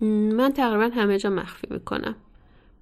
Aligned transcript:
من 0.00 0.52
تقریبا 0.52 0.90
همه 0.94 1.18
جا 1.18 1.30
مخفی 1.30 1.66
می‌کنم. 1.70 2.16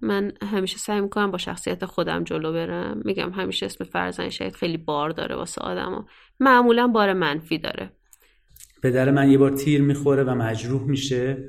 من 0.00 0.32
همیشه 0.42 0.78
سعی 0.78 1.00
می‌کنم 1.00 1.30
با 1.30 1.38
شخصیت 1.38 1.84
خودم 1.84 2.24
جلو 2.24 2.52
برم. 2.52 3.02
میگم 3.04 3.30
همیشه 3.30 3.66
اسم 3.66 3.84
فرزن 3.84 4.28
شهید 4.28 4.54
خیلی 4.54 4.76
بار 4.76 5.10
داره 5.10 5.36
واسه 5.36 5.60
آدم 5.60 6.06
معمولا 6.40 6.86
بار 6.86 7.12
منفی 7.12 7.58
داره. 7.58 7.90
پدر 8.82 9.10
من 9.10 9.30
یه 9.30 9.38
بار 9.38 9.50
تیر 9.50 9.82
می‌خوره 9.82 10.24
و 10.24 10.34
مجروح 10.34 10.82
میشه. 10.82 11.48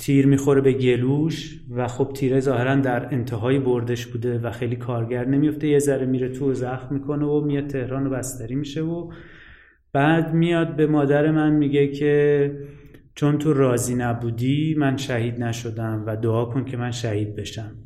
تیر 0.00 0.26
می‌خوره 0.26 0.60
به 0.60 0.72
گلوش 0.72 1.60
و 1.70 1.88
خب 1.88 2.12
تیره 2.12 2.40
ظاهرا 2.40 2.74
در 2.74 3.14
انتهای 3.14 3.58
بردش 3.58 4.06
بوده 4.06 4.38
و 4.38 4.50
خیلی 4.50 4.76
کارگر 4.76 5.24
نمیفته 5.24 5.68
یه 5.68 5.78
ذره 5.78 6.06
میره 6.06 6.28
تو 6.28 6.50
و 6.50 6.54
زخم 6.54 6.94
می‌کنه 6.94 7.24
و 7.26 7.40
میاد 7.40 7.66
تهران 7.66 8.06
و 8.06 8.10
بستری 8.10 8.54
میشه 8.54 8.82
و 8.82 9.12
بعد 9.92 10.34
میاد 10.34 10.76
به 10.76 10.86
مادر 10.86 11.30
من 11.30 11.52
میگه 11.52 11.88
که 11.88 12.52
چون 13.16 13.38
تو 13.38 13.52
راضی 13.52 13.94
نبودی 13.94 14.74
من 14.78 14.96
شهید 14.96 15.42
نشدم 15.42 16.04
و 16.06 16.16
دعا 16.16 16.44
کن 16.44 16.64
که 16.64 16.76
من 16.76 16.90
شهید 16.90 17.36
بشم. 17.36 17.76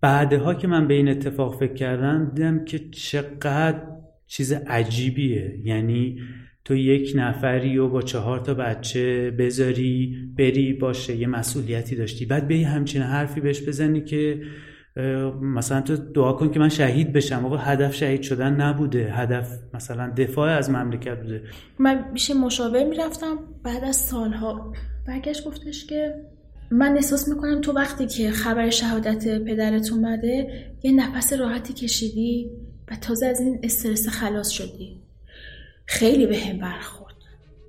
بعدها 0.00 0.54
که 0.54 0.68
من 0.68 0.88
به 0.88 0.94
این 0.94 1.08
اتفاق 1.08 1.58
فکر 1.58 1.74
کردم 1.74 2.32
دیدم 2.34 2.64
که 2.64 2.78
چقدر 2.90 3.82
چیز 4.26 4.52
عجیبیه. 4.52 5.60
یعنی 5.64 6.20
تو 6.64 6.76
یک 6.76 7.12
نفری 7.16 7.78
و 7.78 7.88
با 7.88 8.02
چهار 8.02 8.38
تا 8.38 8.54
بچه 8.54 9.30
بذاری 9.30 10.16
بری 10.38 10.72
باشه 10.72 11.16
یه 11.16 11.26
مسئولیتی 11.26 11.96
داشتی. 11.96 12.26
بعد 12.26 12.48
به 12.48 12.66
همچین 12.66 13.02
حرفی 13.02 13.40
بهش 13.40 13.68
بزنی 13.68 14.00
که 14.00 14.42
مثلا 15.42 15.80
تو 15.80 15.96
دعا 15.96 16.32
کن 16.32 16.50
که 16.50 16.60
من 16.60 16.68
شهید 16.68 17.12
بشم. 17.12 17.46
آقا 17.46 17.56
هدف 17.56 17.94
شهید 17.94 18.22
شدن 18.22 18.60
نبوده. 18.60 19.12
هدف 19.12 19.58
مثلا 19.74 20.12
دفاع 20.16 20.50
از 20.50 20.70
مملکت 20.70 21.22
بوده. 21.22 21.42
من 21.78 22.04
میشه 22.12 22.34
مشاور 22.34 22.84
می‌رفتم. 22.84 23.38
بعد 23.62 23.84
از 23.84 23.96
سالها 23.96 24.72
برگشت 25.06 25.44
گفتش 25.44 25.86
که 25.86 26.14
من 26.70 26.96
احساس 26.96 27.28
می‌کنم 27.28 27.60
تو 27.60 27.72
وقتی 27.72 28.06
که 28.06 28.30
خبر 28.30 28.70
شهادت 28.70 29.38
پدرت 29.38 29.92
اومده 29.92 30.48
یه 30.82 30.92
نفس 30.92 31.32
راحتی 31.32 31.72
کشیدی 31.72 32.50
و 32.90 32.96
تازه 32.96 33.26
از 33.26 33.40
این 33.40 33.60
استرس 33.62 34.08
خلاص 34.08 34.48
شدی. 34.48 35.00
خیلی 35.86 36.26
به 36.26 36.38
هم 36.38 36.58
برخورد. 36.58 37.14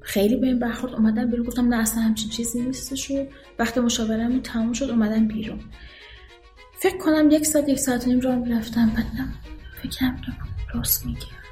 خیلی 0.01 0.35
به 0.35 0.47
هم 0.47 0.59
برخورد. 0.59 0.93
اومدم 0.93 1.29
بیرون. 1.31 1.45
گفتم 1.45 1.67
نه 1.67 1.81
اصلا 1.81 2.01
همچین 2.01 2.29
چیزی 2.29 2.61
نیستش 2.61 3.11
وقتی 3.59 3.79
مشاورم 3.79 4.39
تموم 4.39 4.73
شد 4.73 4.89
اومدم 4.89 5.27
بیرون. 5.27 5.59
فکر 6.83 6.97
کنم 6.97 7.31
یک 7.31 7.45
ساعت 7.45 7.69
یک 7.69 7.79
ساعت 7.79 8.07
نیم 8.07 8.19
راه 8.19 8.35
می‌رفتم 8.35 8.89
بعدم 8.89 9.33
فکرم 9.83 10.21
که 10.21 10.31
راست 10.73 11.05
میگه. 11.05 11.42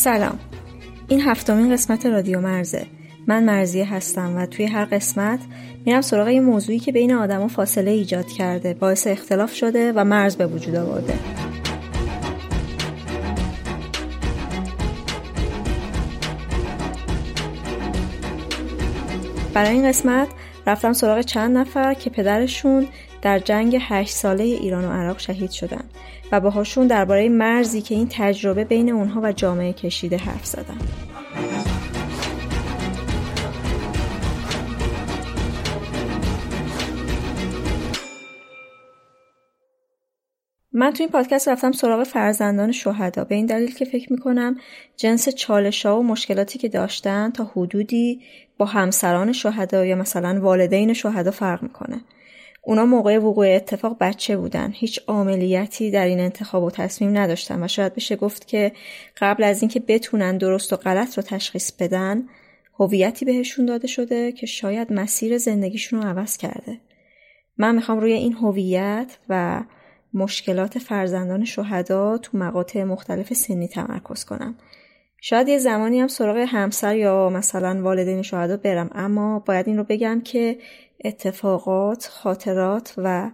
سلام. 0.00 0.38
این 1.08 1.20
هفتمین 1.20 1.72
قسمت 1.72 2.06
رادیو 2.06 2.40
مرزه. 2.40 2.86
من 3.26 3.44
مرزیه 3.44 3.94
هستم 3.94 4.36
و 4.36 4.46
توی 4.46 4.64
هر 4.64 4.84
قسمت 4.84 5.40
میرم 5.86 6.00
سراغ 6.00 6.28
یه 6.28 6.40
موضوعی 6.40 6.78
که 6.78 6.92
بین 6.92 7.12
آدما 7.12 7.48
فاصله 7.48 7.90
ایجاد 7.90 8.26
کرده 8.26 8.74
باعث 8.74 9.06
اختلاف 9.06 9.54
شده 9.54 9.92
و 9.92 10.04
مرز 10.04 10.36
به 10.36 10.46
وجود 10.46 10.74
آورده. 10.74 11.14
برای 19.54 19.70
این 19.70 19.88
قسمت 19.88 20.28
رفتم 20.66 20.92
سراغ 20.92 21.20
چند 21.20 21.58
نفر 21.58 21.94
که 21.94 22.10
پدرشون 22.10 22.86
در 23.22 23.38
جنگ 23.38 23.78
هشت 23.80 24.14
ساله 24.14 24.44
ایران 24.44 24.84
و 24.84 24.92
عراق 24.92 25.18
شهید 25.18 25.50
شدن. 25.50 25.84
و 26.32 26.40
باهاشون 26.40 26.86
درباره 26.86 27.28
مرزی 27.28 27.80
که 27.80 27.94
این 27.94 28.08
تجربه 28.10 28.64
بین 28.64 28.90
اونها 28.90 29.20
و 29.20 29.32
جامعه 29.32 29.72
کشیده 29.72 30.16
حرف 30.16 30.46
زدم. 30.46 30.78
من 40.72 40.92
تو 40.92 41.02
این 41.02 41.10
پادکست 41.10 41.48
رفتم 41.48 41.72
سراغ 41.72 42.02
فرزندان 42.02 42.72
شهدا 42.72 43.24
به 43.24 43.34
این 43.34 43.46
دلیل 43.46 43.74
که 43.74 43.84
فکر 43.84 44.12
می‌کنم 44.12 44.56
جنس 44.96 45.28
چالش 45.28 45.86
ها 45.86 46.00
و 46.00 46.02
مشکلاتی 46.02 46.58
که 46.58 46.68
داشتن 46.68 47.30
تا 47.30 47.44
حدودی 47.44 48.20
با 48.58 48.66
همسران 48.66 49.32
شهدا 49.32 49.84
یا 49.86 49.96
مثلا 49.96 50.40
والدین 50.40 50.92
شهدا 50.92 51.30
فرق 51.30 51.62
می‌کنه. 51.62 52.00
اونا 52.62 52.86
موقع 52.86 53.18
وقوع 53.18 53.46
اتفاق 53.48 53.96
بچه 54.00 54.36
بودن. 54.36 54.72
هیچ 54.74 55.00
عاملیتی 55.06 55.90
در 55.90 56.06
این 56.06 56.20
انتخاب 56.20 56.62
و 56.62 56.70
تصمیم 56.70 57.18
نداشتن 57.18 57.62
و 57.62 57.68
شاید 57.68 57.94
بشه 57.94 58.16
گفت 58.16 58.48
که 58.48 58.72
قبل 59.20 59.44
از 59.44 59.62
اینکه 59.62 59.80
بتونن 59.80 60.38
درست 60.38 60.72
و 60.72 60.76
غلط 60.76 61.16
رو 61.16 61.22
تشخیص 61.22 61.72
بدن 61.72 62.22
هویتی 62.80 63.24
بهشون 63.24 63.66
داده 63.66 63.86
شده 63.86 64.32
که 64.32 64.46
شاید 64.46 64.92
مسیر 64.92 65.38
زندگیشون 65.38 66.02
رو 66.02 66.08
عوض 66.08 66.36
کرده. 66.36 66.80
من 67.58 67.74
می‌خوام 67.74 68.00
روی 68.00 68.12
این 68.12 68.32
هویت 68.32 69.18
و 69.28 69.62
مشکلات 70.14 70.78
فرزندان 70.78 71.44
شهدا 71.44 72.18
تو 72.18 72.38
مقاطع 72.38 72.84
مختلف 72.84 73.32
سنی 73.32 73.68
تمرکز 73.68 74.24
کنم. 74.24 74.54
شاید 75.20 75.48
یه 75.48 75.58
زمانی 75.58 76.00
هم 76.00 76.08
سراغ 76.08 76.36
همسر 76.36 76.96
یا 76.96 77.28
مثلا 77.28 77.82
والدین 77.82 78.22
شهدا 78.22 78.56
برم 78.56 78.90
اما 78.94 79.38
باید 79.38 79.68
این 79.68 79.76
رو 79.76 79.84
بگم 79.84 80.20
که 80.24 80.58
اتفاقات، 81.04 82.06
خاطرات 82.06 82.94
و 82.96 83.30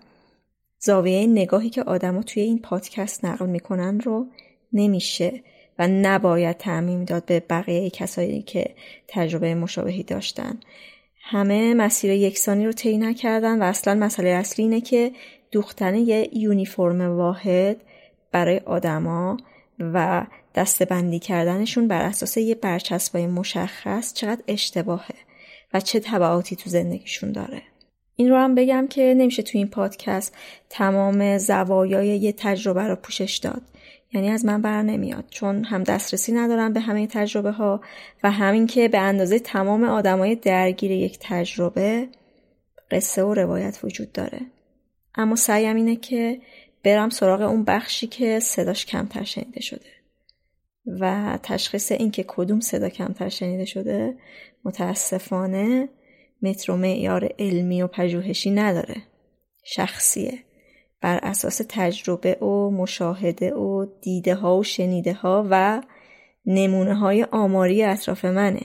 زاویه 0.78 1.26
نگاهی 1.26 1.70
که 1.70 1.82
آدما 1.82 2.22
توی 2.22 2.42
این 2.42 2.58
پادکست 2.58 3.24
نقل 3.24 3.46
می‌کنن 3.46 4.00
رو 4.00 4.26
نمیشه 4.72 5.42
و 5.78 5.88
نباید 5.88 6.56
تعمیم 6.56 7.04
داد 7.04 7.24
به 7.24 7.40
بقیه 7.40 7.90
کسایی 7.90 8.42
که 8.42 8.74
تجربه 9.08 9.54
مشابهی 9.54 10.02
داشتن. 10.02 10.60
همه 11.22 11.74
مسیر 11.74 12.10
یکسانی 12.10 12.66
رو 12.66 12.72
طی 12.72 12.98
نکردن 12.98 13.62
و 13.62 13.64
اصلا 13.64 13.94
مسئله 13.94 14.28
اصلی 14.28 14.64
اینه 14.64 14.80
که 14.80 15.12
دوختن 15.50 15.94
یه 15.94 16.30
یونیفرم 16.32 17.16
واحد 17.16 17.76
برای 18.32 18.58
آدما 18.58 19.36
و 19.78 20.26
دستبندی 20.54 21.18
کردنشون 21.18 21.88
بر 21.88 22.02
اساس 22.02 22.36
یه 22.36 22.54
برچسبای 22.54 23.26
مشخص 23.26 24.14
چقدر 24.14 24.42
اشتباهه. 24.48 25.25
چه 25.80 26.00
تبعاتی 26.00 26.56
تو 26.56 26.70
زندگیشون 26.70 27.32
داره. 27.32 27.62
این 28.16 28.30
رو 28.30 28.36
هم 28.36 28.54
بگم 28.54 28.86
که 28.90 29.14
نمیشه 29.16 29.42
تو 29.42 29.58
این 29.58 29.68
پادکست 29.68 30.36
تمام 30.70 31.38
زوایای 31.38 32.08
یه 32.08 32.32
تجربه 32.32 32.82
رو 32.82 32.96
پوشش 32.96 33.36
داد. 33.36 33.62
یعنی 34.12 34.30
از 34.30 34.44
من 34.44 34.62
بر 34.62 34.82
نمیاد 34.82 35.24
چون 35.30 35.64
هم 35.64 35.82
دسترسی 35.82 36.32
ندارم 36.32 36.72
به 36.72 36.80
همه 36.80 37.06
تجربه 37.06 37.50
ها 37.50 37.80
و 38.22 38.30
همین 38.30 38.66
که 38.66 38.88
به 38.88 38.98
اندازه 38.98 39.38
تمام 39.38 39.84
آدمای 39.84 40.34
درگیر 40.34 40.90
یک 40.90 41.18
تجربه 41.20 42.08
قصه 42.90 43.22
و 43.22 43.34
روایت 43.34 43.78
وجود 43.82 44.12
داره. 44.12 44.40
اما 45.14 45.36
سعیم 45.36 45.76
اینه 45.76 45.96
که 45.96 46.40
برم 46.82 47.10
سراغ 47.10 47.40
اون 47.40 47.64
بخشی 47.64 48.06
که 48.06 48.40
صداش 48.40 48.86
کمتر 48.86 49.24
شنیده 49.24 49.60
شده. 49.60 49.95
و 51.00 51.38
تشخیص 51.42 51.92
اینکه 51.92 52.24
کدوم 52.28 52.60
صدا 52.60 52.88
کمتر 52.88 53.28
شنیده 53.28 53.64
شده 53.64 54.16
متاسفانه 54.64 55.88
و 56.68 56.76
معیار 56.76 57.28
علمی 57.38 57.82
و 57.82 57.86
پژوهشی 57.86 58.50
نداره. 58.50 58.96
شخصیه. 59.64 60.38
بر 61.00 61.18
اساس 61.22 61.60
تجربه 61.68 62.34
و 62.34 62.70
مشاهده 62.70 63.54
و 63.54 63.86
دیده 64.02 64.34
ها 64.34 64.58
و 64.58 64.62
شنیده 64.62 65.12
ها 65.12 65.46
و 65.50 65.82
نمونه 66.46 66.94
های 66.94 67.24
آماری 67.24 67.82
اطراف 67.82 68.24
منه. 68.24 68.62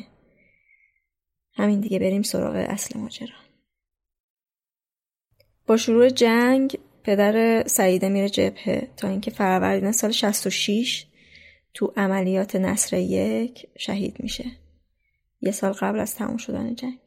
همین 1.53 1.79
دیگه 1.79 1.99
بریم 1.99 2.21
سراغ 2.21 2.55
اصل 2.55 2.99
ماجرا. 2.99 3.35
با 5.67 5.77
شروع 5.77 6.09
جنگ 6.09 6.77
پدر 7.03 7.63
سعیده 7.67 8.09
میره 8.09 8.29
جبهه 8.29 8.87
تا 8.97 9.07
اینکه 9.07 9.31
فروردین 9.31 9.91
سال 9.91 10.11
66 10.11 11.05
تو 11.73 11.93
عملیات 11.97 12.55
نصر 12.55 12.97
یک 12.97 13.67
شهید 13.77 14.15
میشه 14.19 14.45
یه 15.41 15.51
سال 15.51 15.71
قبل 15.71 15.99
از 15.99 16.15
تموم 16.15 16.37
شدن 16.37 16.75
جنگ 16.75 16.99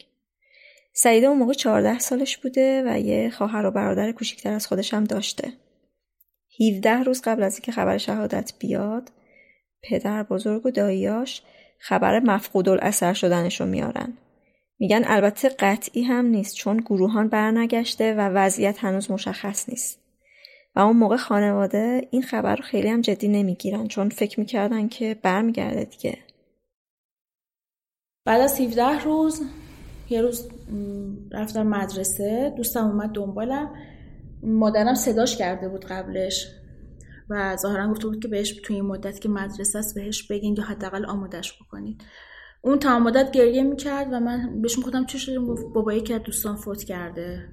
سعیده 0.93 1.27
اون 1.27 1.39
موقع 1.39 1.53
14 1.53 1.99
سالش 1.99 2.37
بوده 2.37 2.83
و 2.87 3.01
یه 3.01 3.31
خواهر 3.31 3.67
و 3.67 3.71
برادر 3.71 4.13
کوچیکتر 4.13 4.53
از 4.53 4.67
خودش 4.67 4.95
هم 4.95 5.05
داشته 5.05 5.53
17 6.61 6.91
روز 6.91 7.23
قبل 7.23 7.43
از 7.43 7.55
اینکه 7.55 7.73
خبر 7.73 7.99
شهادت 7.99 8.53
بیاد 8.59 9.13
پدر 9.83 10.23
بزرگ 10.23 10.67
و 10.67 10.71
داییاش 10.71 11.43
خبر 11.79 12.21
مفقود 12.21 12.69
الاثر 12.69 13.13
شدنش 13.13 13.61
رو 13.61 13.67
میارن. 13.67 14.19
میگن 14.79 15.03
البته 15.07 15.49
قطعی 15.49 16.03
هم 16.03 16.27
نیست 16.27 16.55
چون 16.55 16.77
گروهان 16.77 17.29
برنگشته 17.29 18.15
و 18.15 18.21
وضعیت 18.21 18.85
هنوز 18.85 19.11
مشخص 19.11 19.69
نیست. 19.69 20.04
و 20.77 20.81
اون 20.81 20.97
موقع 20.97 21.17
خانواده 21.17 22.09
این 22.11 22.23
خبر 22.23 22.57
رو 22.57 22.63
خیلی 22.63 22.89
هم 22.89 23.01
جدی 23.01 23.29
نمی‌گیرن 23.29 23.87
چون 23.87 24.09
فکر 24.09 24.41
می‌کردن 24.41 24.89
که 24.89 25.17
برمیگرده 25.23 25.85
دیگه. 25.85 26.19
بعد 28.25 28.41
از 28.41 28.61
17 28.61 29.05
روز 29.05 29.43
یه 30.11 30.23
روز 30.23 30.49
رفتم 31.33 31.67
مدرسه 31.67 32.53
دوستم 32.57 32.85
اومد 32.85 33.11
دنبالم. 33.11 33.75
مادرم 34.43 34.95
صداش 34.95 35.37
کرده 35.37 35.69
بود 35.69 35.85
قبلش 35.85 36.47
و 37.31 37.57
ظاهرا 37.57 37.91
گفته 37.91 38.07
بود 38.07 38.23
که 38.23 38.29
بهش 38.29 38.61
توی 38.65 38.77
این 38.77 38.85
مدت 38.85 39.21
که 39.21 39.29
مدرسه 39.29 39.79
است 39.79 39.95
بهش 39.95 40.27
بگین 40.27 40.55
یا 40.59 40.65
حداقل 40.65 41.07
آمادش 41.07 41.59
بکنید 41.63 42.03
اون 42.63 42.79
تا 42.79 42.99
مدت 42.99 43.31
گریه 43.31 43.63
می‌کرد 43.63 44.09
و 44.13 44.21
من 44.21 44.63
بهش 44.63 44.79
می‌گفتم 44.79 45.05
چی 45.05 45.19
شده؟ 45.19 45.39
بابایی 45.75 46.01
که 46.01 46.19
دوستان 46.19 46.57
فوت 46.57 46.85
کرده. 46.85 47.49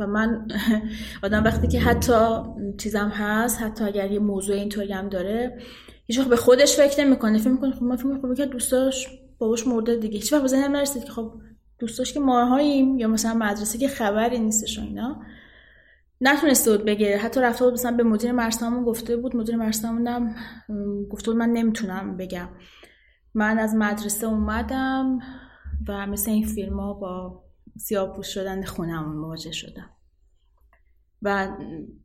و 0.00 0.06
من 0.06 0.48
آدم 1.24 1.44
وقتی 1.44 1.68
که 1.68 1.80
حتی 1.80 2.38
چیزم 2.78 3.08
هست 3.08 3.62
حتی 3.62 3.84
اگر 3.84 4.10
یه 4.10 4.18
موضوع 4.18 4.56
اینطوری 4.56 4.92
هم 4.92 5.08
داره 5.08 5.58
هیچ 6.06 6.20
به 6.20 6.36
خودش 6.36 6.76
فکر 6.76 7.04
نمی‌کنه. 7.04 7.38
فکر 7.38 7.50
می‌کنه 7.50 7.72
خب 7.72 7.82
من 7.82 7.96
فکر 7.96 8.06
می‌کنم 8.06 8.34
که 8.34 8.46
دوستاش 8.46 9.08
باباش 9.38 9.66
مرده 9.66 9.96
دیگه. 9.96 10.18
هیچ 10.18 10.32
وقت 10.32 10.42
به 10.42 10.48
ذهنم 10.48 10.76
نرسید 10.76 11.04
که 11.04 11.12
خب 11.12 11.32
دوستاش 11.78 12.12
که 12.12 12.20
ماهاییم 12.20 12.98
یا 12.98 13.08
مثلا 13.08 13.34
مدرسه 13.34 13.78
که 13.78 13.88
خبری 13.88 14.38
نیستش 14.38 14.78
و 14.78 14.82
اینا 14.82 15.22
نتونسته 16.20 16.76
بود 16.76 16.86
بگه. 16.86 17.18
حتی 17.18 17.40
رفته 17.40 17.64
بود 17.64 17.72
مثلا 17.72 17.96
به 17.96 18.02
مدیر 18.02 18.32
مرسامون 18.32 18.84
گفته 18.84 19.16
بود. 19.16 19.36
مدیر 19.36 19.56
مرسامونم 19.56 20.34
گفته 21.10 21.30
بود 21.30 21.40
من 21.40 21.48
نمی‌تونم 21.48 22.16
بگم. 22.16 22.48
من 23.34 23.58
از 23.58 23.74
مدرسه 23.74 24.26
اومدم 24.26 25.18
و 25.88 26.06
مثل 26.06 26.30
این 26.30 26.46
فیلم 26.46 26.80
ها 26.80 26.94
با 26.94 27.42
سیاه 27.78 28.16
پوش 28.16 28.26
شدن 28.34 28.64
خونمون 28.64 29.16
مواجه 29.16 29.52
شدم. 29.52 29.90
و 31.22 31.48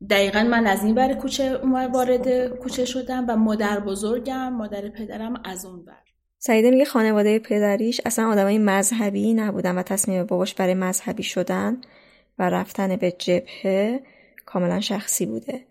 دقیقا 0.10 0.44
من 0.44 0.68
از 0.68 0.84
این 0.84 0.96
بر 0.96 1.14
کوچه 1.14 1.58
وارد 1.94 2.48
کوچه 2.48 2.86
شدم 2.86 3.26
و 3.30 3.36
مادر 3.36 3.80
بزرگم 3.80 4.54
مادر 4.54 4.90
پدرم 4.90 5.42
از 5.44 5.66
اون 5.66 5.86
بر 5.86 5.94
سعیده 6.40 6.72
میگه 6.72 6.86
خانواده 6.86 7.40
پدریش 7.40 8.02
اصلا 8.06 8.30
آدمای 8.30 8.58
مذهبی 8.58 9.34
نبودن 9.34 9.78
و 9.78 9.84
تصمیم 9.84 10.24
باباش 10.24 10.54
برای 10.54 10.74
مذهبی 10.74 11.24
شدن 11.24 11.78
و 12.40 12.50
رفتن 12.50 12.96
به 12.96 13.12
جبهه 13.12 14.00
کاملا 14.46 14.80
شخصی 14.80 15.26
بوده. 15.26 15.62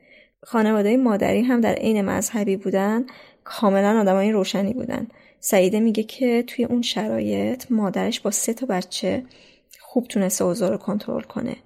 خانواده 0.42 0.96
مادری 0.96 1.42
هم 1.42 1.60
در 1.60 1.74
عین 1.74 2.02
مذهبی 2.02 2.56
بودن 2.56 3.06
کاملا 3.44 4.00
آدمای 4.00 4.32
روشنی 4.32 4.74
بودن. 4.74 5.06
سعیده 5.40 5.80
میگه 5.80 6.02
که 6.02 6.44
توی 6.46 6.64
اون 6.64 6.82
شرایط 6.82 7.64
مادرش 7.70 8.20
با 8.20 8.30
سه 8.30 8.54
تا 8.54 8.66
بچه 8.66 9.24
خوب 9.92 10.06
تونسته 10.06 10.44
اوضاع 10.44 10.70
رو 10.70 10.76
کنترل 10.76 11.22
کنه. 11.22 11.56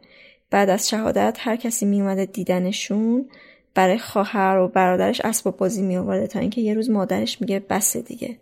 بعد 0.50 0.70
از 0.70 0.88
شهادت 0.88 1.36
هر 1.40 1.56
کسی 1.56 1.86
میومده 1.86 2.26
دیدنشون 2.26 3.28
برای 3.74 3.98
خواهر 3.98 4.58
و 4.58 4.68
برادرش 4.68 5.20
اسباب 5.20 5.56
بازی 5.56 5.82
می 5.82 6.26
تا 6.26 6.38
اینکه 6.38 6.60
یه 6.60 6.74
روز 6.74 6.90
مادرش 6.90 7.40
میگه 7.40 7.60
بس 7.70 7.96
دیگه. 7.96 8.36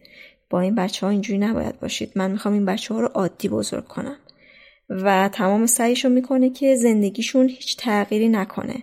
با 0.50 0.60
این 0.60 0.74
بچه 0.74 1.06
ها 1.06 1.10
اینجوری 1.10 1.38
نباید 1.38 1.80
باشید. 1.80 2.12
من 2.16 2.30
می‌خوام 2.30 2.54
این 2.54 2.64
بچه 2.64 2.94
ها 2.94 3.00
رو 3.00 3.06
عادی 3.06 3.48
بزرگ 3.48 3.84
کنم. 3.84 4.16
و 4.90 5.28
تمام 5.28 5.66
سعیشو 5.66 6.08
می‌کنه 6.08 6.50
که 6.50 6.76
زندگیشون 6.76 7.48
هیچ 7.48 7.76
تغییری 7.76 8.28
نکنه. 8.28 8.82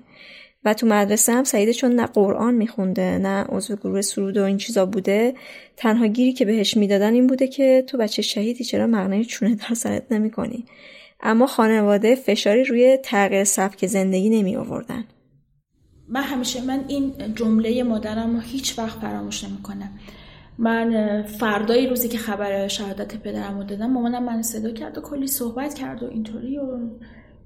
و 0.66 0.74
تو 0.74 0.88
مدرسه 0.88 1.34
هم 1.34 1.44
سعیده 1.44 1.74
چون 1.74 1.92
نه 1.92 2.06
قرآن 2.06 2.54
میخونده 2.54 3.18
نه 3.18 3.44
عضو 3.44 3.76
گروه 3.76 4.02
سرود 4.02 4.38
و 4.38 4.44
این 4.44 4.58
چیزا 4.58 4.86
بوده. 4.86 5.34
تنها 5.78 6.08
گیری 6.08 6.34
که 6.34 6.46
بهش 6.46 6.78
می‌دادن 6.78 7.14
این 7.14 7.28
بوده 7.28 7.48
که 7.48 7.84
تو 7.88 7.98
بچه 7.98 8.22
شهیدی 8.22 8.64
چرا 8.64 8.88
مغنه 8.88 9.24
چونه 9.24 9.56
در 9.56 9.76
سرت 9.76 10.12
نمی‌کنی؟ 10.12 10.66
اما 11.22 11.46
خانواده 11.46 12.16
فشاری 12.16 12.64
روی 12.64 12.98
تغییر 13.04 13.44
سبک 13.44 13.86
زندگی 13.86 14.30
نمی 14.30 14.56
آوردن. 14.56 15.04
من 16.08 16.22
همیشه 16.22 16.62
من 16.62 16.86
این 16.88 17.14
جمله 17.36 17.84
مادرم 17.84 18.36
رو 18.36 18.40
هیچ 18.40 18.80
وقت 18.80 19.00
فراموش 19.00 19.44
نمی‌کنم. 19.44 20.00
من 20.58 21.22
فردای 21.24 21.88
روزی 21.88 22.10
که 22.10 22.18
خبر 22.18 22.68
شهادت 22.68 23.18
پدرم 23.18 23.58
رو 23.58 23.64
دادم 23.64 23.92
مامانم 23.92 24.24
من 24.24 24.42
صدا 24.42 24.72
کرد 24.72 24.98
و 24.98 25.02
کلی 25.02 25.28
صحبت 25.28 25.74
کرد 25.74 26.04
و 26.04 26.10
اینطوری 26.10 26.58
و 26.58 26.90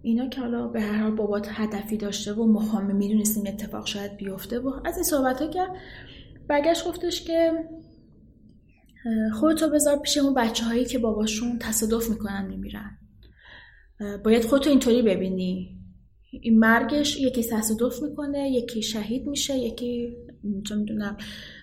اینا 0.06 0.30
که 0.30 0.42
حالا 0.42 0.68
به 0.68 0.82
هر 0.82 1.04
حال 1.04 1.12
بابات 1.16 1.48
هدفی 1.52 1.98
داشته 1.98 2.34
و 2.34 2.54
مخامه 2.54 2.94
می‌دونستیم 2.94 3.44
اتفاق 3.48 3.86
شاید 3.86 4.18
بیفته 4.18 4.60
و 4.60 4.72
از 4.86 4.96
این 4.96 5.04
صحبت 5.04 5.42
ها 5.42 5.48
کرد 5.48 5.70
برگشت 6.48 6.88
گفتش 6.88 7.24
که 7.24 7.52
خودتو 9.34 9.70
بذار 9.70 10.00
پیش 10.00 10.18
اون 10.18 10.34
بچه 10.34 10.66
هایی 10.66 10.86
که 10.86 11.00
باباشون 11.00 11.60
تصادف 11.60 12.10
می‌کنن 12.10 12.46
میمیرن. 12.48 12.98
باید 14.26 14.46
خودتو 14.46 14.70
اینطوری 14.70 15.02
ببینی. 15.02 15.80
این 16.32 16.60
مرگش 16.60 17.20
یکی 17.20 17.44
تصادف 17.44 18.04
می‌کنه 18.04 18.52
یکی 18.52 18.82
شهید 18.82 19.28
میشه 19.28 19.58
یکی 19.58 20.18
چه 20.68 20.76
می‌دونم 20.76 21.18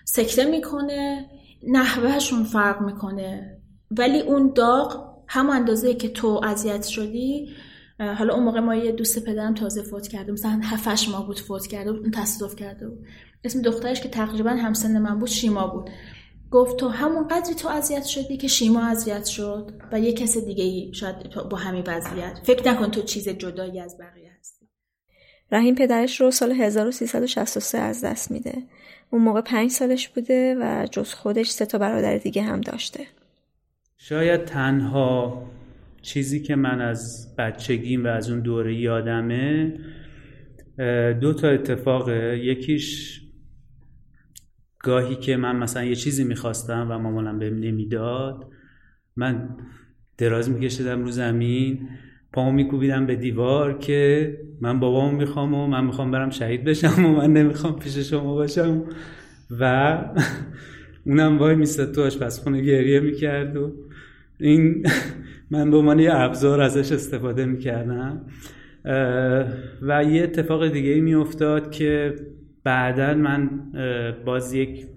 سکته 0.05 0.45
می‌کنه 0.45 1.29
نحوهشون 1.67 2.43
فرق 2.43 2.81
می‌کنه. 2.81 3.57
ولی 3.91 4.19
اون 4.19 4.53
داغ 4.55 5.11
هم 5.27 5.49
اندازه 5.49 5.93
که 5.93 6.09
تو 6.09 6.41
اذیت 6.43 6.83
شدی 6.83 7.49
حالا 7.99 8.33
اون 8.33 8.43
موقع 8.43 8.59
ما 8.59 8.75
یه 8.75 8.91
دوست 8.91 9.25
پدرم 9.25 9.53
تازه 9.53 9.81
فوت 9.81 10.07
کرده 10.07 10.31
مثلا 10.31 10.59
هفتش 10.63 11.09
ماه 11.09 11.27
بود 11.27 11.39
فوت 11.39 11.67
کرده 11.67 11.91
بود 11.91 12.01
اون 12.01 12.11
تصادف 12.11 12.55
کرده 12.55 12.87
بود. 12.87 13.05
اسم 13.43 13.61
دخترش 13.61 14.01
که 14.01 14.09
تقریبا 14.09 14.49
همسن 14.49 15.01
من 15.01 15.19
بود 15.19 15.29
شیما 15.29 15.67
بود. 15.67 15.89
گفت 16.51 16.77
تو 16.77 16.87
همون 16.87 17.27
قدری 17.27 17.55
تو 17.55 17.67
اذیت 17.67 18.05
شدی 18.05 18.37
که 18.37 18.47
شیما 18.47 18.85
اذیت 18.85 19.25
شد 19.25 19.71
و 19.91 19.99
یه 19.99 20.13
کس 20.13 20.37
دیگه 20.37 20.63
ای 20.63 20.93
شاید 20.93 21.15
با 21.49 21.57
همین 21.57 21.83
وضعیت. 21.87 22.39
فکر 22.43 22.71
نکن 22.71 22.91
تو 22.91 23.01
چیز 23.01 23.29
جدایی 23.29 23.79
از 23.79 23.97
بقیه 23.97 24.31
هستی. 24.39 24.65
رحیم 25.51 25.75
پدرش 25.75 26.21
رو 26.21 26.31
سال 26.31 26.51
1363 26.51 27.77
از 27.77 28.01
دست 28.03 28.31
میده. 28.31 28.63
اون 29.09 29.21
موقع 29.21 29.41
پنج 29.41 29.71
سالش 29.71 30.09
بوده 30.09 30.55
و 30.59 30.87
جز 30.91 31.13
خودش 31.13 31.49
سه 31.49 31.65
تا 31.65 31.77
برادر 31.77 32.17
دیگه 32.17 32.41
هم 32.41 32.61
داشته. 32.61 33.07
شاید 33.97 34.45
تنها 34.45 35.43
چیزی 36.01 36.41
که 36.41 36.55
من 36.55 36.81
از 36.81 37.35
بچگیم 37.37 38.03
و 38.03 38.07
از 38.07 38.29
اون 38.29 38.39
دوره 38.39 38.75
یادمه 38.75 39.73
دو 41.21 41.33
تا 41.33 41.47
اتفاقه 41.49 42.39
یکیش 42.43 43.21
گاهی 44.79 45.15
که 45.15 45.37
من 45.37 45.55
مثلا 45.55 45.83
یه 45.83 45.95
چیزی 45.95 46.23
می‌خواستم 46.23 46.87
و 46.89 46.97
مامانم 46.97 47.39
بهم 47.39 47.59
نمی‌داد 47.59 48.47
من 49.15 49.49
دراز 50.17 50.49
میکشیدم 50.49 51.03
رو 51.03 51.11
زمین 51.11 51.89
پامو 52.33 52.51
میکوبیدم 52.51 53.05
به 53.05 53.15
دیوار 53.15 53.77
که 53.77 54.37
من 54.61 54.79
بابامو 54.79 55.17
می‌خوام 55.17 55.53
و 55.53 55.67
من 55.67 55.85
می‌خوام 55.85 56.11
برم 56.11 56.29
شهید 56.29 56.63
بشم 56.63 57.05
و 57.05 57.09
من 57.09 57.33
نمی‌خوام 57.33 57.79
پیش 57.79 57.97
شما 57.97 58.35
باشم. 58.35 58.83
و 59.59 59.97
اونم 61.05 61.37
وای 61.37 61.55
میستد 61.55 61.91
تو 61.91 62.03
آشپزخونه 62.03 62.61
گریه 62.61 62.99
می‌کرد 62.99 63.57
و 63.57 63.71
این 64.39 64.85
من 65.51 65.71
به 65.71 65.77
عنوان 65.77 65.99
یه 65.99 66.15
ابزار 66.15 66.61
ازش 66.61 66.91
استفاده 66.91 67.45
می‌کردم. 67.45 68.25
و 69.81 70.03
یه 70.03 70.23
اتفاق 70.23 70.67
دیگه 70.67 70.89
ای 70.89 71.01
میافتاد 71.01 71.71
که 71.71 72.15
بعدا 72.63 73.13
من 73.13 73.49
باز 74.25 74.53
یک 74.53 74.87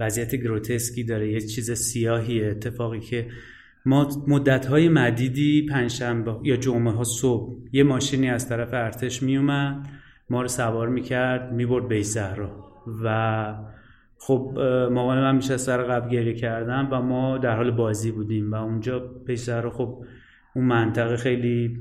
وضعیت 0.00 0.34
گروتسکی 0.34 1.04
داره 1.04 1.32
یه 1.32 1.40
چیز 1.40 1.70
سیاهی 1.70 2.44
اتفاقی 2.44 3.00
که 3.00 3.26
ما 3.86 4.08
مدت 4.28 4.66
های 4.66 4.88
مدیدی 4.88 5.66
پنجشنبه 5.66 6.36
یا 6.42 6.56
جمعه 6.56 6.92
ها 6.92 7.04
صبح 7.04 7.54
یه 7.72 7.82
ماشینی 7.82 8.30
از 8.30 8.48
طرف 8.48 8.68
ارتش 8.72 9.22
میومد 9.22 9.86
ما 10.30 10.42
رو 10.42 10.48
سوار 10.48 10.88
می‌کرد 10.88 11.52
می‌برد 11.52 11.88
به 11.88 12.02
زهرا. 12.02 12.64
و 13.04 13.54
خب 14.26 14.58
مامان 14.92 15.20
من 15.20 15.36
میشه 15.36 15.56
سر 15.56 15.82
قبل 15.82 16.08
گریه 16.08 16.34
کردم 16.34 16.88
و 16.90 17.02
ما 17.02 17.38
در 17.38 17.56
حال 17.56 17.70
بازی 17.70 18.12
بودیم 18.12 18.52
و 18.52 18.54
اونجا 18.54 19.10
زهرا 19.34 19.70
خب 19.70 20.04
اون 20.54 20.64
منطقه 20.64 21.16
خیلی 21.16 21.78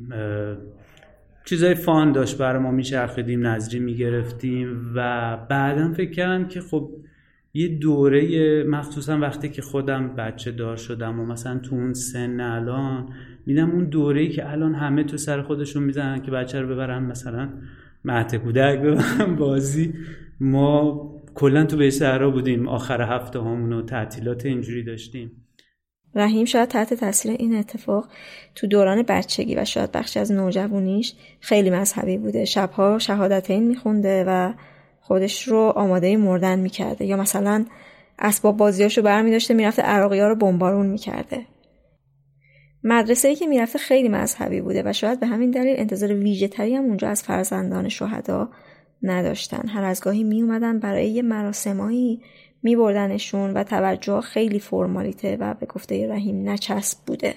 چیزای 1.45 1.75
فان 1.75 2.11
داشت 2.11 2.37
برای 2.37 2.61
ما 2.61 2.71
میچرخیدیم 2.71 3.47
نظری 3.47 3.79
می‌گرفتیم 3.79 4.91
و 4.95 5.37
بعدا 5.49 5.93
فکر 5.93 6.11
کردم 6.11 6.47
که 6.47 6.61
خب 6.61 6.89
یه 7.53 7.67
دوره 7.67 8.63
مخصوصا 8.63 9.17
وقتی 9.17 9.49
که 9.49 9.61
خودم 9.61 10.15
بچه 10.15 10.51
دار 10.51 10.77
شدم 10.77 11.19
و 11.19 11.25
مثلا 11.25 11.59
تو 11.59 11.75
اون 11.75 11.93
سن 11.93 12.39
الان 12.39 13.09
میدم 13.45 13.71
اون 13.71 13.85
دوره 13.85 14.21
ای 14.21 14.29
که 14.29 14.51
الان 14.51 14.75
همه 14.75 15.03
تو 15.03 15.17
سر 15.17 15.41
خودشون 15.41 15.83
می‌زنن 15.83 16.21
که 16.21 16.31
بچه 16.31 16.61
رو 16.61 16.67
ببرن 16.67 17.03
مثلا 17.03 17.49
مهد 18.05 18.35
کودک 18.35 18.79
ببرن 18.79 19.35
بازی 19.35 19.93
ما 20.39 21.20
کلا 21.35 21.65
تو 21.65 21.77
به 21.77 21.89
صحرا 21.89 22.29
بودیم 22.29 22.67
آخر 22.67 23.01
هفته 23.01 23.39
همون 23.39 23.73
و 23.73 23.85
تعطیلات 23.85 24.45
اینجوری 24.45 24.83
داشتیم. 24.83 25.31
رحیم 26.15 26.45
شاید 26.45 26.69
تحت 26.69 26.93
تاثیر 26.93 27.31
این 27.31 27.55
اتفاق 27.55 28.07
تو 28.55 28.67
دوران 28.67 29.03
بچگی 29.03 29.55
و 29.55 29.65
شاید 29.65 29.91
بخشی 29.91 30.19
از 30.19 30.31
نوجوانیش 30.31 31.13
خیلی 31.39 31.69
مذهبی 31.69 32.17
بوده. 32.17 32.45
شبها 32.45 32.99
شهادتین 32.99 33.67
میخونده 33.67 34.23
و 34.27 34.53
خودش 34.99 35.47
رو 35.47 35.73
آماده 35.75 36.17
مردن 36.17 36.59
می‌کرده. 36.59 37.05
یا 37.05 37.17
مثلا 37.17 37.65
اسباب 38.19 38.57
بازیاشو 38.57 39.01
برمی 39.01 39.31
داشته 39.31 39.53
می‌رفته 39.53 39.81
عراقی 39.81 40.19
ها 40.19 40.27
رو 40.27 40.35
بمبارون 40.35 40.85
می‌کرده. 40.85 41.45
مدرسه 42.83 43.27
ای 43.27 43.35
که 43.35 43.47
می‌رفته 43.47 43.79
خیلی 43.79 44.09
مذهبی 44.09 44.61
بوده 44.61 44.83
و 44.85 44.93
شاید 44.93 45.19
به 45.19 45.27
همین 45.27 45.51
دلیل 45.51 45.75
انتظار 45.77 46.13
ویژه 46.13 46.47
تری 46.47 46.75
هم 46.75 46.83
اونجا 46.83 47.09
از 47.09 47.23
فرزندان 47.23 47.89
شهدا 47.89 48.49
نداشتن. 49.03 49.67
هر 49.67 49.83
از 49.83 50.01
گاهی 50.01 50.23
می 50.23 50.41
اومدن 50.41 50.79
برای 50.79 51.09
یه 51.09 51.21
مراسمایی 51.21 52.21
می 52.63 52.75
بردنشون 52.75 53.53
و 53.53 53.63
توجه 53.63 54.21
خیلی 54.21 54.59
فرمالیته 54.59 55.37
و 55.39 55.53
به 55.53 55.65
گفته 55.65 56.07
رحیم 56.07 56.49
نچسب 56.49 56.97
بوده. 57.05 57.35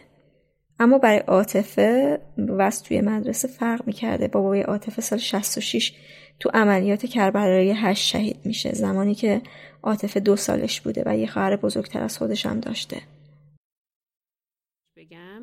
اما 0.80 0.98
برای 0.98 1.18
عاطفه 1.18 2.18
وز 2.38 2.82
توی 2.82 3.00
مدرسه 3.00 3.48
فرق 3.48 3.86
می‌کرده. 3.86 4.28
بابای 4.28 4.62
عاطفه 4.62 5.02
سال 5.02 5.18
66 5.18 5.92
تو 6.40 6.50
عملیات 6.54 7.06
کربلای 7.06 7.72
هشت 7.76 8.08
شهید 8.08 8.36
میشه. 8.44 8.72
زمانی 8.72 9.14
که 9.14 9.42
عاطفه 9.82 10.20
دو 10.20 10.36
سالش 10.36 10.80
بوده 10.80 11.02
و 11.06 11.16
یه 11.16 11.26
خواهر 11.26 11.56
بزرگتر 11.56 12.02
از 12.02 12.18
خودش 12.18 12.46
هم 12.46 12.60
داشته. 12.60 12.96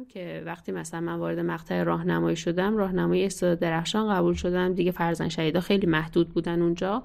بگم 0.01 0.07
که 0.07 0.43
وقتی 0.45 0.71
مثلا 0.71 1.01
من 1.01 1.15
وارد 1.15 1.39
مقطع 1.39 1.83
راهنمایی 1.83 2.35
شدم 2.35 2.77
راهنمایی 2.77 3.25
استاد 3.25 3.59
درخشان 3.59 4.09
قبول 4.15 4.33
شدم. 4.33 4.73
دیگه 4.73 4.91
فرزن 4.91 5.29
شهیدا 5.29 5.59
خیلی 5.59 5.87
محدود 5.87 6.29
بودن 6.29 6.61
اونجا 6.61 7.03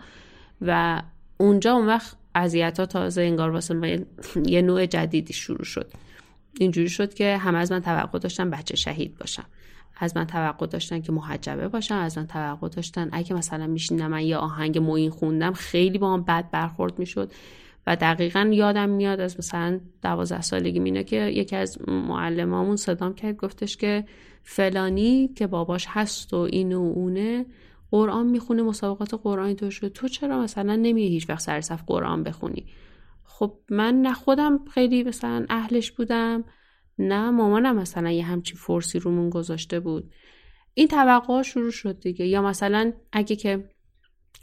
و 0.60 1.02
اونجا 1.36 1.72
اون 1.72 1.86
وقت 1.86 2.16
اذیت 2.34 2.80
ها 2.80 2.86
تازه 2.86 3.22
انگار 3.22 3.50
واسه 3.50 4.06
یه 4.46 4.62
نوع 4.62 4.86
جدیدی 4.86 5.32
شروع 5.32 5.64
شد. 5.64 5.92
اینجوری 6.60 6.88
شد 6.88 7.14
که 7.14 7.36
همه 7.36 7.58
از 7.58 7.72
من 7.72 7.80
توقع 7.80 8.18
داشتن 8.18 8.50
بچه 8.50 8.76
شهید 8.76 9.18
باشم. 9.18 9.46
از 9.98 10.16
من 10.16 10.26
توقع 10.26 10.66
داشتن 10.66 11.00
که 11.00 11.12
محجبه 11.12 11.68
باشم. 11.68 11.94
از 11.94 12.18
من 12.18 12.26
توقع 12.26 12.68
داشتن 12.68 13.08
اگه 13.12 13.34
مثلا 13.34 13.66
میشینم 13.66 14.10
من 14.10 14.22
یه 14.22 14.36
آهنگ 14.36 14.78
موین 14.78 15.10
خوندم 15.10 15.52
خیلی 15.52 15.98
با 15.98 16.12
هم 16.12 16.22
بد 16.22 16.50
برخورد 16.50 16.98
می‌شد. 16.98 17.32
و 17.86 17.96
دقیقا 17.96 18.50
یادم 18.52 18.88
میاد 18.88 19.20
از 19.20 19.38
مثلا 19.38 19.80
دوازده 20.02 20.40
سالگی 20.40 20.78
مینه 20.78 21.04
که 21.04 21.16
یکی 21.16 21.56
از 21.56 21.78
معلمامون 21.88 22.76
صدام 22.76 23.14
کرد 23.14 23.36
گفتش 23.36 23.76
که 23.76 24.04
فلانی 24.42 25.28
که 25.28 25.46
باباش 25.46 25.86
هست 25.88 26.34
و 26.34 26.36
این 26.36 26.72
و 26.72 26.80
اونه 26.80 27.46
قرآن 27.90 28.26
می‌خونه 28.26 28.62
مسابقات 28.62 29.14
قرآنی 29.14 29.54
تو 29.54 29.70
شده. 29.70 29.88
تو 29.88 30.08
چرا 30.08 30.40
مثلا 30.40 30.76
نمیری 30.76 31.08
هیچ 31.08 31.30
وقت 31.30 31.40
سر 31.40 31.60
صف 31.60 31.82
قرآن 31.86 32.22
بخونی؟ 32.22 32.66
خب 33.24 33.58
من 33.70 33.94
نه 33.94 34.14
خودم 34.14 34.64
خیلی 34.64 35.02
مثلا 35.02 35.46
اهلش 35.48 35.90
بودم 35.90 36.44
نه 36.98 37.30
مامانم 37.30 37.76
مثلا 37.76 38.10
یه 38.10 38.24
همچی 38.24 38.54
فرسی 38.54 38.98
رومون 38.98 39.30
گذاشته 39.30 39.80
بود. 39.80 40.12
این 40.74 40.88
توقع 40.88 41.42
شروع 41.42 41.70
شد 41.70 42.00
دیگه. 42.00 42.26
یا 42.26 42.42
مثلا 42.42 42.92
اگه 43.12 43.36
که 43.36 43.68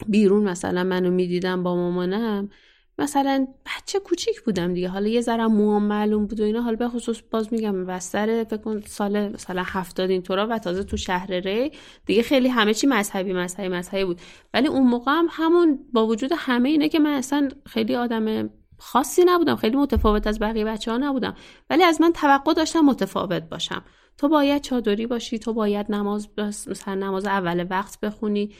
بیرون 0.07 0.43
مثلا 0.43 0.83
منو 0.83 1.11
می‌دیدم 1.11 1.63
با 1.63 1.75
مامانم 1.75 2.49
مثلا 2.97 3.47
بچه 3.65 3.99
کوچیک 3.99 4.41
بودم 4.41 4.73
دیگه. 4.73 4.89
حالا 4.89 5.07
یه 5.07 5.21
ذره 5.21 5.47
موام 5.47 5.83
معلوم 5.83 6.25
بود 6.25 6.39
و 6.39 6.43
اینا. 6.43 6.61
حالا 6.61 6.75
به 6.75 6.87
خصوص 6.89 7.21
باز 7.31 7.53
میگم 7.53 7.85
بستر 7.85 8.43
فکر 8.43 8.57
کن 8.57 8.81
سال 8.81 9.27
مثلا 9.27 9.63
هفتاد 9.65 10.09
اینطورا 10.09 10.47
و 10.47 10.59
تازه 10.59 10.83
تو 10.83 10.97
شهر 10.97 11.31
ری. 11.31 11.71
دیگه 12.05 12.23
خیلی 12.23 12.47
همه 12.47 12.73
چی 12.73 12.87
مذهبی 12.87 13.33
مذهبی 13.33 13.67
مذهبی 13.67 14.05
بود. 14.05 14.21
ولی 14.53 14.67
اون 14.67 14.87
موقع 14.87 15.11
هم 15.11 15.27
همون 15.29 15.79
با 15.93 16.07
وجود 16.07 16.31
همه 16.37 16.69
اینه 16.69 16.89
که 16.89 16.99
من 16.99 17.13
اصلا 17.13 17.49
خیلی 17.65 17.95
آدم 17.95 18.49
خاصی 18.77 19.23
نبودم. 19.25 19.55
خیلی 19.55 19.77
متفاوت 19.77 20.27
از 20.27 20.39
بقیه 20.39 20.65
بچه 20.65 20.91
ها 20.91 20.97
نبودم. 20.97 21.35
ولی 21.69 21.83
از 21.83 22.01
من 22.01 22.11
توقع 22.11 22.53
داشتم 22.53 22.79
متفاوت 22.79 23.43
باشم. 23.43 23.83
تو 24.17 24.27
باید 24.27 24.61
چادری 24.61 25.07
باشی 25.07 25.39
تو 25.39 25.53
باید 25.53 25.91
نماز 25.91 26.29
مثلا 26.37 26.95
نماز 26.95 27.25
اول 27.25 27.67
وقت 27.69 27.99
بخونی. 27.99 28.51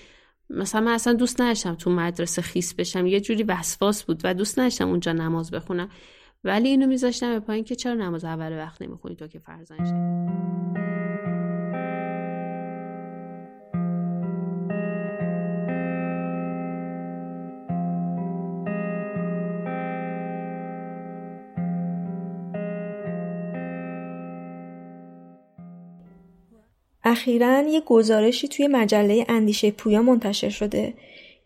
مثلا 0.49 0.81
من 0.81 0.91
اصلا 0.91 1.13
دوست 1.13 1.41
نداشتم 1.41 1.75
تو 1.75 1.89
مدرسه 1.89 2.41
خیس 2.41 2.73
بشم. 2.73 3.05
یه 3.05 3.19
جوری 3.19 3.43
وسواس 3.43 4.03
بود 4.03 4.21
و 4.23 4.33
دوست 4.33 4.59
نداشتم 4.59 4.89
اونجا 4.89 5.11
نماز 5.11 5.51
بخونم. 5.51 5.89
ولی 6.43 6.69
اینو 6.69 6.87
میذاشتم 6.87 7.33
به 7.33 7.39
پایین 7.39 7.63
که 7.63 7.75
چرا 7.75 7.93
نماز 7.93 8.25
اول 8.25 8.57
وقت 8.57 8.81
نمی‌خونی 8.81 9.15
تو 9.15 9.27
که 9.27 9.39
فرزند 9.39 9.87
اخیرا 27.13 27.61
یه 27.61 27.81
گزارشی 27.81 28.47
توی 28.47 28.67
مجله 28.67 29.25
اندیشه 29.29 29.71
پویا 29.71 30.01
منتشر 30.01 30.49
شده 30.49 30.93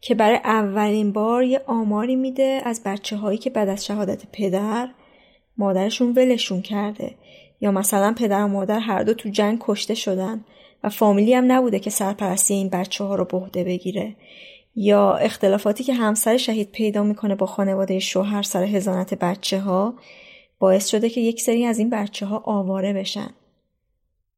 که 0.02 0.16
برای 0.16 0.38
اولین 0.44 1.12
بار 1.12 1.44
یه 1.44 1.62
آماری 1.68 2.16
میده 2.16 2.62
از 2.66 2.82
بچه 2.86 3.16
هایی 3.16 3.38
که 3.38 3.50
بعد 3.50 3.70
از 3.70 3.86
شهادت 3.86 4.24
پدر 4.34 4.90
مادرشون 5.58 6.12
ولشون 6.12 6.62
کرده. 6.62 7.16
یا 7.62 7.72
مثلا 7.72 8.14
پدر 8.18 8.44
و 8.44 8.48
مادر 8.48 8.80
هر 8.80 9.04
دو 9.04 9.14
تو 9.14 9.30
جنگ 9.30 9.58
کشته 9.62 9.96
شدن 9.96 10.46
و 10.84 10.90
فامیلی 10.90 11.34
هم 11.34 11.52
نبوده 11.52 11.80
که 11.80 11.90
سرپرستی 11.90 12.54
این 12.54 12.70
بچه 12.70 13.04
ها 13.04 13.16
رو 13.16 13.26
بهده 13.26 13.64
بگیره. 13.64 14.16
یا 14.76 15.14
اختلافاتی 15.14 15.84
که 15.84 15.94
همسر 15.94 16.38
شهید 16.38 16.72
پیدا 16.72 17.04
می‌کنه 17.04 17.36
با 17.36 17.46
خانواده 17.46 18.00
شوهر 18.00 18.42
سر 18.42 18.64
هزانت 18.64 19.14
بچه 19.14 19.60
ها 19.60 19.94
باعث 20.60 20.88
شده 20.88 21.10
که 21.10 21.22
یک 21.22 21.42
سری 21.42 21.66
از 21.66 21.80
این 21.80 21.90
بچه 21.90 22.26
ها 22.26 22.44
آواره 22.46 22.94
بشن. 22.94 23.30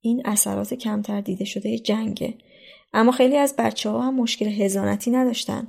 این 0.01 0.21
اثرات 0.25 0.73
کمتر 0.73 1.21
دیده 1.21 1.45
شده 1.45 1.79
جنگه. 1.79 2.33
اما 2.93 3.11
خیلی 3.11 3.37
از 3.37 3.55
بچه 3.57 3.89
ها 3.89 4.01
هم 4.01 4.15
مشکل 4.15 4.47
هزانتی 4.47 5.11
نداشتن 5.11 5.67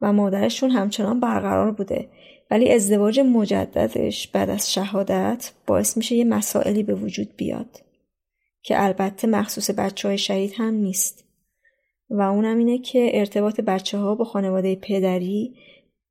و 0.00 0.12
مادرشون 0.12 0.70
همچنان 0.70 1.20
برقرار 1.20 1.70
بوده. 1.70 2.08
ولی 2.50 2.72
ازدواج 2.72 3.20
مجددش 3.20 4.28
بعد 4.28 4.50
از 4.50 4.72
شهادت 4.72 5.52
باعث 5.66 5.96
میشه 5.96 6.14
یه 6.14 6.24
مسائلی 6.24 6.82
به 6.82 6.94
وجود 6.94 7.36
بیاد 7.36 7.80
که 8.62 8.84
البته 8.84 9.26
مخصوص 9.26 9.70
بچه 9.70 10.08
های 10.08 10.18
شهید 10.18 10.52
هم 10.56 10.74
نیست. 10.74 11.24
و 12.10 12.20
اونم 12.20 12.58
اینه 12.58 12.78
که 12.78 13.10
ارتباط 13.14 13.60
بچه 13.60 13.98
ها 13.98 14.14
با 14.14 14.24
خانواده 14.24 14.76
پدری 14.76 15.54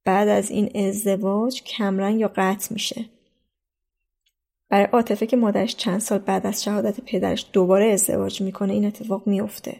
بعد 0.05 0.27
از 0.27 0.51
این 0.51 0.87
ازدواج 0.87 1.63
کمرنگ 1.63 2.19
یا 2.19 2.31
قطع 2.35 2.73
میشه. 2.73 3.05
برای 4.71 4.85
عاطفه 4.85 5.25
که 5.25 5.37
مادرش 5.37 5.75
چند 5.75 5.99
سال 5.99 6.19
بعد 6.19 6.47
از 6.47 6.63
شهادت 6.63 7.01
پدرش 7.01 7.45
دوباره 7.53 7.85
ازدواج 7.85 8.41
می‌کنه 8.41 8.73
این 8.73 8.85
اتفاق 8.85 9.27
میافته. 9.27 9.75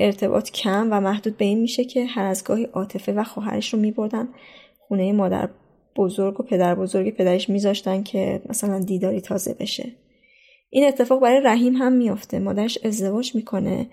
ارتباط 0.00 0.50
کم 0.50 0.88
و 0.90 1.00
محدود 1.00 1.36
به 1.36 1.44
این 1.44 1.60
میشه 1.60 1.84
که 1.84 2.04
هر 2.04 2.24
از 2.24 2.44
گاهی 2.44 2.64
عاطفه 2.64 3.12
و 3.12 3.24
خواهرش 3.24 3.74
رو 3.74 3.80
میبردن. 3.80 4.28
خونه 4.78 5.12
مادر 5.12 5.48
بزرگ 5.96 6.40
و 6.40 6.42
پدر 6.42 6.74
بزرگ 6.74 7.16
پدرش 7.16 7.50
میذاشتن 7.50 8.02
که 8.02 8.42
مثلا 8.48 8.78
دیداری 8.78 9.20
تازه 9.20 9.54
بشه. 9.54 9.92
این 10.70 10.88
اتفاق 10.88 11.20
برای 11.20 11.40
رحیم 11.40 11.76
هم 11.76 11.92
میافته. 11.92 12.38
مادرش 12.38 12.78
ازدواج 12.84 13.34
می‌کنه 13.34 13.86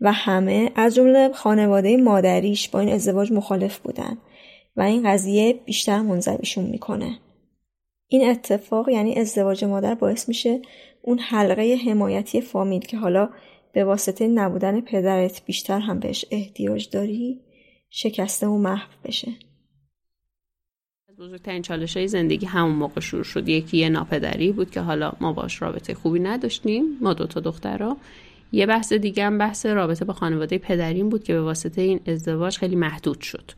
و 0.00 0.12
همه 0.12 0.70
از 0.76 0.94
جمله 0.94 1.32
خانواده 1.32 1.96
مادریش 1.96 2.68
با 2.68 2.80
این 2.80 2.88
ازدواج 2.88 3.32
مخالف 3.32 3.78
بودن 3.78 4.18
و 4.76 4.82
این 4.82 5.10
قضیه 5.10 5.52
بیشتر 5.52 6.00
منظویشون 6.00 6.64
می‌کنه. 6.64 7.18
این 8.14 8.30
اتفاق 8.30 8.88
یعنی 8.88 9.14
ازدواج 9.14 9.64
مادر 9.64 9.94
باعث 9.94 10.28
میشه 10.28 10.62
اون 11.02 11.18
حلقه 11.18 11.76
حمایتی 11.86 12.40
فامیل 12.40 12.80
که 12.80 12.96
حالا 12.96 13.28
به 13.72 13.84
واسطه 13.84 14.28
نبودن 14.28 14.80
پدرت 14.80 15.42
بیشتر 15.46 15.78
هم 15.80 15.98
بهش 15.98 16.24
احتیاج 16.30 16.88
داری 16.90 17.40
شکسته 17.90 18.46
و 18.46 18.58
محو 18.58 18.88
بشه. 19.04 19.32
بزرگترین 21.18 21.62
چالش 21.62 21.96
های 21.96 22.08
زندگی 22.08 22.46
همون 22.46 22.74
موقع 22.74 23.00
شروع 23.00 23.22
شد. 23.24 23.48
یکی 23.48 23.76
یه 23.78 23.88
ناپدری 23.88 24.52
بود 24.52 24.70
که 24.70 24.80
حالا 24.80 25.12
ما 25.20 25.32
باش 25.32 25.62
رابطه 25.62 25.94
خوبی 25.94 26.20
نداشتیم 26.20 26.84
ما 27.00 27.14
دوتا 27.14 27.40
دخترها 27.40 27.96
یه 28.52 28.66
بحث 28.66 28.92
دیگه 28.92 29.24
هم 29.24 29.38
بحث 29.38 29.66
رابطه 29.66 30.04
با 30.04 30.12
خانواده 30.12 30.58
پدریم 30.58 31.08
بود 31.08 31.24
که 31.24 31.32
به 31.32 31.42
واسطه 31.42 31.82
این 31.82 32.00
ازدواج 32.06 32.58
خیلی 32.58 32.76
محدود 32.76 33.20
شد. 33.20 33.50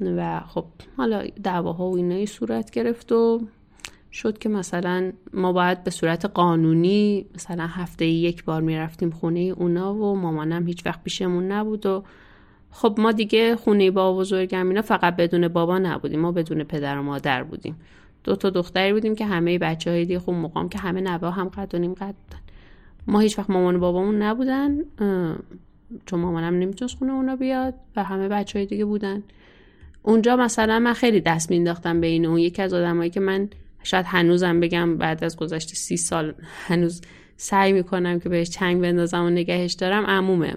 و 0.00 0.40
خب 0.40 0.64
حالا 0.96 1.26
دعواها 1.42 1.90
و 1.90 1.96
اینایی 1.96 2.26
صورت 2.26 2.70
گرفت 2.70 3.12
و 3.12 3.40
شد 4.12 4.38
که 4.38 4.48
مثلا 4.48 5.12
ما 5.32 5.52
باید 5.52 5.84
به 5.84 5.90
صورت 5.90 6.24
قانونی 6.24 7.26
مثلا 7.34 7.66
هفته 7.66 8.06
یک 8.06 8.44
بار 8.44 8.62
می‌رفتیم 8.62 9.10
خونه 9.10 9.40
اونا 9.40 9.94
و 9.94 10.16
مامانم 10.16 10.66
هیچ 10.66 10.86
وقت 10.86 11.02
پیشمون 11.04 11.52
نبود 11.52 11.86
و 11.86 12.04
خب 12.70 12.94
ما 12.98 13.12
دیگه 13.12 13.56
خونه 13.56 13.90
با 13.90 14.16
بزرگم 14.16 14.68
اینا 14.68 14.82
فقط 14.82 15.16
بدون 15.16 15.48
بابا 15.48 15.78
نبودیم 15.78 16.20
ما 16.20 16.32
بدون 16.32 16.64
پدر 16.64 16.98
و 16.98 17.02
مادر 17.02 17.42
بودیم. 17.42 17.76
دو 18.24 18.36
تا 18.36 18.50
دختری 18.50 18.92
بودیم 18.92 19.14
که 19.14 19.26
همه 19.26 19.58
بچه 19.58 19.90
های 19.90 20.04
دیگه 20.04 20.18
خب 20.18 20.32
مقام 20.32 20.68
که 20.68 20.78
همه 20.78 21.00
نوا 21.00 21.30
هم 21.30 21.48
قد 21.48 21.74
و 21.74 21.78
نیم 21.78 21.94
قد 21.94 22.14
بودن. 22.14 22.42
ما 23.06 23.20
هیچ 23.20 23.38
وقت 23.38 23.50
مامان 23.50 23.76
و 23.76 23.78
بابامون 23.78 24.22
نبودن 24.22 24.78
چون 26.06 26.20
مامانم 26.20 26.58
نمی‌تونست 26.58 26.98
خونه 26.98 27.12
اونا 27.12 27.36
بیاد 27.36 27.74
و 27.96 28.04
همه 28.04 28.28
بچه 28.28 28.58
های 28.58 28.66
دیگه 28.66 28.84
بودن. 28.84 29.22
اونجا 30.02 30.36
مثلا 30.36 30.78
من 30.78 30.92
خیلی 30.92 31.20
دست 31.20 31.50
مینداختم 31.50 32.00
به 32.00 32.06
این 32.06 32.26
اون 32.26 32.38
یکی 32.38 32.62
از 32.62 32.74
آدمایی 32.74 33.10
که 33.10 33.20
من 33.20 33.48
شاید 33.82 34.06
هنوزم 34.06 34.60
بگم 34.60 34.96
بعد 34.98 35.24
از 35.24 35.36
گذشت 35.36 35.74
سی 35.74 35.96
سال 35.96 36.34
هنوز 36.42 37.00
سعی 37.36 37.72
می‌کنم 37.72 38.20
که 38.20 38.28
بهش 38.28 38.50
چنگ 38.50 38.82
بندازم 38.82 39.24
و 39.24 39.30
نگهش 39.30 39.72
دارم 39.72 40.06
عمومه. 40.06 40.56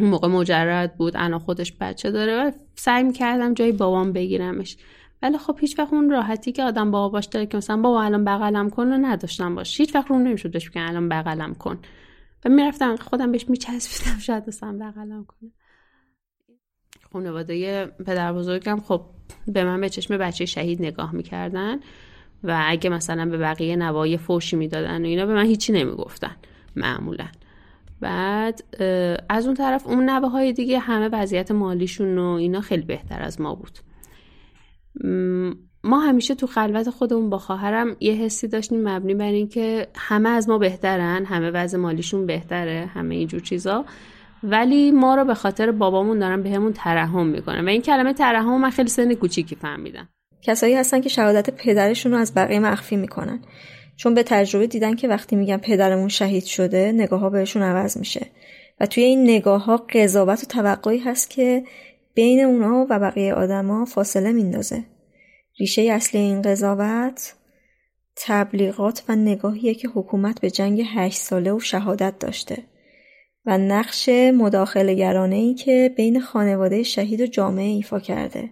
اون 0.00 0.08
موقع 0.08 0.28
مجرد 0.28 0.96
بود 0.96 1.12
الان 1.16 1.38
خودش 1.38 1.72
بچه 1.80 2.10
داره 2.10 2.34
و 2.34 2.50
سعی 2.76 3.02
می‌کردم 3.02 3.54
جای 3.54 3.72
بابام 3.72 4.12
بگیرمش. 4.12 4.76
ولی 5.22 5.38
خب 5.38 5.58
هیچ 5.60 5.78
وقت 5.78 5.92
اون 5.92 6.10
راحتی 6.10 6.52
که 6.52 6.62
آدم 6.62 6.90
با 6.90 7.08
باش 7.08 7.26
داره 7.26 7.46
که 7.46 7.56
مثلا 7.56 7.76
بابا 7.76 8.02
الان 8.02 8.24
بغلم 8.24 8.70
کن 8.70 8.92
و 8.92 8.98
نداشتم 8.98 9.54
باش. 9.54 9.80
هیچ 9.80 9.94
وقت 9.94 10.10
رو 10.10 10.18
نمی‌شد 10.18 10.50
بهش 10.50 10.70
بگم 10.70 10.86
الان 10.86 11.08
بغلم 11.08 11.54
کن. 11.54 11.78
و 12.44 12.48
می‌رفتم 12.48 12.96
خودم 12.96 13.32
بهش 13.32 13.48
میچسبیدم 13.48 14.18
شاید 14.18 14.44
اصلا 14.48 14.72
بغلم 14.72 15.24
کنه. 15.24 15.50
خانواده 17.12 17.86
پدر 17.86 18.32
بزرگم 18.32 18.80
خب 18.80 19.06
به 19.46 19.64
من 19.64 19.80
به 19.80 19.88
چشم 19.88 20.18
بچه 20.18 20.44
شهید 20.44 20.82
نگاه 20.82 21.14
می‌کردن 21.14 21.76
و 22.44 22.62
اگه 22.66 22.90
مثلا 22.90 23.26
به 23.26 23.38
بقیه 23.38 23.76
نوای 23.76 24.16
فوشی 24.16 24.56
می‌دادن 24.56 25.02
و 25.02 25.06
اینا 25.06 25.26
به 25.26 25.34
من 25.34 25.46
هیچی 25.46 25.72
نمی‌گفتن 25.72 26.36
معمولا. 26.76 27.26
بعد 28.00 28.64
از 29.28 29.46
اون 29.46 29.54
طرف 29.54 29.86
اون 29.86 30.10
نوه 30.10 30.28
های 30.28 30.52
دیگه 30.52 30.78
همه 30.78 31.08
وضعیت 31.12 31.50
مالیشون 31.50 32.18
و 32.18 32.24
اینا 32.24 32.60
خیلی 32.60 32.82
بهتر 32.82 33.22
از 33.22 33.40
ما 33.40 33.54
بود. 33.54 33.78
ما 35.84 36.00
همیشه 36.00 36.34
تو 36.34 36.46
خلوت 36.46 36.90
خودمون 36.90 37.30
با 37.30 37.38
خواهرم 37.38 37.96
یه 38.00 38.12
حسی 38.12 38.48
داشتیم 38.48 38.88
مبنی 38.88 39.14
بر 39.14 39.24
اینکه 39.24 39.88
همه 39.96 40.28
از 40.28 40.48
ما 40.48 40.58
بهترن 40.58 41.24
همه 41.24 41.50
وضع 41.50 41.78
مالیشون 41.78 42.26
بهتره 42.26 42.90
همه 42.94 43.14
اینجور 43.14 43.40
چیزا. 43.40 43.84
ولی 44.44 44.90
ما 44.90 45.14
رو 45.14 45.24
به 45.24 45.34
خاطر 45.34 45.70
بابامون 45.70 46.18
دارن 46.18 46.42
بهمون 46.42 46.72
به 46.72 46.78
ترحم 46.78 47.26
می‌کنن. 47.26 47.64
و 47.64 47.68
این 47.68 47.82
کلمه 47.82 48.12
ترحم 48.12 48.60
من 48.60 48.70
خیلی 48.70 48.88
سن 48.88 49.14
کوچیکی 49.14 49.56
فهمیدم. 49.56 50.08
کسایی 50.42 50.74
هستن 50.74 51.00
که 51.00 51.08
شهادت 51.08 51.50
پدرشون 51.50 52.12
رو 52.12 52.18
از 52.18 52.34
بقیه 52.34 52.58
مخفی 52.58 52.96
می‌کنن. 52.96 53.40
چون 53.96 54.14
به 54.14 54.22
تجربه 54.22 54.66
دیدن 54.66 54.94
که 54.94 55.08
وقتی 55.08 55.36
میگن 55.36 55.56
پدرمون 55.56 56.08
شهید 56.08 56.44
شده 56.44 56.92
نگاه 56.92 57.20
ها 57.20 57.30
بهشون 57.30 57.62
عوض 57.62 57.96
میشه. 57.96 58.26
و 58.80 58.86
توی 58.86 59.02
این 59.02 59.22
نگاه 59.22 59.64
ها 59.64 59.76
قضاوت 59.76 60.42
و 60.42 60.46
توقعی 60.46 60.98
هست 60.98 61.30
که 61.30 61.64
بین 62.14 62.40
اونا 62.40 62.86
و 62.90 62.98
بقیه 62.98 63.34
آدما 63.34 63.84
فاصله 63.84 64.32
میندازه. 64.32 64.84
ریشه 65.60 65.82
اصلی 65.82 66.20
این 66.20 66.42
قضاوت 66.42 67.34
تبلیغات 68.16 69.02
و 69.08 69.16
نگاهیه 69.16 69.74
که 69.74 69.88
حکومت 69.88 70.40
به 70.40 70.50
جنگ 70.50 70.84
هشت 70.94 71.18
ساله 71.18 71.52
و 71.52 71.60
شهادت 71.60 72.18
داشته. 72.18 72.62
و 73.46 73.58
نقش 73.58 74.08
مداخله 74.34 74.92
ای 75.32 75.54
که 75.54 75.94
بین 75.96 76.20
خانواده 76.20 76.82
شهید 76.82 77.20
و 77.20 77.26
جامعه 77.26 77.64
ایفا 77.64 78.00
کرده 78.00 78.50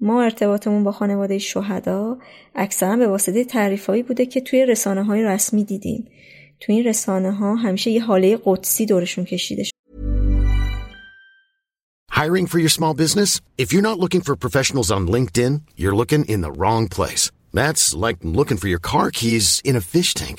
ما 0.00 0.22
ارتباطمون 0.22 0.84
با 0.84 0.92
خانواده 0.92 1.38
شهدا 1.38 2.18
اکثرا 2.54 2.96
به 2.96 3.06
واسطه 3.08 3.44
تعریفهایی 3.44 4.02
بوده 4.02 4.26
که 4.26 4.40
توی 4.40 4.66
رسانه 4.66 5.04
های 5.04 5.22
رسمی 5.22 5.64
دیدیم 5.64 6.04
توی 6.60 6.74
این 6.74 6.84
رسانه 6.84 7.32
ها 7.32 7.54
همیشه 7.54 7.90
یه 7.90 8.04
حاله 8.04 8.38
قدسی 8.44 8.86
دورشون 8.86 9.24
کشیده 9.24 9.64
شد 9.64 9.72
Hiring 12.10 12.48
for 12.48 12.58
your 12.58 12.68
small 12.68 12.94
business? 12.94 13.40
If 13.56 13.72
you're 13.72 13.88
not 13.90 14.00
looking 14.00 14.22
for 14.22 14.34
professionals 14.34 14.90
on 14.90 15.06
LinkedIn, 15.06 15.54
you're 15.80 15.94
looking 15.94 16.24
in 16.24 16.40
the 16.40 16.50
wrong 16.60 16.88
place. 16.88 17.30
That's 17.58 17.94
like 17.94 18.18
looking 18.38 18.58
for 18.62 18.66
your 18.66 18.82
car 18.92 19.08
keys 19.18 19.46
in 19.64 19.76
a 19.76 19.80
fish 19.80 20.14
tank. 20.14 20.38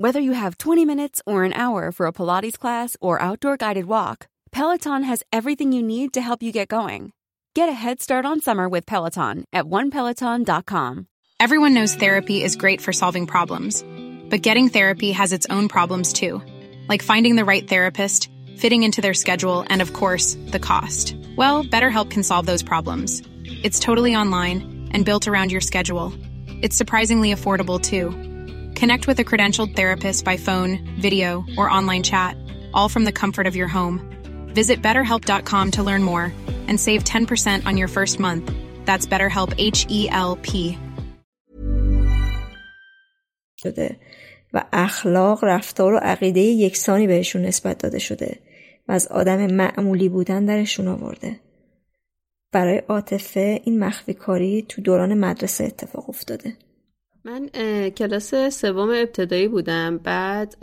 Whether 0.00 0.18
you 0.18 0.32
have 0.32 0.56
20 0.56 0.86
minutes 0.86 1.20
or 1.26 1.44
an 1.44 1.52
hour 1.52 1.92
for 1.92 2.06
a 2.06 2.12
Pilates 2.14 2.58
class 2.58 2.96
or 3.02 3.20
outdoor 3.20 3.58
guided 3.58 3.84
walk, 3.84 4.28
Peloton 4.50 5.02
has 5.02 5.22
everything 5.30 5.72
you 5.72 5.82
need 5.82 6.14
to 6.14 6.22
help 6.22 6.42
you 6.42 6.52
get 6.52 6.68
going. 6.68 7.12
Get 7.54 7.68
a 7.68 7.72
head 7.72 8.00
start 8.00 8.24
on 8.24 8.40
summer 8.40 8.66
with 8.66 8.86
Peloton 8.86 9.44
at 9.52 9.66
onepeloton.com. 9.66 11.06
Everyone 11.38 11.74
knows 11.74 11.94
therapy 11.96 12.42
is 12.42 12.56
great 12.56 12.80
for 12.80 12.94
solving 12.94 13.26
problems, 13.26 13.84
but 14.30 14.40
getting 14.40 14.70
therapy 14.70 15.12
has 15.12 15.34
its 15.34 15.46
own 15.50 15.68
problems 15.68 16.14
too, 16.14 16.40
like 16.88 17.02
finding 17.02 17.36
the 17.36 17.44
right 17.44 17.68
therapist, 17.68 18.30
fitting 18.56 18.84
into 18.84 19.02
their 19.02 19.12
schedule, 19.12 19.66
and 19.68 19.82
of 19.82 19.92
course, 19.92 20.38
the 20.46 20.58
cost. 20.58 21.14
Well, 21.36 21.62
BetterHelp 21.62 22.10
can 22.10 22.22
solve 22.22 22.46
those 22.46 22.62
problems. 22.62 23.20
It's 23.62 23.78
totally 23.78 24.16
online 24.16 24.88
and 24.92 25.04
built 25.04 25.28
around 25.28 25.52
your 25.52 25.60
schedule. 25.60 26.14
It's 26.62 26.74
surprisingly 26.74 27.34
affordable 27.34 27.78
too. 27.78 28.29
Connect 28.82 29.06
with 29.06 29.18
a 29.20 29.28
credentialed 29.30 29.76
therapist 29.76 30.24
by 30.24 30.36
phone, 30.38 30.72
video, 31.06 31.44
or 31.58 31.68
online 31.78 32.02
chat, 32.02 32.34
all 32.72 32.88
from 32.88 33.04
the 33.04 33.12
comfort 33.22 33.46
of 33.46 33.54
your 33.60 33.68
home. 33.68 33.96
Visit 34.60 34.80
betterhelp.com 34.80 35.66
to 35.72 35.82
learn 35.82 36.02
more 36.02 36.26
and 36.68 36.76
save 36.86 37.04
10% 37.04 37.66
on 37.68 37.76
your 37.76 37.88
first 37.88 38.18
month. 38.26 38.44
That's 38.86 39.06
BetterHelp 39.12 39.50
H 39.58 39.80
E 39.98 40.08
L 40.10 40.36
P. 40.46 40.78
شده 43.56 43.96
و 44.52 44.64
اخلاق، 44.72 45.44
رفتار 45.44 45.94
و 45.94 45.96
عقیده 45.96 46.40
یکسانی 46.40 47.06
بهشون 47.06 47.42
نسبت 47.42 47.78
داده 47.78 47.98
شده 47.98 48.38
و 48.88 48.92
از 48.92 49.06
آدم 49.06 49.46
معمولی 49.46 50.08
بودن 50.08 50.44
درشون 50.44 50.88
آورده. 50.88 51.40
برای 52.52 52.78
عاطفه 52.78 53.60
این 53.64 53.78
مخفی 53.78 54.14
کاری 54.14 54.62
تو 54.68 54.82
دوران 54.82 55.14
مدرسه 55.14 55.64
اتفاق 55.64 56.08
افتاده. 56.08 56.56
من 57.24 57.48
کلاس 57.88 58.34
سوم 58.34 58.88
ابتدایی 58.88 59.48
بودم. 59.48 59.98
بعد 59.98 60.56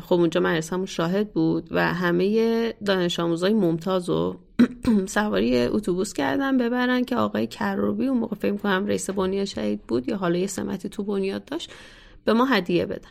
خب 0.00 0.14
اونجا 0.14 0.40
مدرسه‌مون 0.40 0.86
شاهد 0.86 1.32
بود 1.32 1.68
و 1.70 1.94
همه 1.94 2.72
دانش 2.86 3.20
آموزای 3.20 3.54
ممتاز 3.54 4.10
و 4.10 4.36
سواری 5.06 5.58
اتوبوس 5.58 6.12
کردم 6.12 6.58
ببرن 6.58 7.04
که 7.04 7.16
آقای 7.16 7.46
کروبی 7.46 8.06
اون 8.06 8.18
موقع 8.18 8.36
فکر 8.36 8.56
کنم 8.56 8.86
رئیس 8.86 9.10
بنیاد 9.10 9.44
شهید 9.44 9.82
بود 9.82 10.08
یا 10.08 10.16
حالا 10.16 10.38
یه 10.38 10.46
سمتی 10.46 10.88
تو 10.88 11.02
بنیاد 11.02 11.44
داشت 11.44 11.72
به 12.24 12.32
ما 12.32 12.44
هدیه 12.44 12.86
بدن. 12.86 13.10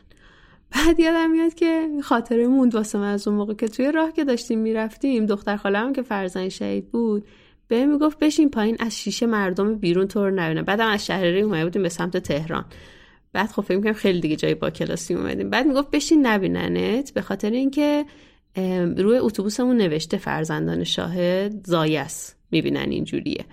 بعد 0.71 0.99
یادم 0.99 1.31
میاد 1.31 1.53
که 1.53 1.87
خاطره 2.03 2.47
موند 2.47 2.75
واسه 2.75 2.97
من 2.97 3.13
از 3.13 3.27
اون 3.27 3.37
موقع 3.37 3.53
که 3.53 3.67
توی 3.67 3.91
راه 3.91 4.11
که 4.11 4.23
داشتیم 4.23 4.59
می‌رفتیم 4.59 5.25
دختر 5.25 5.57
خالم 5.57 5.93
که 5.93 6.01
فرزند 6.01 6.49
شهید 6.49 6.91
بود 6.91 7.25
به 7.67 7.85
می‌گفت 7.85 8.19
بشین 8.19 8.49
پایین 8.49 8.77
از 8.79 8.99
شیشه 8.99 9.25
مردم 9.25 9.75
بیرون 9.75 10.07
تو 10.07 10.25
رو 10.25 10.31
نبینم 10.35 10.61
بعدم 10.61 10.87
از 10.87 11.05
شهرری 11.05 11.41
اومده 11.41 11.63
بودیم 11.63 11.83
به 11.83 11.89
سمت 11.89 12.17
تهران. 12.17 12.65
بعد 13.33 13.51
خب 13.51 13.61
فکر 13.61 13.93
خیلی 13.93 14.19
دیگه 14.19 14.35
جای 14.35 14.55
با 14.55 14.69
کلاسی 14.69 15.13
اومدیم. 15.13 15.49
بعد 15.49 15.67
می‌گفت 15.67 15.91
بشین 15.91 16.27
نبیننت 16.27 17.13
به 17.13 17.21
خاطر 17.21 17.49
اینکه 17.49 18.05
روی 18.97 19.17
اتوبوسمون 19.17 19.77
نوشته 19.77 20.17
فرزندان 20.17 20.83
شاهد 20.83 21.67
زایس 21.67 22.35
می‌بینن 22.51 22.91
اینجوریه. 22.91 23.45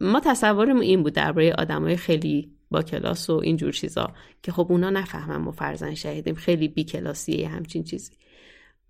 ما 0.00 0.20
تصورمون 0.20 0.82
این 0.82 1.02
بود 1.02 1.12
درباره 1.12 1.52
آدمای 1.52 1.96
خیلی 1.96 2.50
با 2.70 2.82
کلاس 2.82 3.30
و 3.30 3.40
اینجور 3.44 3.72
چیزا 3.72 4.12
که 4.42 4.52
خب 4.52 4.66
اونا 4.70 4.90
نفهمن 4.90 5.36
ما 5.36 5.50
فرزند 5.50 5.94
شهیدیم 5.94 6.34
خیلی 6.34 6.68
بی 6.68 6.84
کلاسیه 6.84 7.48
همچین 7.48 7.84
چیزی. 7.84 8.12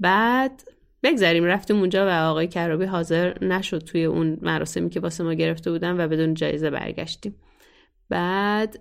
بعد 0.00 0.62
بگذاریم. 1.02 1.44
رفتیم 1.44 1.76
اونجا 1.76 2.06
و 2.06 2.10
آقای 2.10 2.48
کرابی 2.48 2.84
حاضر 2.84 3.44
نشد 3.44 3.78
توی 3.78 4.04
اون 4.04 4.38
مراسمی 4.42 4.90
که 4.90 5.00
واسه 5.00 5.24
ما 5.24 5.34
گرفته 5.34 5.70
بودن 5.70 6.00
و 6.00 6.08
بدون 6.08 6.34
جایزه 6.34 6.70
برگشتیم. 6.70 7.36
بعد 8.08 8.80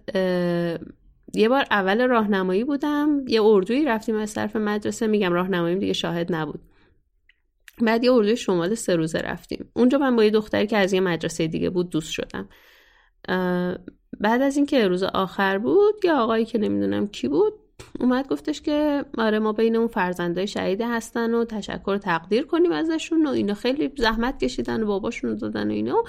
یه 1.33 1.49
بار 1.49 1.65
اول 1.71 2.07
راهنمایی 2.07 2.63
بودم. 2.63 3.25
یه 3.27 3.43
اردویی 3.43 3.85
رفتیم 3.85 4.15
از 4.15 4.33
طرف 4.33 4.55
مدرسه. 4.55 5.07
میگم 5.07 5.33
راهنماییم 5.33 5.79
دیگه 5.79 5.93
شاهد 5.93 6.35
نبود. 6.35 6.59
بعد 7.81 8.03
یه 8.03 8.11
اردوی 8.11 8.37
شمال 8.37 8.75
سه 8.75 8.95
روزه 8.95 9.19
رفتیم. 9.19 9.71
اونجا 9.73 9.97
من 9.97 10.15
با 10.15 10.23
یه 10.23 10.29
دختری 10.29 10.67
که 10.67 10.77
از 10.77 10.93
یه 10.93 10.99
مدرسه 10.99 11.47
دیگه 11.47 11.69
بود 11.69 11.89
دوست 11.89 12.11
شدم. 12.11 12.49
بعد 14.19 14.41
از 14.41 14.57
اینکه 14.57 14.87
روز 14.87 15.03
آخر 15.03 15.57
بود 15.57 15.95
یه 16.03 16.13
آقایی 16.13 16.45
که 16.45 16.57
نمی‌دونم 16.57 17.07
کی 17.07 17.27
بود 17.27 17.53
اومد 17.99 18.27
گفتش 18.27 18.61
که 18.61 19.05
آره 19.17 19.39
ما 19.39 19.53
بین 19.53 19.75
اون 19.75 19.87
فرزندای 19.87 20.47
شهیده 20.47 20.87
هستن 20.87 21.33
و 21.33 21.45
تشکر 21.45 21.97
تقدیر 21.97 22.45
کنیم 22.45 22.71
ازشون 22.71 23.25
و 23.25 23.29
اینا 23.29 23.53
خیلی 23.53 23.91
زحمت 23.97 24.43
کشیدن 24.43 24.83
و 24.83 24.85
باباشون 24.85 25.35
دادن 25.35 25.67
و 25.67 25.73
اینا. 25.73 26.03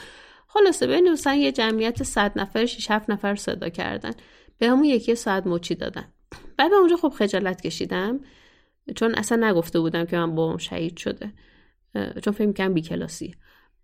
خلاصه 0.46 0.86
بین 0.86 1.12
مثلا 1.12 1.34
یه 1.34 1.52
جمعیت 1.52 2.02
صد 2.02 2.32
نفر 2.36 2.66
شیش 2.66 2.90
هفت 2.90 3.10
نفر 3.10 3.34
صدا 3.34 3.68
کردن. 3.68 4.12
به 4.58 4.68
همون 4.68 4.84
یکی 4.84 5.14
ساعت 5.14 5.46
مچی 5.46 5.74
دادن. 5.74 6.04
بعد 6.56 6.72
اونجا 6.72 6.96
خب 6.96 7.08
خجالت 7.08 7.60
کشیدم. 7.60 8.20
چون 8.96 9.14
اصلا 9.14 9.48
نگفته 9.48 9.80
بودم 9.80 10.04
که 10.04 10.16
من 10.16 10.34
با 10.34 10.58
شهید 10.58 10.96
شده. 10.96 11.32
چون 12.22 12.32
فکر 12.32 12.52
کنم 12.52 12.74
بی 12.74 12.82
کلاسی 12.82 13.34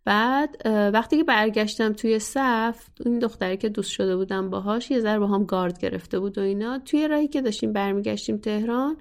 بعد 0.06 0.56
وقتی 0.66 1.16
که 1.16 1.24
برگشتم 1.24 1.92
توی 1.92 2.18
صف 2.18 2.86
این 3.06 3.18
دختری 3.18 3.56
که 3.56 3.68
دوست 3.68 3.90
شده 3.90 4.16
بودم 4.16 4.50
باهاش 4.50 4.90
یه 4.90 5.00
ذره 5.00 5.18
با 5.18 5.26
هم 5.26 5.44
گارد 5.44 5.80
گرفته 5.80 6.18
بود 6.18 6.38
و 6.38 6.40
اینا. 6.40 6.78
توی 6.78 7.08
راهی 7.08 7.28
که 7.28 7.42
داشتیم 7.42 7.72
برمیگشتیم 7.72 8.38
تهران 8.38 8.96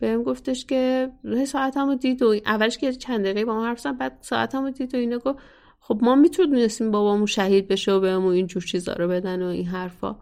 بهم 0.00 0.22
گفتش 0.22 0.66
که 0.66 1.10
ساعتمو 1.46 1.94
دید 1.94 2.22
و 2.22 2.34
اولش 2.46 2.78
که 2.78 2.92
چند 2.92 3.20
دقیقه 3.24 3.44
با 3.44 3.54
ما 3.54 3.66
حرف 3.66 3.86
بعد 3.86 4.18
ساعتمو 4.20 4.70
دید 4.70 4.94
و 4.94 4.98
اینا 4.98 5.18
گفت 5.18 5.38
خب 5.80 5.98
ما 6.02 6.14
می‌تونستیم 6.14 6.90
بابامو 6.90 7.26
شهید 7.26 7.68
بشه 7.68 7.92
و 7.92 8.00
بهمون 8.00 8.34
این 8.34 8.46
جور 8.46 8.62
چیزا 8.62 8.92
رو 8.92 9.08
بدن 9.08 9.42
و 9.42 9.46
این 9.46 9.66
حرفا. 9.66 10.16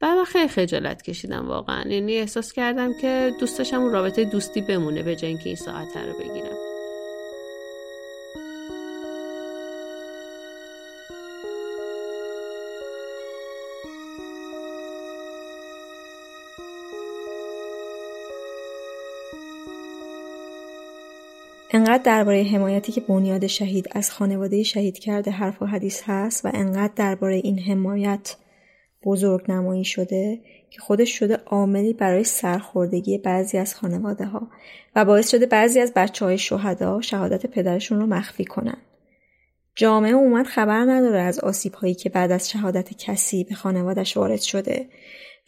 بعد 0.00 0.18
من 0.18 0.24
خیلی 0.24 0.48
خجالت 0.48 1.02
کشیدم 1.02 1.48
واقعا. 1.48 1.90
یعنی 1.90 2.16
احساس 2.16 2.52
کردم 2.52 2.90
که 3.00 3.32
دوست 3.40 3.74
اون 3.74 3.92
رابطه 3.92 4.24
دوستی 4.24 4.60
بمونه 4.60 5.02
به 5.02 5.16
جای 5.16 5.28
اینکه 5.28 5.46
این 5.46 5.56
ساعت 5.56 5.96
رو 5.96 6.12
بگیرم. 6.18 6.69
انقدر 21.72 22.02
درباره 22.02 22.42
حمایتی 22.42 22.92
که 22.92 23.00
بنیاد 23.00 23.46
شهید 23.46 23.88
از 23.92 24.10
خانواده 24.10 24.62
شهید 24.62 24.98
کرده 24.98 25.30
حرف 25.30 25.62
و 25.62 25.66
حدیث 25.66 26.02
هست 26.06 26.44
و 26.44 26.50
انقدر 26.54 26.92
درباره 26.96 27.34
این 27.34 27.58
حمایت 27.58 28.36
بزرگ 29.04 29.50
نمایی 29.50 29.84
شده 29.84 30.40
که 30.70 30.80
خودش 30.80 31.18
شده 31.18 31.36
عاملی 31.36 31.92
برای 31.92 32.24
سرخوردگی 32.24 33.18
بعضی 33.18 33.58
از 33.58 33.74
خانواده 33.74 34.24
ها 34.24 34.48
و 34.96 35.04
باعث 35.04 35.30
شده 35.30 35.46
بعضی 35.46 35.80
از 35.80 35.92
بچه 35.96 36.24
های 36.24 36.38
شهدا 36.38 37.00
شهادت 37.00 37.46
پدرشون 37.46 38.00
رو 38.00 38.06
مخفی 38.06 38.44
کنن. 38.44 38.78
جامعه 39.74 40.14
عموما 40.14 40.44
خبر 40.44 40.80
نداره 40.80 41.20
از 41.20 41.40
آسیب 41.40 41.74
هایی 41.74 41.94
که 41.94 42.08
بعد 42.08 42.32
از 42.32 42.50
شهادت 42.50 42.98
کسی 42.98 43.44
به 43.44 43.54
خانوادش 43.54 44.16
وارد 44.16 44.40
شده 44.40 44.86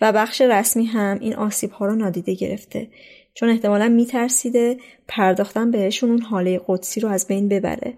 و 0.01 0.13
بخش 0.13 0.41
رسمی 0.41 0.85
هم 0.85 1.19
این 1.21 1.35
آسیب 1.35 1.71
ها 1.71 1.87
رو 1.87 1.95
نادیده 1.95 2.35
گرفته 2.35 2.89
چون 3.35 3.49
احتمالا 3.49 3.89
میترسیده 3.89 4.77
پرداختن 5.09 5.71
بهشون 5.71 6.11
اون 6.11 6.23
حاله 6.23 6.61
قدسی 6.67 7.01
رو 7.01 7.09
از 7.09 7.27
بین 7.27 7.49
ببره. 7.49 7.95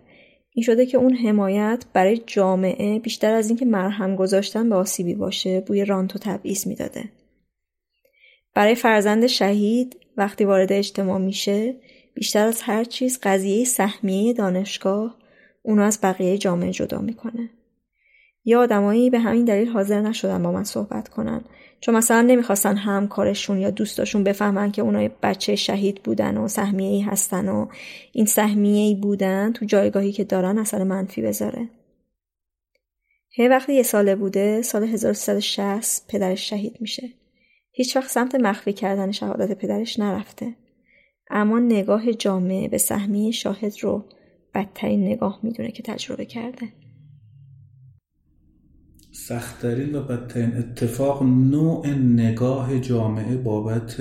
این 0.52 0.64
شده 0.64 0.86
که 0.86 0.98
اون 0.98 1.14
حمایت 1.14 1.84
برای 1.92 2.22
جامعه 2.26 2.98
بیشتر 2.98 3.34
از 3.34 3.48
اینکه 3.48 3.64
مرهم 3.64 4.16
گذاشتن 4.16 4.68
به 4.68 4.74
آسیبی 4.74 5.14
باشه 5.14 5.60
بوی 5.60 5.84
رانت 5.84 6.16
و 6.16 6.18
تبعیض 6.18 6.66
می‌داده. 6.66 7.04
برای 8.54 8.74
فرزند 8.74 9.26
شهید 9.26 9.96
وقتی 10.16 10.44
وارد 10.44 10.72
اجتماع 10.72 11.18
میشه 11.18 11.74
بیشتر 12.14 12.46
از 12.46 12.62
هر 12.62 12.84
چیز 12.84 13.18
قضیه 13.22 13.64
سهمیه 13.64 14.32
دانشگاه 14.32 15.16
اونو 15.62 15.82
از 15.82 15.98
بقیه 16.02 16.38
جامعه 16.38 16.70
جدا 16.70 16.98
می‌کنه. 16.98 17.50
یا 18.44 18.60
آدمایی 18.60 19.10
به 19.10 19.18
همین 19.18 19.44
دلیل 19.44 19.68
حاضر 19.68 20.00
نشدن 20.00 20.42
با 20.42 20.52
من 20.52 20.64
صحبت 20.64 21.08
کنن. 21.08 21.44
چون 21.84 21.96
مثلا 21.96 22.22
نمی‌خواستن 22.22 22.76
همکارشون 22.76 23.58
یا 23.58 23.70
دوستاشون 23.70 24.24
بفهمن 24.24 24.72
که 24.72 24.82
اونای 24.82 25.10
بچه 25.22 25.56
شهید 25.56 26.02
بودن 26.02 26.36
و 26.36 26.48
سهمیه 26.48 26.90
ای 26.90 27.00
هستن 27.00 27.48
و 27.48 27.66
این 28.12 28.26
سهمیه 28.26 28.86
ای 28.86 28.94
بودن 28.94 29.52
تو 29.52 29.64
جایگاهی 29.64 30.12
که 30.12 30.24
دارن 30.24 30.58
اثر 30.58 30.84
منفی 30.84 31.22
بذاره. 31.22 31.68
هی 33.30 33.48
وقتی 33.48 33.74
یه 33.74 33.82
ساله 33.82 34.16
بوده 34.16 34.62
سال 34.62 34.84
1360 34.84 36.04
پدرش 36.08 36.50
شهید 36.50 36.76
میشه. 36.80 37.08
هیچ 37.72 37.96
وقت 37.96 38.10
سمت 38.10 38.34
مخفی 38.34 38.72
کردن 38.72 39.10
شهادت 39.10 39.58
پدرش 39.58 39.98
نرفته. 39.98 40.54
اما 41.30 41.58
نگاه 41.58 42.12
جامعه 42.12 42.68
به 42.68 42.78
سهمیه 42.78 43.30
شاهد 43.30 43.72
رو 43.82 44.04
بدترین 44.54 45.04
نگاه 45.04 45.40
می‌دونه 45.42 45.70
که 45.70 45.82
تجربه 45.82 46.24
کرده. 46.24 46.68
سختترین 49.16 49.94
و 49.94 50.02
بدترین 50.02 50.56
اتفاق 50.56 51.22
نوع 51.22 51.88
نگاه 51.88 52.80
جامعه 52.80 53.36
بابت 53.36 54.00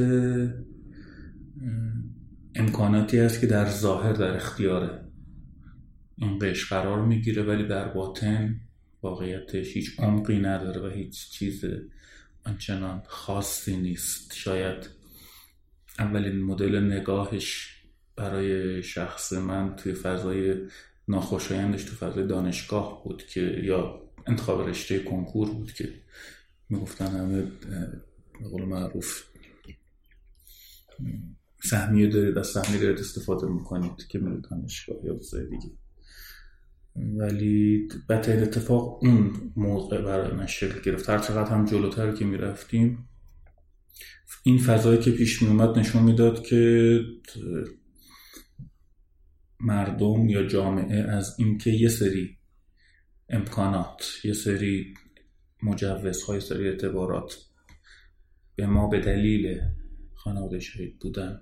امکاناتی 2.55 3.19
است 3.19 3.41
که 3.41 3.47
در 3.47 3.69
ظاهر 3.69 4.13
در 4.13 4.35
اختیاره. 4.35 5.05
این 6.17 6.39
قش 6.39 6.73
قرار 6.73 7.05
می‌گیره 7.05 7.43
ولی 7.43 7.67
در 7.67 7.87
باطن 7.87 8.59
واقعیتش 9.01 9.73
هیچ 9.73 9.99
عمقی 9.99 10.39
نداره 10.39 10.81
و 10.81 10.93
هیچ 10.93 11.29
چیز 11.29 11.65
آنچنان 12.45 13.01
خاصی 13.07 13.77
نیست. 13.77 14.33
شاید 14.35 14.89
اولین 15.99 16.41
مدل 16.41 16.79
نگاهش 16.79 17.75
برای 18.15 18.83
شخص 18.83 19.33
من 19.33 19.75
توی 19.75 19.93
فضای 19.93 20.55
ناخوشایندش 21.07 21.83
تو 21.83 21.95
فضای 21.95 22.27
دانشگاه 22.27 23.03
بود 23.03 23.23
که 23.23 23.61
یا 23.63 24.02
انتخاب 24.27 24.69
رشته 24.69 24.99
کنکور 24.99 25.49
بود 25.49 25.73
که 25.73 25.93
می‌گفتن 26.69 27.07
همه 27.07 27.41
به 28.39 28.49
قول 28.49 28.65
معروف 28.65 29.23
سهمیه 31.63 32.07
دارید 32.07 32.37
از 32.37 32.47
سهمیه 32.47 32.81
دارید 32.81 32.99
استفاده 32.99 33.47
می‌کنید 33.47 34.07
که 34.09 34.19
میرید 34.19 34.43
دانشگاه 34.51 34.97
یا 35.05 35.19
دیگه. 35.49 35.71
ولی 36.95 37.87
بدترین 38.09 38.43
اتفاق 38.43 39.03
اون 39.03 39.51
موقع 39.55 40.01
برای 40.01 40.31
من 40.31 40.45
شکل 40.45 40.81
گرفت. 40.81 41.09
هر 41.09 41.17
چقدر 41.17 41.51
هم 41.51 41.65
جلوتر 41.65 42.11
که 42.11 42.25
می‌رفتیم 42.25 43.09
این 44.43 44.57
فضایی 44.57 44.99
که 44.99 45.11
پیش 45.11 45.41
میومد 45.41 45.79
نشون 45.79 46.03
می‌داد 46.03 46.43
که 46.43 46.99
مردم 49.59 50.29
یا 50.29 50.47
جامعه 50.47 51.01
از 51.01 51.35
اینکه 51.39 51.69
یه 51.69 51.89
سری 51.89 52.37
امکانات 53.33 54.05
یه 54.23 54.33
سری 54.33 54.93
مجوزهای 55.63 56.39
سری 56.39 56.67
اعتبارات 56.67 57.37
به 58.55 58.65
ما 58.65 58.87
به 58.87 58.99
دلیل 58.99 59.61
خانواده 60.15 60.59
شهید 60.59 60.99
بودن 60.99 61.41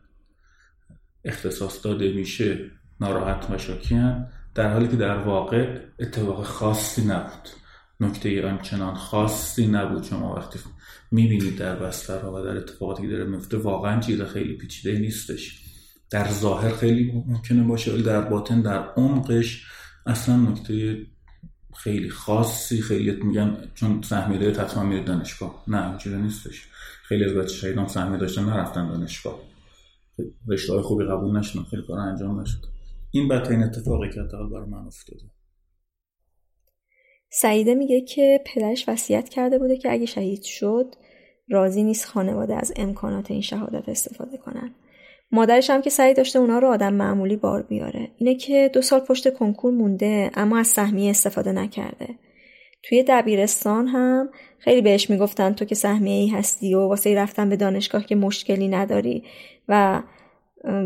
اختصاص 1.26 1.86
داده 1.86 2.14
میشه 2.14 2.72
ناراحت 3.00 3.50
و 3.50 3.58
شاکیان 3.58 4.32
در 4.56 4.74
حالی 4.74 4.88
که 4.88 4.96
در 4.96 5.18
واقع 5.18 5.80
اتفاق 6.00 6.44
خاصی 6.44 7.06
نبود. 7.06 7.50
نکته 8.00 8.48
آنچنان 8.48 8.96
خاصی 8.96 9.68
نبود. 9.68 10.04
شما 10.04 10.36
وقتی 10.36 10.60
می‌بینید 11.12 11.58
در 11.58 11.76
بسترها 11.76 12.34
و 12.34 12.46
در 12.46 12.58
اتفاقاتی 12.58 13.02
که 13.02 13.08
داره 13.08 13.24
میفته 13.26 13.58
واقعا 13.58 14.00
چیز 14.00 14.22
خیلی 14.22 14.58
پیچیده 14.58 15.00
نیستش. 15.00 15.64
در 16.10 16.32
ظاهر 16.32 16.76
خیلی 16.76 17.12
ممکنه 17.28 17.64
باشه 17.64 17.94
ولی 17.94 18.04
در 18.04 18.22
باطن 18.22 18.62
در 18.62 18.84
عمقش 18.98 19.66
اصلا 20.06 20.36
نکته 20.36 21.06
خیلی 21.78 22.10
خاصی 22.10 22.82
خیلی 22.82 23.12
میگن 23.12 23.58
چون 23.76 24.02
سهمیه 24.02 24.40
داره 24.40 24.64
حتما 24.64 24.84
میره 24.84 25.04
دانشگاه. 25.04 25.64
نه 25.68 25.90
اینجوری 25.90 26.22
نیستش. 26.22 26.68
خیلی 27.04 27.26
از 27.26 27.34
بچه 27.34 27.54
شهیدان 27.54 27.88
سهمیه 27.88 28.20
داشتن 28.20 28.44
نرفتن 28.44 28.88
دانشگاه. 28.88 29.40
رشته 30.48 30.74
های 30.74 30.82
خوبی 30.82 31.06
قبول 31.06 31.38
نشدن 31.38 31.64
خیلی 31.64 31.84
کار 31.88 32.00
انجام 32.00 32.42
نشد. 32.42 32.66
این 33.12 33.28
بدترین 33.28 33.64
اتفاقی 33.64 34.10
که 34.10 34.22
حداقل 34.22 34.50
برای 34.50 34.70
من 34.70 34.88
افتاده. 34.88 35.24
سعیده 37.30 37.76
میگه 37.76 38.02
که 38.02 38.44
پدرش 38.46 38.86
وصیت 38.88 39.30
کرده 39.30 39.60
بوده 39.60 39.78
که 39.78 39.92
اگه 39.92 40.06
شهید 40.06 40.44
شد 40.44 40.96
راضی 41.50 41.84
نیست 41.84 42.06
خانواده 42.06 42.56
از 42.56 42.74
امکانات 42.76 43.32
این 43.32 43.42
شهادت 43.42 43.90
استفاده 43.90 44.38
کنن. 44.38 44.76
مادرش 45.32 45.70
هم 45.70 45.82
که 45.82 45.90
سعی 45.90 46.14
داشته 46.14 46.40
اونا 46.40 46.60
رو 46.60 46.68
آدم 46.68 46.94
معمولی 46.94 47.36
بار 47.36 47.62
بیاره. 47.62 48.08
اینه 48.18 48.36
که 48.36 48.70
دو 48.74 48.82
سال 48.82 49.00
پشت 49.00 49.34
کنکور 49.34 49.74
مونده 49.74 50.32
اما 50.34 50.58
از 50.58 50.68
سهمیه 50.68 51.10
استفاده 51.10 51.52
نکرده. 51.52 52.08
توی 52.84 53.04
دبیرستان 53.08 53.88
هم 53.88 54.30
خیلی 54.60 54.82
بهش 54.82 55.10
می‌گفتن 55.10 55.54
تو 55.54 55.66
که 55.66 55.76
سهمیه 55.76 56.22
ای 56.22 56.28
هستی 56.28 56.74
و 56.74 56.80
واسه 56.80 57.16
رفتن 57.16 57.50
به 57.50 57.56
دانشگاه 57.56 58.06
که 58.06 58.16
مشکلی 58.16 58.68
نداری. 58.68 59.24
و 59.68 60.02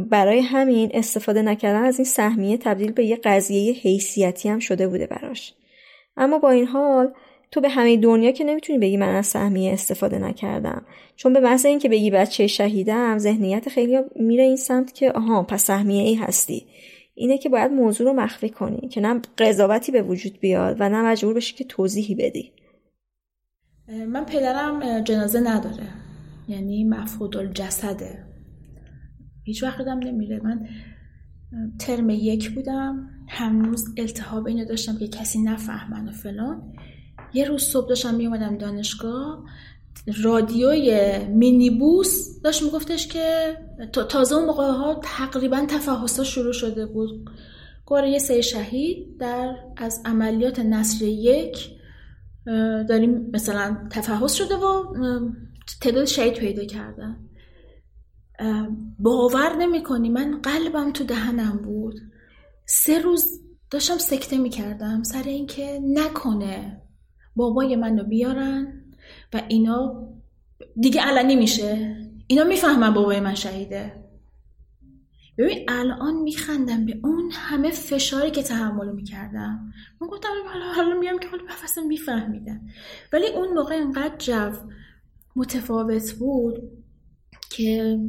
برای 0.09 0.39
همین 0.39 0.91
استفاده 0.93 1.41
نکردن 1.41 1.83
از 1.83 1.99
این 1.99 2.05
سهمیه 2.05 2.57
تبدیل 2.57 2.91
به 2.91 3.05
یه 3.05 3.15
قضیه 3.15 3.73
حیثیتی 3.73 4.49
هم 4.49 4.59
شده 4.59 4.87
بوده 4.87 5.07
براش. 5.07 5.53
اما 6.17 6.39
با 6.39 6.49
این 6.49 6.67
حال 6.67 7.13
تو 7.55 7.61
به 7.61 7.69
همه 7.69 7.97
دنیا 7.97 8.31
که 8.31 8.43
نمی‌تونی 8.43 8.79
بگی 8.79 8.97
من 8.97 9.15
از 9.15 9.25
سهمیه 9.25 9.73
استفاده 9.73 10.19
نکردم. 10.19 10.85
چون 11.15 11.33
به 11.33 11.39
محض 11.39 11.65
اینکه 11.65 11.89
بگی 11.89 12.11
بچه 12.11 12.47
شهیدم 12.47 13.17
ذهنیت 13.17 13.69
خیلی 13.69 13.97
میره 14.15 14.43
این 14.43 14.55
سمت 14.55 14.93
که 14.93 15.11
آها 15.11 15.43
پس 15.43 15.63
سهمیه 15.63 16.03
ای 16.03 16.15
هستی. 16.15 16.65
اینه 17.13 17.37
که 17.37 17.49
باید 17.49 17.71
موضوع 17.71 18.07
رو 18.07 18.13
مخفی 18.13 18.49
کنی 18.49 18.87
که 18.87 19.01
نه 19.01 19.21
قضاوتی 19.37 19.91
به 19.91 20.01
وجود 20.01 20.39
بیاد 20.39 20.77
و 20.79 20.89
نه 20.89 21.01
مجبور 21.01 21.33
بشی 21.33 21.55
که 21.55 21.63
توضیحی 21.63 22.15
بدی. 22.15 22.51
من 24.07 24.25
پدرم 24.25 25.01
جنازه 25.01 25.39
نداره. 25.39 25.87
یعنی 26.47 26.83
مفقود 26.83 27.37
الجسده 27.37 28.25
هیچ 29.43 29.63
وقت 29.63 29.81
نمیره. 29.81 30.41
من 30.43 30.67
ترم 31.79 32.09
یک 32.09 32.49
بودم. 32.49 33.09
هنوز 33.29 33.85
التهاب 33.97 34.47
اینو 34.47 34.65
داشتم 34.65 34.97
که 34.97 35.07
کسی 35.07 35.41
نفهمن 35.41 36.07
و 36.07 36.11
فلان. 36.11 36.73
یه 37.35 37.45
روز 37.45 37.63
صبح 37.63 37.89
داشتم 37.89 38.15
میومدم 38.15 38.57
دانشگاه 38.57 39.45
رادیوی 40.23 41.17
مینیبوس 41.27 42.41
داشت 42.41 42.63
میگفتش 42.63 43.07
که 43.07 43.57
تازه 44.09 44.35
اون 44.35 44.45
موقع 44.45 44.67
ها 44.67 44.99
تقریبا 45.03 45.65
تفحص 45.69 46.19
شروع 46.19 46.53
شده 46.53 46.85
بود. 46.85 47.29
گوره 47.85 48.17
سه 48.17 48.41
شهید 48.41 49.17
در 49.17 49.55
از 49.77 50.01
عملیات 50.05 50.59
نصر 50.59 51.05
یک 51.05 51.69
داریم 52.89 53.29
مثلا 53.33 53.77
تفحص 53.91 54.33
شده 54.33 54.55
و 54.55 54.95
تعداد 55.81 56.05
شهید 56.05 56.33
پیدا 56.33 56.65
کردن. 56.65 57.29
باور 58.99 59.55
نمی 59.55 59.83
کنی 59.83 60.09
من 60.09 60.41
قلبم 60.41 60.91
تو 60.91 61.03
دهنم 61.03 61.57
بود. 61.57 61.95
سه 62.65 62.99
روز 62.99 63.41
داشتم 63.71 63.97
سکته 63.97 64.37
می 64.37 64.49
کردم 64.49 65.03
سر 65.03 65.23
اینکه 65.23 65.79
نکنه 65.83 66.81
بابای 67.35 67.75
منو 67.75 68.03
بیارن 68.03 68.81
و 69.33 69.41
اینا 69.47 70.07
دیگه 70.79 71.01
علنی 71.01 71.35
میشه 71.35 71.97
اینا 72.27 72.43
می‌فهمن 72.43 72.93
بابای 72.93 73.19
من 73.19 73.35
شهیده. 73.35 74.05
ببین 75.37 75.65
الان 75.67 76.15
میخندم 76.15 76.85
به 76.85 76.99
اون 77.03 77.31
همه 77.33 77.71
فشاری 77.71 78.31
که 78.31 78.43
تحمل 78.43 78.91
می‌کردم. 78.91 79.73
من 80.01 80.07
گفتم 80.07 80.29
حالا 80.53 80.73
حالا 80.73 80.99
میام 80.99 81.19
که 81.19 81.27
حالا 81.27 81.43
اصلا 81.63 81.83
میفهمیدم 81.83 82.61
ولی 83.13 83.27
اون 83.27 83.53
موقع 83.53 83.75
انقدر 83.75 84.17
جو 84.17 84.51
متفاوت 85.35 86.11
بود 86.11 86.71
که 87.49 87.99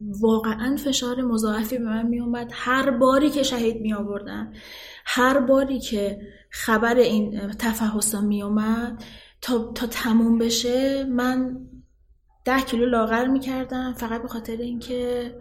واقعا 0.00 0.76
فشار 0.76 1.22
مضاعفی 1.22 1.78
به 1.78 1.84
من 1.84 2.06
میومد 2.06 2.50
هر 2.52 2.90
باری 2.90 3.30
که 3.30 3.42
شهید 3.42 3.80
می 3.80 3.94
آوردن 3.94 4.52
هر 5.04 5.40
باری 5.40 5.80
که 5.80 6.20
خبر 6.54 6.96
این 6.96 7.50
تفحصا 7.58 8.20
می 8.20 8.42
اومد 8.42 9.04
تا, 9.40 9.72
تا 9.72 9.86
تموم 9.86 10.38
بشه 10.38 11.04
من 11.04 11.56
ده 12.44 12.60
کیلو 12.60 12.86
لاغر 12.86 13.26
می 13.26 13.40
کردم 13.40 13.92
فقط 13.92 14.22
به 14.22 14.28
خاطر 14.28 14.56
اینکه 14.56 15.32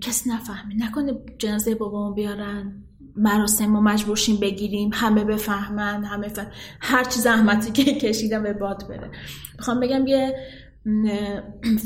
کسی 0.00 0.30
نفهمه 0.30 0.74
نکنه 0.78 1.12
جنازه 1.38 1.74
بابامو 1.74 2.14
بیارن 2.14 2.84
مراسم 3.16 3.66
ما 3.66 3.80
مجبورشیم 3.80 4.36
بگیریم 4.36 4.90
همه 4.92 5.24
بفهمن 5.24 6.04
همه 6.04 6.28
فهم. 6.28 6.50
هر 6.80 7.04
چی 7.04 7.20
زحمتی 7.20 7.72
که 7.72 7.94
کشیدم 7.94 8.42
به 8.42 8.52
باد 8.52 8.88
بره. 8.88 9.10
می‌خوام 9.58 9.80
بگم 9.80 10.06
یه 10.06 10.36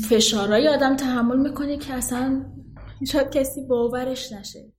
فشارهای 0.09 0.67
آدم 0.67 0.95
تحمل 0.95 1.37
می‌کنه 1.37 1.77
که 1.77 1.93
اصلا 1.93 2.45
شاید 3.07 3.29
کسی 3.29 3.61
باورش 3.67 4.31
نشه. 4.31 4.76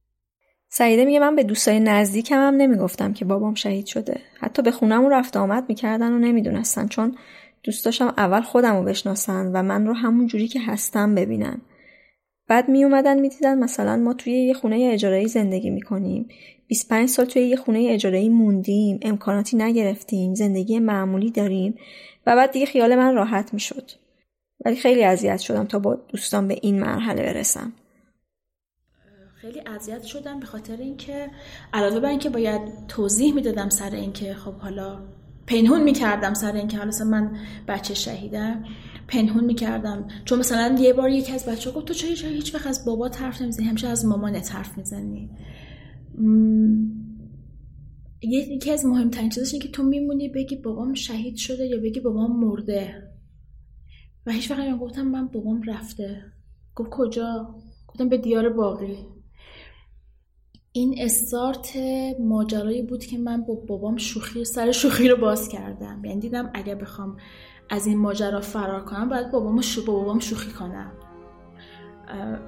سعیده 0.70 1.04
میگه 1.04 1.20
من 1.20 1.36
به 1.36 1.42
دوستای 1.42 1.80
نزدیکم 1.80 2.36
هم 2.36 2.54
نمی‌گفتم 2.54 3.12
که 3.12 3.24
بابام 3.24 3.54
شهید 3.54 3.86
شده. 3.86 4.20
حتی 4.40 4.62
به 4.62 4.70
خونمون 4.70 5.12
رفت 5.12 5.36
آمد 5.36 5.64
می‌کردن 5.68 6.12
و 6.12 6.18
نمی‌دونستن 6.18 6.88
چون 6.88 7.16
دوست 7.62 7.84
داشتم 7.84 8.14
اول 8.16 8.40
خودم 8.40 8.76
رو 8.76 8.84
بشناسن 8.84 9.50
و 9.52 9.62
من 9.62 9.86
رو 9.86 9.94
همون 9.94 10.26
جوری 10.26 10.48
که 10.48 10.60
هستم 10.60 11.14
ببینن. 11.14 11.60
بعد 12.48 12.68
می 12.68 12.84
اومدن 12.84 13.20
می‌دیدن 13.20 13.58
مثلا 13.58 13.96
ما 13.96 14.14
توی 14.14 14.32
یه 14.32 14.54
خونه 14.54 14.90
اجاره‌ای 14.92 15.28
زندگی 15.28 15.70
می‌کنیم. 15.70 16.28
25 16.66 17.08
سال 17.08 17.26
توی 17.26 17.42
یه 17.42 17.56
خونه 17.56 17.86
اجاره‌ای 17.90 18.28
موندیم 18.28 18.98
امکاناتی 19.02 19.56
نگرفتیم 19.56 20.34
زندگی 20.34 20.78
معمولی 20.78 21.30
داریم 21.30 21.74
و 22.26 22.36
بعد 22.36 22.50
دیگه 22.50 22.66
خیال 22.66 22.94
من 22.94 23.14
راحت 23.14 23.54
می‌شد. 23.54 23.90
ولی 24.64 24.76
خیلی 24.76 25.04
اذیت 25.04 25.38
شدم 25.38 25.64
تا 25.64 25.78
با 25.78 25.94
دوستان 25.94 26.48
به 26.48 26.58
این 26.62 26.80
مرحله 26.80 27.22
برسم. 27.22 27.72
خیلی 29.40 29.60
اذیت 29.66 30.02
شدم 30.02 30.40
به 30.40 30.46
خاطر 30.46 30.76
اینکه 30.76 31.30
علاوه 31.72 32.00
بر 32.00 32.08
اینکه 32.08 32.30
باید 32.30 32.86
توضیح 32.88 33.34
می‌دادم 33.34 33.68
سر 33.68 33.90
اینکه 33.94 34.34
خب 34.34 34.54
حالا 34.54 34.98
پنهون 35.46 35.82
می‌کردم 35.82 36.34
سر 36.34 36.52
اینکه 36.52 36.78
حالا 36.78 37.04
من 37.04 37.36
بچه 37.68 37.94
شهیدم 37.94 38.64
پنهون 39.08 39.44
می‌کردم. 39.44 40.08
چون 40.24 40.38
مثلا 40.38 40.76
یه 40.80 40.92
بار 40.92 41.10
یکی 41.10 41.32
از 41.32 41.46
بچه 41.46 41.70
گفت 41.70 41.86
تو 41.86 41.94
چرا 41.94 42.30
هیچ 42.30 42.54
وقت 42.54 42.66
از 42.66 42.84
بابا 42.84 43.08
حرف 43.08 43.42
نمی‌زنی؟ 43.42 43.66
همیشه 43.66 43.88
از 43.88 44.06
مامانت 44.06 44.54
حرف 44.54 44.78
می‌زنی. 44.78 45.30
یکی 48.22 48.70
از 48.70 48.86
مهمترین 48.86 49.28
چیزش 49.28 49.52
اینه 49.52 49.66
که 49.66 49.72
تو 49.72 49.82
میمونی 49.82 50.28
بگی 50.28 50.56
بابام 50.56 50.94
شهید 50.94 51.36
شده 51.36 51.66
یا 51.66 51.80
بگی 51.80 52.00
بابام 52.00 52.40
مرده. 52.40 52.94
و 54.26 54.32
هیچ 54.32 54.50
وقت 54.50 54.78
گفتم 54.78 55.02
من 55.02 55.28
بابام 55.28 55.62
رفته. 55.62 56.22
گفت 56.74 56.90
کجا؟ 56.90 57.54
گفتم 57.88 58.08
به 58.08 58.18
دیار 58.18 58.48
باقی. 58.48 59.17
این 60.72 60.94
استارت 60.98 61.76
ماجرایی 62.20 62.82
بود 62.82 63.04
که 63.04 63.18
من 63.18 63.42
با 63.42 63.54
بابام 63.54 63.96
شوخی 63.96 64.44
سر 64.44 64.72
شوخی 64.72 65.08
رو 65.08 65.16
باز 65.16 65.48
کردم. 65.48 66.04
یعنی 66.04 66.20
دیدم 66.20 66.50
اگر 66.54 66.74
بخوام 66.74 67.16
از 67.70 67.86
این 67.86 67.98
ماجرا 67.98 68.40
فرار 68.40 68.84
کنم 68.84 69.08
باید 69.08 69.30
بابام 69.30 69.60
شو 69.60 69.84
بابام 69.84 70.18
شوخی 70.18 70.52
کنم. 70.52 70.92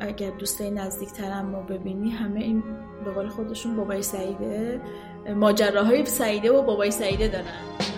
اگر 0.01 0.31
دوستای 0.31 0.71
نزدیکترم 0.71 1.57
رو 1.57 1.63
ببینی 1.63 2.11
همه 2.11 2.41
این 2.41 2.63
به 3.05 3.11
قول 3.11 3.29
خودشون 3.29 3.77
بابای 3.77 4.03
سعیده. 4.03 4.81
ماجراهای 5.37 6.07
سعیده 6.07 6.53
و 6.53 6.63
بابای 6.63 6.91
سعیده 6.91 7.29
دارن. 7.29 7.90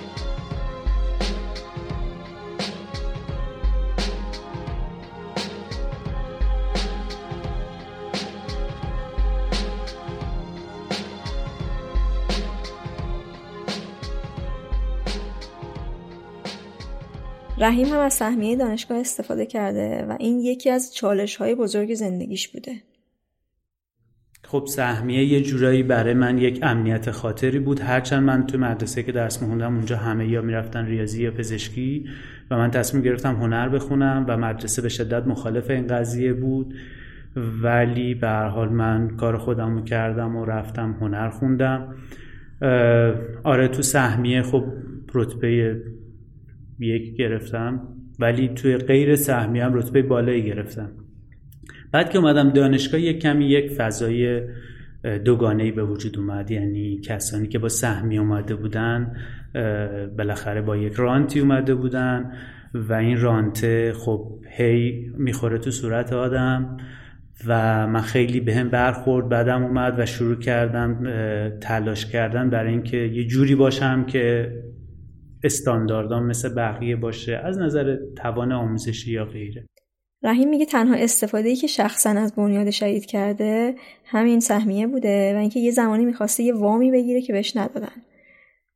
رحیم 17.63 17.87
هم 17.87 17.99
از 17.99 18.15
سهمیه 18.15 18.57
دانشگاه 18.57 18.99
استفاده 18.99 19.47
کرده 19.47 20.07
و 20.09 20.17
این 20.21 20.41
یکی 20.41 20.71
از 20.71 20.95
چالش 20.95 21.37
های 21.37 21.55
بزرگ 21.55 21.95
زندگیش 21.95 22.49
بوده. 22.49 22.73
خب 24.45 24.65
سهمیه 24.67 25.25
یه 25.25 25.41
جورایی 25.41 25.83
برای 25.83 26.15
من 26.15 26.39
یک 26.39 26.59
امنیت 26.63 27.11
خاطری 27.11 27.59
بود. 27.59 27.81
هرچند 27.81 28.23
من 28.23 28.47
تو 28.47 28.59
مدرسه 28.59 29.03
که 29.03 29.13
درس 29.13 29.43
میخوندم 29.43 29.75
اونجا 29.75 29.97
همه 29.97 30.29
یا 30.29 30.43
می‌رفتن 30.43 30.87
ریاضی 30.87 31.23
یا 31.23 31.31
پزشکی 31.31 32.09
و 32.51 32.57
من 32.57 32.71
تصمیم 32.71 33.03
گرفتم 33.03 33.35
هنر 33.35 33.69
بخونم 33.69 34.25
و 34.29 34.37
مدرسه 34.37 34.83
به 34.83 34.89
شدت 34.89 35.27
مخالف 35.27 35.71
این 35.71 35.87
قضیه 35.87 36.33
بود. 36.33 36.75
ولی 37.63 38.15
به 38.15 38.29
هر 38.29 38.49
حال 38.49 38.69
من 38.69 39.17
کار 39.17 39.39
خودم 39.39 39.75
رو 39.75 39.85
کردم 39.85 40.37
و 40.37 40.45
رفتم 40.45 40.97
هنر 41.01 41.31
خوندم. 41.31 41.95
آره 43.45 43.69
تو 43.69 43.83
سهمیه 43.83 44.43
خب 44.43 44.65
رتبه 45.15 45.83
یک 46.83 47.17
گرفتم 47.17 47.81
ولی 48.19 48.49
توی 48.49 48.77
غیر 48.77 49.17
سهمی 49.17 49.61
هم 49.61 49.75
رتبه 49.75 50.03
بالایی 50.03 50.43
گرفتم. 50.43 50.91
بعد 51.93 52.11
که 52.11 52.19
اومدم 52.19 52.51
دانشگاه 52.51 53.01
یک 53.01 53.19
کمی 53.19 53.45
یک 53.45 53.71
فضای 53.71 54.43
دوگانه 55.25 55.73
به 55.73 55.85
وجود 55.85 56.19
اومد. 56.19 56.51
یعنی 56.51 57.01
کسانی 57.01 57.49
که 57.49 57.59
با 57.59 57.69
سهمی 57.69 58.19
اومده 58.19 58.55
بودن 58.55 59.17
بالاخره 60.19 60.63
با 60.63 60.77
یک 60.77 60.93
رانتی 60.93 61.41
اومده 61.41 61.75
بودن 61.75 62.33
و 62.75 62.93
این 62.93 63.21
رانته 63.21 63.93
خب 63.93 64.29
هی 64.51 65.11
می‌خوره 65.19 65.59
تو 65.59 65.71
صورت 65.71 66.13
آدم 66.13 66.77
و 67.47 67.87
من 67.87 68.01
خیلی 68.01 68.41
به 68.41 68.55
هم 68.55 68.69
برخورد 68.69 69.29
بعدم 69.29 69.63
اومد 69.63 69.95
و 69.99 70.07
شروع 70.07 70.37
کردم 70.39 71.11
تلاش 71.61 72.07
کردن 72.07 72.51
برای 72.51 72.71
اینکه 72.71 72.97
یه 72.97 73.25
جوری 73.25 73.55
باشم 73.55 74.05
که 74.05 74.53
استانداردان 75.45 76.23
مثل 76.23 76.55
بقیه 76.55 76.97
باشه 76.97 77.41
از 77.45 77.59
نظر 77.59 77.97
توان 78.17 78.53
آموزشی 78.53 79.13
یا 79.13 79.25
غیره. 79.25 79.67
رحیم 80.23 80.49
میگه 80.49 80.67
تنها 80.67 80.95
استفاده 80.95 81.49
ای 81.49 81.57
که 81.57 81.67
شخصا 81.67 82.11
از 82.11 82.35
بنیاد 82.35 82.71
شهید 82.71 83.07
کرده 83.07 83.75
همین 84.05 84.41
سهمیه 84.41 84.87
بوده 84.87 85.35
و 85.35 85.39
اینکه 85.39 85.61
یه 85.61 85.71
زمانی 85.71 86.05
می‌خواسته 86.05 86.43
یه 86.43 86.55
وامی 86.55 86.91
بگیره 86.91 87.23
که 87.23 87.33
بهش 87.33 87.57
ندادن. 87.57 88.03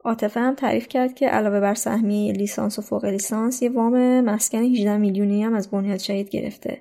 عاطفه 0.05 0.40
هم 0.40 0.55
تعریف 0.55 0.88
کرد 0.88 1.14
که 1.14 1.29
علاوه 1.29 1.61
بر 1.61 1.74
سهمیه 1.74 2.33
لیسانس 2.33 2.79
و 2.79 2.83
فوق 2.83 3.05
لیسانس 3.05 3.62
یه 3.62 3.70
وام 3.70 4.20
مسکن 4.20 4.59
18 4.59 4.96
میلیونی 4.96 5.44
هم 5.44 5.55
از 5.55 5.70
بنیاد 5.70 5.98
شهید 5.98 6.29
گرفته 6.29 6.81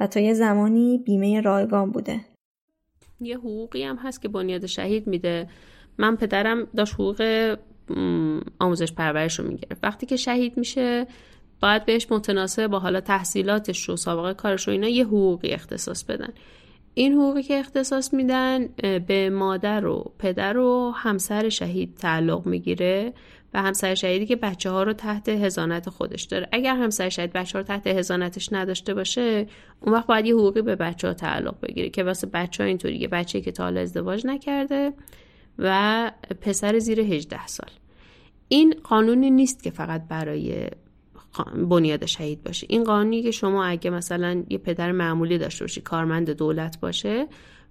و 0.00 0.06
تا 0.06 0.20
یه 0.20 0.34
زمانی 0.34 1.02
بیمه 1.06 1.40
رایگان 1.40 1.90
بوده. 1.90 2.20
یه 3.20 3.38
حقوقی 3.38 3.82
هم 3.82 3.96
هست 3.96 4.22
که 4.22 4.28
بنیاد 4.28 4.66
شهید 4.66 5.06
میده. 5.06 5.48
من 5.98 6.16
پدرم 6.16 6.66
داشت 6.76 6.94
حقوق 6.94 7.56
آموزش 8.58 8.92
پرورش 8.92 9.38
رو 9.38 9.48
می‌گرفت. 9.48 9.84
وقتی 9.84 10.06
که 10.06 10.16
شهید 10.16 10.56
میشه 10.56 11.06
باید 11.60 11.84
بهش 11.84 12.06
متناسب 12.10 12.66
با 12.66 12.78
حالا 12.78 13.00
تحصیلاتش 13.00 13.90
و 13.90 13.96
سابقه 13.96 14.34
کارش 14.34 14.68
و 14.68 14.70
اینا 14.70 14.88
یه 14.88 15.04
حقوقی 15.04 15.48
اختصاص 15.48 16.04
بدن. 16.04 16.28
این 16.94 17.12
حقوقی 17.12 17.42
که 17.42 17.58
اختصاص 17.58 18.14
میدن 18.14 18.68
به 19.06 19.30
مادر 19.30 19.86
و 19.86 20.12
پدر 20.18 20.56
و 20.56 20.92
همسر 20.96 21.48
شهید 21.48 21.94
تعلق 21.94 22.46
می‌گیره 22.46 23.12
و 23.54 23.62
همسر 23.62 23.94
شهیدی 23.94 24.26
که 24.26 24.36
بچه 24.36 24.70
ها 24.70 24.82
رو 24.82 24.92
تحت 24.92 25.28
هزانت 25.28 25.90
خودش 25.90 26.22
داره. 26.22 26.48
اگر 26.52 26.76
همسر 26.76 27.08
شهید 27.08 27.32
بچه 27.32 27.58
ها 27.58 27.60
رو 27.60 27.66
تحت 27.66 27.86
هزانتش 27.86 28.52
نداشته 28.52 28.94
باشه 28.94 29.46
اون 29.80 29.94
وقت 29.94 30.06
باید 30.06 30.26
یه 30.26 30.34
حقوقی 30.34 30.62
به 30.62 30.76
بچه 30.76 31.08
ها 31.08 31.14
تعلق 31.14 31.54
بگیره 31.62 31.88
که 31.88 32.04
واسه 32.04 32.26
بچه 32.26 32.62
ها 32.62 32.68
اینطوری 32.68 32.96
یه 32.96 33.08
بچه 33.08 33.40
که 33.40 33.52
تا 33.52 33.64
حالا 33.64 33.80
ازدواج 33.80 34.26
نکرده 34.26 34.92
و 35.58 36.12
پسر 36.40 36.78
زیر 36.78 37.00
18 37.00 37.46
سال. 37.46 37.70
این 38.48 38.74
قانونی 38.84 39.30
نیست 39.30 39.62
که 39.62 39.70
فقط 39.70 40.08
برای 40.08 40.68
بنیاد 41.68 42.06
شهید 42.06 42.42
باشه. 42.42 42.66
این 42.70 42.84
قانونی 42.84 43.22
که 43.22 43.30
شما 43.30 43.64
اگه 43.64 43.90
مثلا 43.90 44.44
یه 44.48 44.58
پدر 44.58 44.92
معمولی 44.92 45.38
داشته 45.38 45.64
باشی 45.64 45.80
کارمند 45.80 46.30
دولت 46.30 46.80
باشه 46.80 47.26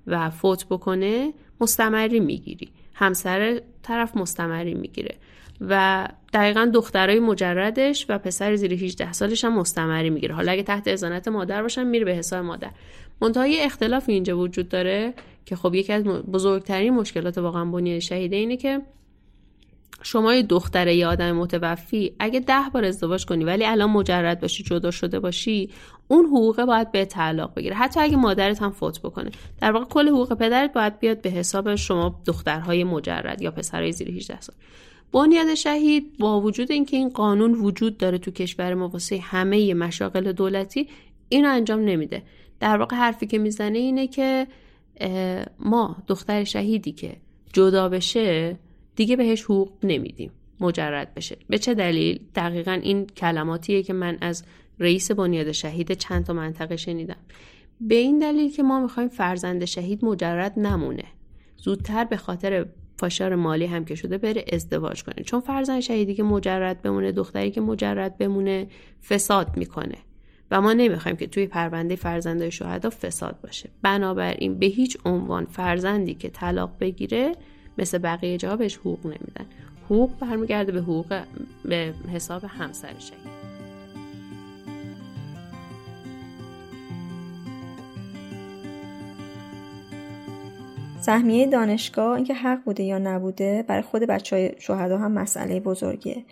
و 0.08 0.30
فوت 0.30 0.65
بکنه 0.65 1.34
مستمری 1.62 2.19
می‌گیری. 2.19 2.69
همسر 2.93 3.62
طرف 3.84 4.17
مستمری 4.17 4.74
می‌گیره. 4.74 5.15
و 5.62 6.08
دقیقا 6.34 6.72
دخترای 6.74 7.20
مجردش 7.20 8.06
و 8.10 8.18
پسر 8.18 8.56
زیر 8.56 8.74
18 8.74 9.13
سالش 9.13 9.46
هم 9.46 9.60
مستمری 9.60 10.10
می‌گیره. 10.10 10.36
حالا 10.36 10.52
اگه 10.52 10.63
تحت 10.63 10.88
ازانت 10.88 11.28
مادر 11.28 11.62
باشن 11.62 11.84
میره 11.84 12.06
به 12.06 12.12
حساب 12.12 12.46
مادر. 12.46 12.72
منتهای 13.22 13.62
اختلاف 13.62 14.10
اینجا 14.10 14.38
وجود 14.38 14.70
داره 14.70 15.13
که 15.46 15.56
خب 15.56 15.76
یکی 15.76 15.94
از 15.94 16.04
بزرگترین 16.04 16.94
مشکلات 16.94 17.38
واقعا 17.38 17.65
بنیاد 17.65 18.00
شهیده 18.00 18.36
اینه 18.36 18.58
که 18.58 18.82
شما 20.04 20.36
یه 20.36 20.44
دختره 20.44 20.96
یه 20.96 21.08
آدم 21.08 21.32
متوفی 21.32 22.15
اگه 22.20 22.39
ده 22.39 22.70
بار 22.74 22.86
ازدواج 22.86 23.26
کنی 23.26 23.44
ولی 23.44 23.65
الان 23.65 23.89
مجرد 23.89 24.41
باشی 24.41 24.63
جدا 24.63 24.91
شده 24.91 25.20
باشی 25.20 25.70
اون 26.08 26.26
حقوقه 26.26 26.65
باید 26.65 26.91
به 26.91 27.06
تعلق 27.06 27.54
بگیره. 27.54 27.76
حتی 27.76 28.00
اگه 28.00 28.18
مادرت 28.18 28.62
هم 28.62 28.72
فوت 28.72 29.00
بکنه. 29.00 29.32
در 29.62 29.72
واقع 29.72 29.86
کل 29.86 30.08
حقوق 30.08 30.34
پدرت 30.34 30.74
باید 30.74 31.00
بیاد 31.00 31.22
به 31.22 31.30
حساب 31.30 31.76
شما 31.76 32.22
دخترهای 32.26 32.84
مجرد 32.84 33.41
یا 33.41 33.52
پسرهای 33.52 33.91
زیر 33.91 34.12
18 34.12 34.41
سال. 34.41 34.56
بنیاد 35.12 35.54
شهید 35.54 36.18
با 36.20 36.41
وجود 36.41 36.72
اینکه 36.72 36.98
این 36.98 37.10
قانون 37.10 37.54
وجود 37.54 37.98
داره 37.98 38.18
تو 38.18 38.32
کشور 38.32 38.74
ما 38.74 38.88
واسه 38.88 39.18
همه 39.18 39.74
مشاغل 39.74 40.32
دولتی 40.32 40.88
اینو 41.30 41.50
انجام 41.50 41.80
نمیده. 41.80 42.24
در 42.60 42.78
واقع 42.78 42.96
حرفی 42.96 43.28
که 43.28 43.38
می‌زنه 43.38 43.78
اینه 43.78 44.08
که 44.08 44.48
ما 45.60 45.96
دختر 46.08 46.44
شهیدی 46.44 46.91
که 46.91 47.18
جدا 47.54 47.89
بشه 47.89 48.58
دیگه 48.96 49.15
بهش 49.15 49.44
حقوق 49.44 49.72
نمیدیم 49.84 50.32
مجرد 50.60 51.13
بشه. 51.13 51.38
به 51.50 51.58
چه 51.58 51.74
دلیل؟ 51.74 52.20
دقیقا 52.36 52.72
این 52.72 53.06
کلماتیه 53.06 53.84
که 53.84 53.94
من 53.94 54.18
از 54.22 54.44
رئیس 54.80 55.12
بنیاد 55.12 55.52
شهید 55.52 55.91
چند 55.94 56.26
تا 56.26 56.34
منطقه 56.34 56.76
شنیدم. 56.76 57.18
به 57.82 57.96
این 57.96 58.20
دلیل 58.20 58.52
که 58.52 58.63
ما 58.63 58.80
می‌خوایم 58.80 59.10
فرزند 59.10 59.65
شهید 59.65 60.06
مجرد 60.06 60.60
نمونه. 60.60 61.06
زودتر 61.58 62.04
به 62.04 62.18
خاطر 62.18 62.65
فشار 62.98 63.36
مالی 63.36 63.66
هم 63.66 63.86
که 63.86 63.96
شده 63.96 64.18
بره 64.18 64.46
ازدواج 64.54 65.04
کنه. 65.04 65.24
چون 65.24 65.40
فرزند 65.40 65.80
شهیدی 65.80 66.16
که 66.16 66.24
مجرد 66.24 66.82
بمونه 66.82 67.12
دختری 67.12 67.52
که 67.52 67.62
مجرد 67.62 68.18
بمونه 68.18 68.68
فساد 69.10 69.58
می‌کنه. 69.58 69.98
و 70.52 70.62
ما 70.62 70.74
نمی‌خوایم 70.74 71.18
که 71.18 71.28
توی 71.28 71.48
پرونده 71.48 71.96
فرزندای 71.96 72.52
شهدا 72.52 72.90
فساد 72.90 73.42
باشه. 73.42 73.70
بنابراین 73.82 74.60
به 74.60 74.66
هیچ 74.66 74.98
عنوان 75.06 75.46
فرزندی 75.46 76.14
که 76.14 76.30
طلاق 76.30 76.72
بگیره 76.80 77.32
مثل 77.78 77.98
بقیه 77.98 78.38
جا 78.38 78.56
بهش 78.56 78.78
حقوق 78.78 79.06
نمیدن. 79.06 79.46
حقوق 79.86 80.20
برمیگرده 80.20 80.72
به 80.72 80.80
حقوق 80.80 81.22
به 81.66 81.94
حساب 82.14 82.44
همسر 82.44 82.94
شهید. 83.00 83.35
سهمیه 91.06 91.48
دانشگاه 91.48 92.15
اینکه 92.15 92.34
حق 92.34 92.63
بوده 92.63 92.84
یا 92.84 92.98
نبوده 92.98 93.65
برای 93.68 93.82
خود 93.82 94.02
بچه 94.02 94.36
های 94.36 94.52
شهدا 94.60 94.98
هم 94.98 95.12
مسئله 95.12 95.60
بزرگیه. 95.60 96.24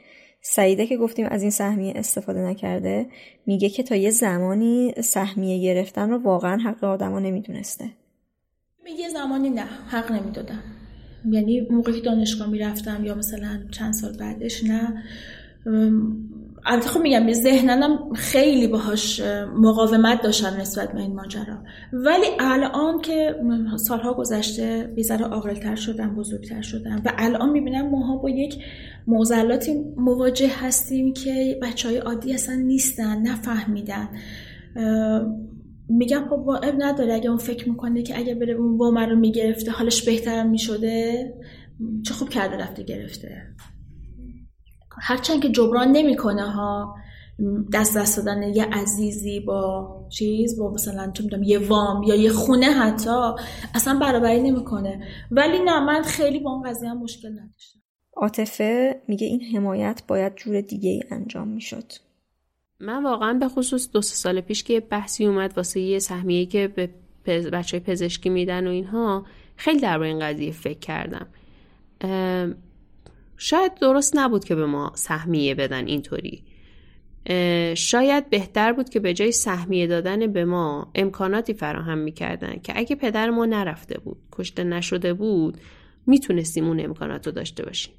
سعیده 0.41 0.88
که 0.88 0.97
گفتیم 0.97 1.27
از 1.29 1.41
این 1.41 1.51
سهمیه 1.51 1.93
استفاده 1.95 2.39
نکرده 2.39 3.05
میگه 3.45 3.69
که 3.69 3.83
تا 3.83 3.95
یه 3.95 4.09
زمانی 4.09 4.93
سهمیه 5.03 5.63
گرفتن 5.63 6.09
رو 6.09 6.17
واقعا 6.17 6.57
حق 6.57 6.83
آدما 6.83 7.19
نمی‌دونسته. 7.19 7.86
یه 8.99 9.09
زمانی 9.09 9.49
نه 9.49 9.65
حق 9.89 10.12
نمی‌دادم 10.12 10.63
یعنی 11.29 11.67
موقعی 11.69 11.95
که 11.95 12.01
دانشگاه 12.01 12.49
می‌رفتم 12.49 13.05
یا 13.05 13.15
مثلا 13.15 13.63
چند 13.71 13.93
سال 13.93 14.17
بعدش 14.17 14.63
نه. 14.63 15.03
البته 16.65 16.89
خب 16.89 17.02
میگم 17.02 17.34
ذهنم 17.34 18.13
خیلی 18.13 18.67
باهاش 18.67 19.21
مقاومت 19.56 20.21
داشتم 20.21 20.62
نسبت 20.62 20.91
به 20.91 20.99
این 20.99 21.15
ماجرا. 21.15 21.63
ولی 21.93 22.26
الان 22.39 23.02
که 23.02 23.36
سالها 23.88 24.13
گذشته 24.13 24.91
بیزار 24.95 25.23
عاقلتر 25.23 25.76
شدم 25.76 26.15
بزرگتر 26.15 26.62
شدم 26.62 27.02
و 27.06 27.13
الان 27.17 27.49
می‌بینم 27.49 27.89
ماها 27.89 28.17
با 28.17 28.30
یک 28.30 28.63
موزلاتی 29.08 29.84
مواجه 29.97 30.52
هستیم 30.60 31.13
که 31.13 31.60
بچه 31.62 31.89
های 31.89 31.97
عادی 31.97 32.34
اصلا 32.34 32.56
نیستن 32.56 33.21
نفهمیدن. 33.21 34.10
میگم 35.89 36.26
خب 36.30 36.38
با 36.38 36.62
نداره 36.78 37.13
اگه 37.13 37.30
اون 37.30 37.38
فکر 37.38 37.69
می‌کنه 37.69 38.04
که 38.04 38.17
اگه 38.17 38.36
بره 38.36 38.54
اون 38.54 38.93
من 38.93 39.10
رو 39.10 39.19
می‌گرفته 39.19 39.71
حالش 39.71 40.06
بهتر 40.06 40.43
می‌شده 40.43 41.34
چه 42.06 42.13
خوب 42.13 42.30
کرده 42.30 42.58
رفته 42.58 42.84
گرفته. 42.84 43.41
هرچند 45.01 45.41
که 45.41 45.49
جبران 45.49 45.91
نمی‌کنه 45.91 46.51
ها 46.51 46.95
دست 47.73 47.97
دست 47.97 48.17
دادن 48.17 48.43
یه 48.43 48.65
عزیزی 48.65 49.39
با 49.39 49.88
چیز 50.10 50.60
با 50.60 50.71
مثلا 50.71 51.13
می‌دونم 51.19 51.43
یه 51.43 51.60
وام 51.60 52.03
یا 52.03 52.15
یه 52.15 52.29
خونه 52.29 52.65
حتی 52.65 53.32
اصلا 53.75 53.99
برابری 53.99 54.41
نمی‌کنه. 54.41 55.03
ولی 55.32 55.60
نه 55.60 55.79
من 55.79 56.01
خیلی 56.01 56.39
با 56.39 56.51
اون 56.51 56.69
قضیه 56.69 56.89
هم 56.89 56.97
مشکل 56.97 57.29
نداشتم. 57.29 57.79
عاطفه 58.15 59.01
میگه 59.08 59.27
این 59.27 59.41
حمایت 59.41 60.03
باید 60.08 60.36
جور 60.36 60.62
دیگه 60.62 60.89
ای 60.89 61.03
انجام 61.12 61.47
می‌شد. 61.47 61.91
من 62.79 63.03
واقعا 63.03 63.34
به 63.34 63.47
خصوص 63.47 63.89
دو 63.91 64.01
سال 64.01 64.41
پیش 64.41 64.63
که 64.63 64.79
بحثی 64.79 65.25
اومد 65.25 65.53
واسه 65.58 65.79
یه 65.79 65.99
سهمیه 65.99 66.45
که 66.45 66.67
به 66.67 66.89
بچه 67.41 67.79
پزشکی 67.79 68.29
میدن 68.29 68.67
و 68.67 68.69
اینها 68.69 69.25
خیلی 69.56 69.79
در 69.79 70.01
این 70.01 70.19
قضیه 70.19 70.51
فکر 70.51 70.79
کردم. 70.79 71.27
شاید 73.43 73.75
درست 73.75 74.17
نبود 74.17 74.45
که 74.45 74.56
به 74.56 74.65
ما 74.65 74.91
سهمیه 74.95 75.56
بدن 75.56 75.88
اینطوری. 75.88 76.43
شاید 77.75 78.29
بهتر 78.29 78.73
بود 78.73 78.89
که 78.89 78.99
به 78.99 79.13
جای 79.13 79.32
سهمیه 79.32 79.88
دادن 79.88 80.27
به 80.27 80.45
ما 80.45 80.91
امکاناتی 80.95 81.53
فراهم 81.53 81.97
می‌کردن 81.97 82.60
که 82.63 82.73
اگه 82.75 82.95
پدر 82.95 83.29
ما 83.29 83.45
نرفته 83.45 83.99
بود 83.99 84.17
کشته 84.32 84.63
نشده 84.63 85.13
بود 85.13 85.58
می‌تونستیم 86.08 86.67
اون 86.67 86.79
امکانات 86.79 87.27
رو 87.27 87.34
داشته 87.34 87.65
باشیم. 87.65 87.93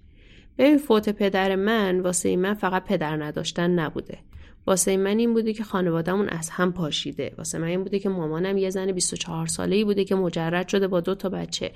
ببین 0.59 0.78
فوت 0.78 1.09
پدر 1.09 1.57
من 1.57 2.00
واسه 2.00 2.37
من 2.37 2.54
فقط 2.54 2.85
پدر 2.85 3.24
نداشتن 3.24 3.70
نبوده. 3.70 4.18
واسه 4.66 4.96
من 4.96 5.18
این 5.18 5.35
بوده 5.35 5.52
که 5.52 5.64
خانوادهمون 5.64 6.28
از 6.28 6.50
هم 6.50 6.72
پاشیده. 6.72 7.35
واسه 7.38 7.59
من 7.59 7.66
این 7.66 7.83
بوده 7.83 7.98
که 7.98 8.09
مامانم 8.09 8.57
یه 8.57 8.70
زن 8.70 8.92
24 8.92 9.46
ساله 9.46 9.76
ای 9.76 9.85
بوده 9.85 10.04
که 10.04 10.14
مجرد 10.14 10.68
شده 10.68 10.88
با 10.88 11.00
دو 11.00 11.14
تا 11.14 11.28
بچه. 11.28 11.72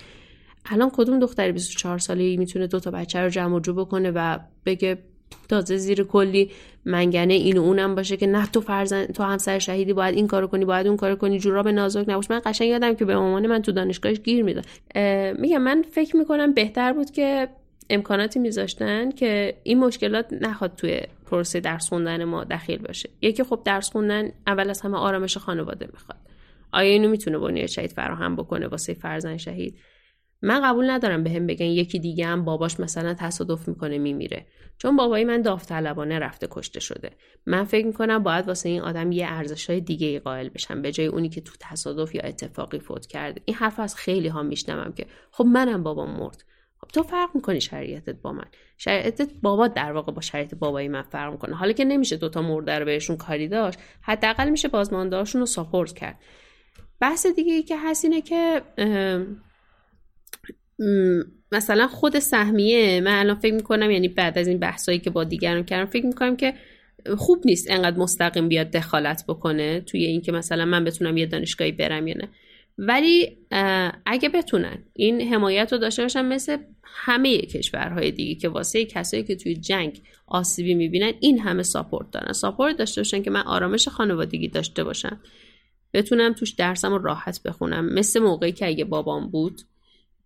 الان 0.70 0.90
کدوم 0.94 1.18
دختر 1.18 1.52
24 1.52 1.98
ساله 1.98 2.22
ای 2.24 2.36
می‌تونه 2.36 2.66
دو 2.66 2.80
تا 2.80 2.90
بچه 2.90 3.20
رو 3.20 3.28
جمع 3.28 3.60
جو 3.60 3.74
بکنه 3.74 4.10
و 4.10 4.38
بگه 4.66 4.98
تازه 5.48 5.76
زیر 5.76 6.04
کلی 6.04 6.50
منگنه 6.84 7.34
این 7.34 7.58
و 7.58 7.62
اونم 7.62 7.94
باشه 7.94 8.16
که 8.16 8.26
نه 8.26 8.46
تو 8.46 8.60
فرزن 8.60 9.06
تو 9.06 9.22
همسر 9.22 9.58
شهیدی 9.58 9.92
باید 9.92 10.14
این 10.14 10.26
کارو 10.26 10.46
کنی 10.46 10.64
باید 10.64 10.86
اون 10.86 10.96
کارو 10.96 11.16
کنی 11.16 11.38
جوراب 11.38 11.68
نازک 11.68 12.04
نباش. 12.08 12.30
من 12.30 12.40
قشنگ 12.44 12.68
یادم 12.68 12.94
که 12.94 13.04
به 13.04 13.16
مامان 13.16 13.46
من 13.46 13.62
تو 13.62 13.72
دانشگاهش 13.72 14.20
گیر 14.20 14.44
می‌داد. 14.44 14.64
میگم 15.40 15.62
من 15.62 15.82
فکر 15.82 16.16
می‌کنم 16.16 16.54
بهتر 16.54 16.92
بود 16.92 17.10
که 17.10 17.48
امکاناتی 17.90 18.38
میذاشتن 18.38 19.10
که 19.10 19.54
این 19.62 19.78
مشکلات 19.78 20.32
نخواد 20.32 20.74
توی 20.76 21.00
پروسه 21.30 21.60
درس 21.60 21.88
خوندن 21.88 22.24
ما 22.24 22.44
دخیل 22.44 22.78
باشه. 22.78 23.10
یکی 23.22 23.42
خب 23.42 23.60
درس 23.64 23.90
خوندن 23.90 24.30
اول 24.46 24.70
از 24.70 24.80
همه 24.80 24.96
آرامش 24.98 25.36
خانواده 25.36 25.88
می‌خواد. 25.92 26.18
آیا 26.72 26.90
اینو 26.90 27.08
می‌تونه 27.08 27.38
بنیاد 27.38 27.66
شهید 27.66 27.92
فراهم 27.92 28.36
بکنه 28.36 28.66
واسه 28.66 28.94
فرزند 28.94 29.36
شهید؟ 29.36 29.74
من 30.42 30.60
قبول 30.60 30.90
ندارم 30.90 31.24
بهم 31.24 31.46
به 31.46 31.54
بگن 31.54 31.66
یکی 31.66 31.98
دیگه 31.98 32.26
هم 32.26 32.44
باباش 32.44 32.80
مثلا 32.80 33.14
تصادف 33.14 33.68
می‌کنه 33.68 33.98
میمیره. 33.98 34.46
چون 34.78 34.96
بابای 34.96 35.24
من 35.24 35.42
داوطلبانه 35.42 36.18
رفته 36.18 36.48
کشته 36.50 36.80
شده. 36.80 37.10
من 37.46 37.64
فکر 37.64 37.86
می‌کنم 37.86 38.22
باید 38.22 38.48
واسه 38.48 38.68
این 38.68 38.80
آدم 38.80 39.12
یه 39.12 39.26
ارزش 39.28 39.70
های 39.70 39.80
دیگه 39.80 40.06
ای 40.06 40.18
قائل 40.18 40.48
بشم 40.48 40.82
به 40.82 40.92
جای 40.92 41.06
اونی 41.06 41.28
که 41.28 41.40
تو 41.40 41.52
تصادف 41.60 42.14
یا 42.14 42.22
اتفاقی 42.24 42.78
فوت 42.78 43.06
کرده. 43.06 43.42
این 43.44 43.56
حرف 43.56 43.80
از 43.80 43.96
خیلی 43.96 44.28
ها 44.28 44.42
میشنوم 44.42 44.92
که 44.92 45.06
خب 45.30 45.44
منم 45.44 45.82
بابام 45.82 46.10
مرد. 46.10 46.44
خب 46.80 46.88
تو 46.88 47.02
فرق 47.02 47.30
می‌کنی 47.34 47.60
شریعتت 47.60 48.22
با 48.22 48.32
من. 48.32 48.46
شریعتت 48.76 49.30
بابا 49.42 49.68
در 49.68 49.92
واقع 49.92 50.12
با 50.12 50.20
شریعت 50.20 50.54
بابای 50.54 50.88
من 50.88 51.02
فرق 51.02 51.32
می‌کنه. 51.32 51.56
حالا 51.56 51.72
که 51.72 51.84
نمیشه 51.84 52.16
دوتا 52.16 52.42
مرده 52.42 52.78
رو 52.78 52.84
بهشون 52.84 53.16
کاری 53.16 53.48
داشت 53.48 53.78
حداقل 54.00 54.50
میشه 54.50 54.68
بازماندهاشون 54.68 55.40
رو 55.40 55.46
ساپورت 55.46 55.92
کرد. 55.92 56.18
بحث 57.00 57.26
دیگه 57.26 57.52
ای 57.52 57.62
که 57.62 57.76
هست 57.78 58.04
اینه 58.04 58.20
که 58.20 58.62
مثلا 61.52 61.86
خود 61.86 62.18
سهمیه 62.18 63.00
من 63.00 63.18
الان 63.18 63.38
فکر 63.38 63.54
می‌کنم 63.54 63.90
یعنی 63.90 64.08
بعد 64.08 64.38
از 64.38 64.48
این 64.48 64.58
بحثایی 64.58 64.98
که 64.98 65.10
با 65.10 65.24
دیگران 65.24 65.64
کردم 65.64 65.90
فکر 65.90 66.06
می‌کنم 66.06 66.36
که 66.36 66.54
خوب 67.16 67.42
نیست 67.44 67.70
انقدر 67.70 67.96
مستقیم 67.96 68.48
بیاد 68.48 68.70
دخالت 68.70 69.24
بکنه 69.28 69.80
توی 69.80 70.04
اینکه 70.04 70.32
مثلا 70.32 70.64
من 70.64 70.84
بتونم 70.84 71.16
یه 71.16 71.26
دانشگاهی 71.26 71.72
برم 71.72 72.06
یا 72.06 72.14
نه. 72.18 72.28
ولی 72.78 73.38
اگه 74.06 74.28
بتونن 74.28 74.78
این 74.92 75.20
حمایت 75.20 75.72
رو 75.72 75.78
داشته 75.78 76.02
باشن 76.02 76.24
مثل 76.24 76.56
همه 76.84 77.38
کشورهای 77.38 78.10
دیگه 78.10 78.34
که 78.34 78.48
واسه 78.48 78.84
کسایی 78.84 79.22
که 79.22 79.36
توی 79.36 79.54
جنگ 79.54 80.02
آسیبی 80.26 80.74
می‌بینن 80.74 81.12
این 81.20 81.38
همه 81.38 81.62
ساپورت 81.62 82.10
دارن. 82.10 82.32
ساپورت 82.32 82.76
داشته 82.76 83.00
باشن 83.00 83.22
که 83.22 83.30
من 83.30 83.40
آرامش 83.40 83.88
خانوادگی 83.88 84.48
داشته 84.48 84.84
باشم. 84.84 85.20
بتونم 85.94 86.32
توش 86.32 86.50
درسم 86.50 86.92
رو 86.92 87.02
راحت 87.02 87.42
بخونم. 87.42 87.94
مثل 87.94 88.20
موقعی 88.20 88.52
که 88.52 88.66
اگه 88.66 88.84
بابام 88.84 89.30
بود 89.30 89.60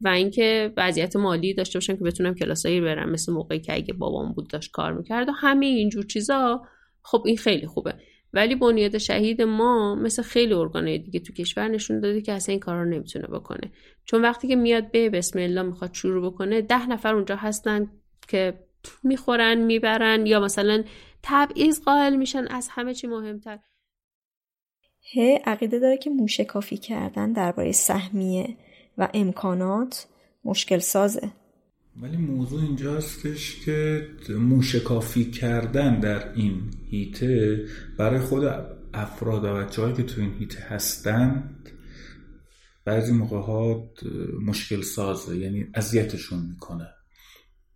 و 0.03 0.09
اینکه 0.09 0.73
وضعیت 0.77 1.17
مالی 1.17 1.55
داشته 1.55 1.79
باشم 1.79 1.97
که 1.97 2.05
بتونم 2.05 2.35
کلاسایی 2.35 2.81
برم 2.81 3.11
مثل 3.11 3.33
موقعی 3.33 3.61
که 3.61 3.75
اگه 3.75 3.95
بابام 3.95 4.33
بود 4.33 4.49
داشت 4.49 4.71
کار 4.71 4.93
می‌کرد 4.93 5.29
و 5.29 5.33
همه 5.33 5.67
اینجور 5.67 6.07
چیزا 6.07 6.63
خب 7.03 7.23
این 7.27 7.37
خیلی 7.37 7.67
خوبه. 7.67 7.95
ولی 8.35 8.55
بنیاد 8.55 8.99
شهید 8.99 9.43
ما 9.43 9.95
مثل 9.95 10.23
خیلی 10.23 10.55
ارگانهای 10.55 10.99
دیگه 10.99 11.21
تو 11.21 11.33
کشور 11.33 11.69
نشون 11.69 12.01
داده 12.01 12.21
که 12.21 12.33
اصلا 12.33 12.53
این 12.53 12.61
کار 12.61 12.77
رو 12.77 12.85
نمی‌تونه 12.85 13.27
بکنه. 13.27 13.73
چون 14.05 14.23
وقتی 14.23 14.49
که 14.49 14.57
میاد 14.57 14.91
به 14.91 15.11
بسم 15.11 15.39
الله 15.39 15.63
می‌خواد 15.63 15.95
شروع 15.95 16.33
بکنه 16.33 16.61
ده 16.61 16.87
نفر 16.87 17.15
اونجا 17.15 17.37
هستن 17.37 17.91
که 18.29 18.55
می‌خورن 19.03 19.55
می‌برن 19.55 20.27
یا 20.27 20.41
مثلا 20.41 20.85
تبعیض 21.23 21.81
قائل 21.81 22.17
میشن 22.17 22.47
از 22.51 22.69
همه 22.71 22.95
چی 22.95 23.07
مهمتر. 23.07 23.59
ه 25.15 25.39
عقیده 25.45 25.79
داره 25.79 25.97
که 25.97 26.11
موشه 26.11 26.45
کافی 26.45 26.77
کردن 26.77 27.33
درباره 27.33 27.73
سهمیه. 27.73 28.57
و 28.99 29.09
امکانات 29.14 30.07
مشکل 30.45 30.78
سازه 30.78 31.32
ولی 31.97 32.16
موضوع 32.16 32.62
اینجا 32.62 32.97
هستش 32.97 33.61
که 33.64 34.07
موشکافی 34.28 35.30
کردن 35.30 36.01
در 36.01 36.32
این 36.32 36.70
هیته 36.90 37.64
برای 37.99 38.20
خود 38.20 38.45
افراد 38.95 39.45
و 39.45 39.55
بچه 39.55 39.93
که 39.93 40.03
تو 40.03 40.20
این 40.20 40.34
هیته 40.34 40.61
هستند 40.61 41.68
بعضی 42.84 43.12
موقع 43.12 43.38
ها 43.38 43.90
مشکل 44.47 44.82
سازه 44.82 45.36
یعنی 45.36 45.66
اذیتشون 45.74 46.47
می‌کنه. 46.47 46.88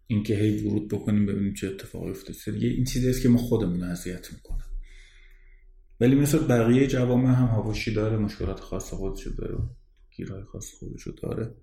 اینکه 0.07 0.35
هی 0.35 0.67
ورود 0.67 0.89
بکنیم 0.89 1.27
ببینیم 1.27 1.55
چه 1.55 1.67
اتفاقی 1.67 2.11
افتاده. 2.11 2.59
یه 2.59 2.71
این 2.71 2.85
چیزی 2.85 3.11
است 3.11 3.23
که 3.23 3.29
ما 3.29 3.39
خودمون 3.39 3.83
اذیت 3.83 4.33
می‌کنه 4.33 4.65
ولی 6.01 6.15
مثل 6.15 6.47
بقیه 6.47 6.87
جوامع 6.87 7.35
هم 7.35 7.47
هواشی 7.47 7.95
داره 7.95 8.17
مشکلات 8.17 8.61
خاص 8.61 8.95
خودشو 8.95 9.31
داره. 9.31 9.59
گیرهای 10.17 10.45
خاص 10.45 10.75
خودشو 10.75 11.11
داره. 11.11 11.55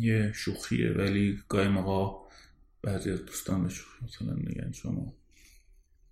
یه 0.00 0.32
شوخیه 0.34 0.92
ولی 0.92 1.42
گاهی 1.48 1.68
موقع 1.68 2.24
بعضی 2.82 3.10
از 3.10 3.24
دوستان 3.24 3.62
به 3.62 3.72
مثلا 4.02 4.34
میگن 4.34 4.72
شما 4.72 5.16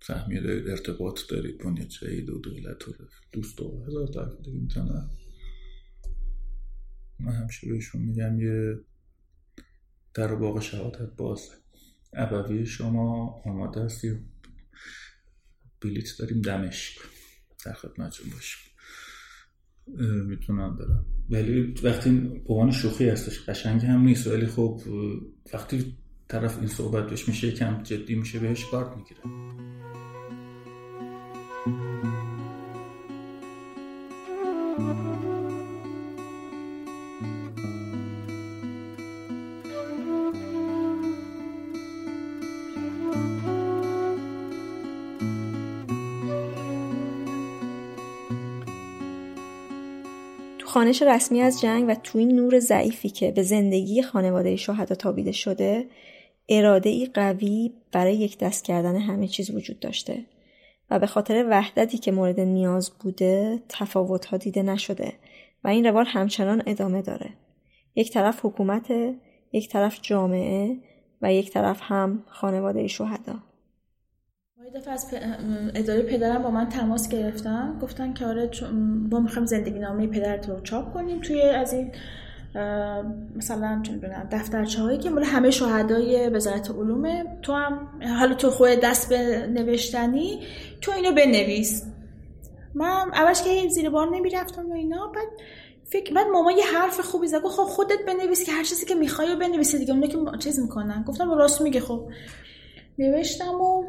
سهمیه 0.01 0.41
دارید 0.41 0.67
ارتباط 0.67 1.19
دارید 1.29 1.57
بنیاد 1.57 1.89
شهید 1.89 2.29
و 2.29 2.39
دولت 2.39 2.87
و 2.87 2.93
دوست 3.31 3.61
و 3.61 3.85
هزار 3.87 4.07
طرف 4.07 4.37
دیگه 4.43 4.59
می‌تونن 4.59 5.09
من 7.19 7.31
همیشه 7.33 7.69
بهشون 7.69 8.01
میگم 8.01 8.39
یه 8.39 8.79
در 10.13 10.35
باغ 10.35 10.61
شهادت 10.61 11.15
بازه 11.15 11.51
عبوی 12.13 12.65
شما 12.65 13.41
آماده 13.45 13.83
هستی 13.83 14.19
بلیت 15.81 16.17
داریم 16.19 16.41
دمشق 16.41 17.01
در 17.65 17.73
خدمتشون 17.73 18.29
باشیم. 18.29 18.72
می‌تونم 20.25 20.77
برم 20.77 21.05
ولی 21.29 21.73
وقتی 21.83 22.09
به 22.65 22.71
شوخی 22.71 23.09
هستش 23.09 23.49
قشنگ 23.49 23.85
هم 23.85 24.01
نیست 24.01 24.27
ولی 24.27 24.47
خب 24.47 24.81
وقتی 25.53 25.95
طرف 26.27 26.57
این 26.57 26.67
صحبت 26.67 27.09
بهش 27.09 27.27
میشه 27.27 27.51
کم 27.51 27.83
جدی 27.83 28.15
میشه 28.15 28.39
بهش 28.39 28.65
کارت 28.65 28.97
می‌گیره. 28.97 29.21
خانش 50.83 51.01
رسمی 51.01 51.41
از 51.41 51.61
جنگ 51.61 51.85
و 51.87 51.95
تو 51.95 52.17
این 52.17 52.35
نور 52.35 52.59
ضعیفی 52.59 53.09
که 53.09 53.31
به 53.31 53.43
زندگی 53.43 54.01
خانواده 54.01 54.55
شهدا 54.55 54.95
تابیده 54.95 55.31
شده 55.31 55.85
اراده 56.49 56.89
ای 56.89 57.05
قوی 57.05 57.73
برای 57.91 58.15
یک 58.15 58.37
دست 58.37 58.65
کردن 58.65 58.95
همه 58.95 59.27
چیز 59.27 59.51
وجود 59.51 59.79
داشته 59.79 60.25
و 60.89 60.99
به 60.99 61.07
خاطر 61.07 61.45
وحدتی 61.49 61.97
که 61.97 62.11
مورد 62.11 62.39
نیاز 62.39 62.91
بوده 62.99 63.59
تفاوتها 63.69 64.37
دیده 64.37 64.63
نشده 64.63 65.13
و 65.63 65.67
این 65.67 65.85
روال 65.85 66.05
همچنان 66.05 66.63
ادامه 66.65 67.01
داره. 67.01 67.29
یک 67.95 68.11
طرف 68.11 68.45
حکومت 68.45 68.91
یک 69.53 69.69
طرف 69.69 69.99
جامعه 70.01 70.77
و 71.21 71.33
یک 71.33 71.51
طرف 71.51 71.79
هم 71.81 72.23
خانواده 72.27 72.87
شهدا. 72.87 73.35
دفعه 74.69 74.93
از 74.93 75.07
اداره 75.75 76.01
پدرم 76.01 76.43
با 76.43 76.51
من 76.51 76.69
تماس 76.69 77.09
گرفتن. 77.09 77.79
گفتن 77.81 78.13
که 78.13 78.25
آره 78.25 78.49
ما 79.11 79.19
می‌خوایم 79.19 79.45
زندگی 79.45 79.79
نامه 79.79 80.07
پدرت 80.07 80.49
رو 80.49 80.61
چاپ 80.61 80.93
کنیم 80.93 81.19
توی 81.21 81.41
از 81.41 81.73
این 81.73 81.91
مثلا 83.35 83.81
چون 83.83 83.99
بدونم 83.99 84.27
دفترچه 84.31 84.81
هایی 84.81 84.97
که 84.97 85.09
مال 85.09 85.23
همه 85.23 85.51
شهدای 85.51 86.29
وزارت 86.29 86.71
علومه 86.71 87.25
تو 87.41 87.53
هم 87.53 87.87
حالا 88.19 88.33
تو 88.33 88.49
خود 88.49 88.69
دست 88.69 89.09
به 89.09 89.47
نوشتنی 89.47 90.39
تو 90.81 90.91
اینو 90.91 91.11
بنویس. 91.11 91.85
من 92.75 93.11
اولش 93.13 93.43
که 93.43 93.69
زیر 93.69 93.89
بار 93.89 94.15
نمی‌رفتم 94.15 94.71
و 94.71 94.73
اینا 94.73 95.07
بعد 95.07 95.27
فکر 95.85 96.13
بعد 96.13 96.27
ماما 96.27 96.51
یه 96.51 96.65
حرف 96.77 96.99
خوبی 96.99 97.27
زد 97.27 97.41
خب 97.43 97.63
خودت 97.63 97.99
بنویس 98.07 98.43
که 98.43 98.51
هر 98.51 98.63
چیزی 98.63 98.85
که 98.85 98.95
می‌خوای 98.95 99.35
بنویسی 99.35 99.79
دیگه 99.79 99.93
اونا 99.93 100.07
که 100.07 100.37
چیز 100.39 100.59
می‌کنن. 100.59 101.03
گفتم 101.03 101.31
راست 101.31 101.61
میگه 101.61 101.79
خب. 101.79 102.09
نوشتم 102.97 103.61
و 103.61 103.83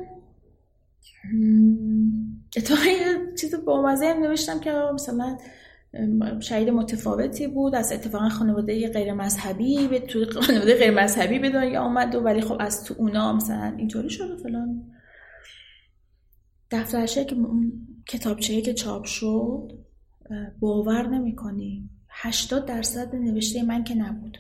اتفاقا 2.56 2.84
یه 2.84 3.34
چیز 3.40 3.54
با 3.54 3.82
مزه 3.82 4.14
نوشتم 4.14 4.60
که 4.60 4.72
مثلا 4.94 5.38
شهید 6.40 6.70
متفاوتی 6.70 7.46
بود 7.46 7.74
از 7.74 7.92
اتفاقا 7.92 8.28
خانواده 8.28 8.88
غیر 8.88 9.12
مذهبی 9.12 9.88
به 9.88 10.00
تو 10.00 10.40
خانواده 10.40 10.78
غیر 10.78 10.90
مذهبی 10.90 11.38
به 11.38 11.50
دنیا 11.50 11.80
آمد 11.80 12.14
و 12.14 12.20
ولی 12.20 12.40
خب 12.40 12.56
از 12.60 12.84
تو 12.84 12.94
اونا 12.98 13.32
مثلا 13.32 13.74
اینطوری 13.76 14.10
شد 14.10 14.30
و 14.30 14.36
فلان. 14.36 14.82
دفترشه 16.70 17.24
که 17.24 17.36
کتابچه 18.08 18.60
که 18.60 18.74
چاپ 18.74 19.04
شد 19.04 19.72
باور 20.60 21.08
نمی‌کنی. 21.08 21.90
80 22.08 22.66
درصد 22.66 23.14
نوشته 23.14 23.62
من 23.62 23.84
که 23.84 23.94
نبود. 23.94 24.38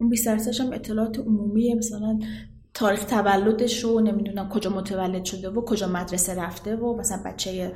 اون 0.00 0.10
20 0.10 0.26
درصدش 0.26 0.60
هم 0.60 0.72
اطلاعات 0.72 1.18
عمومی 1.18 1.74
مثلا 1.74 2.18
تاریخ 2.74 3.04
تولدش 3.04 3.84
رو 3.84 4.00
نمی‌دونم 4.00 4.48
کجا 4.48 4.70
متولد 4.70 5.24
شده 5.24 5.50
و 5.50 5.64
کجا 5.64 5.86
مدرسه 5.86 6.34
رفته 6.34 6.76
و 6.76 6.96
مثلا 6.96 7.22
بچه 7.26 7.72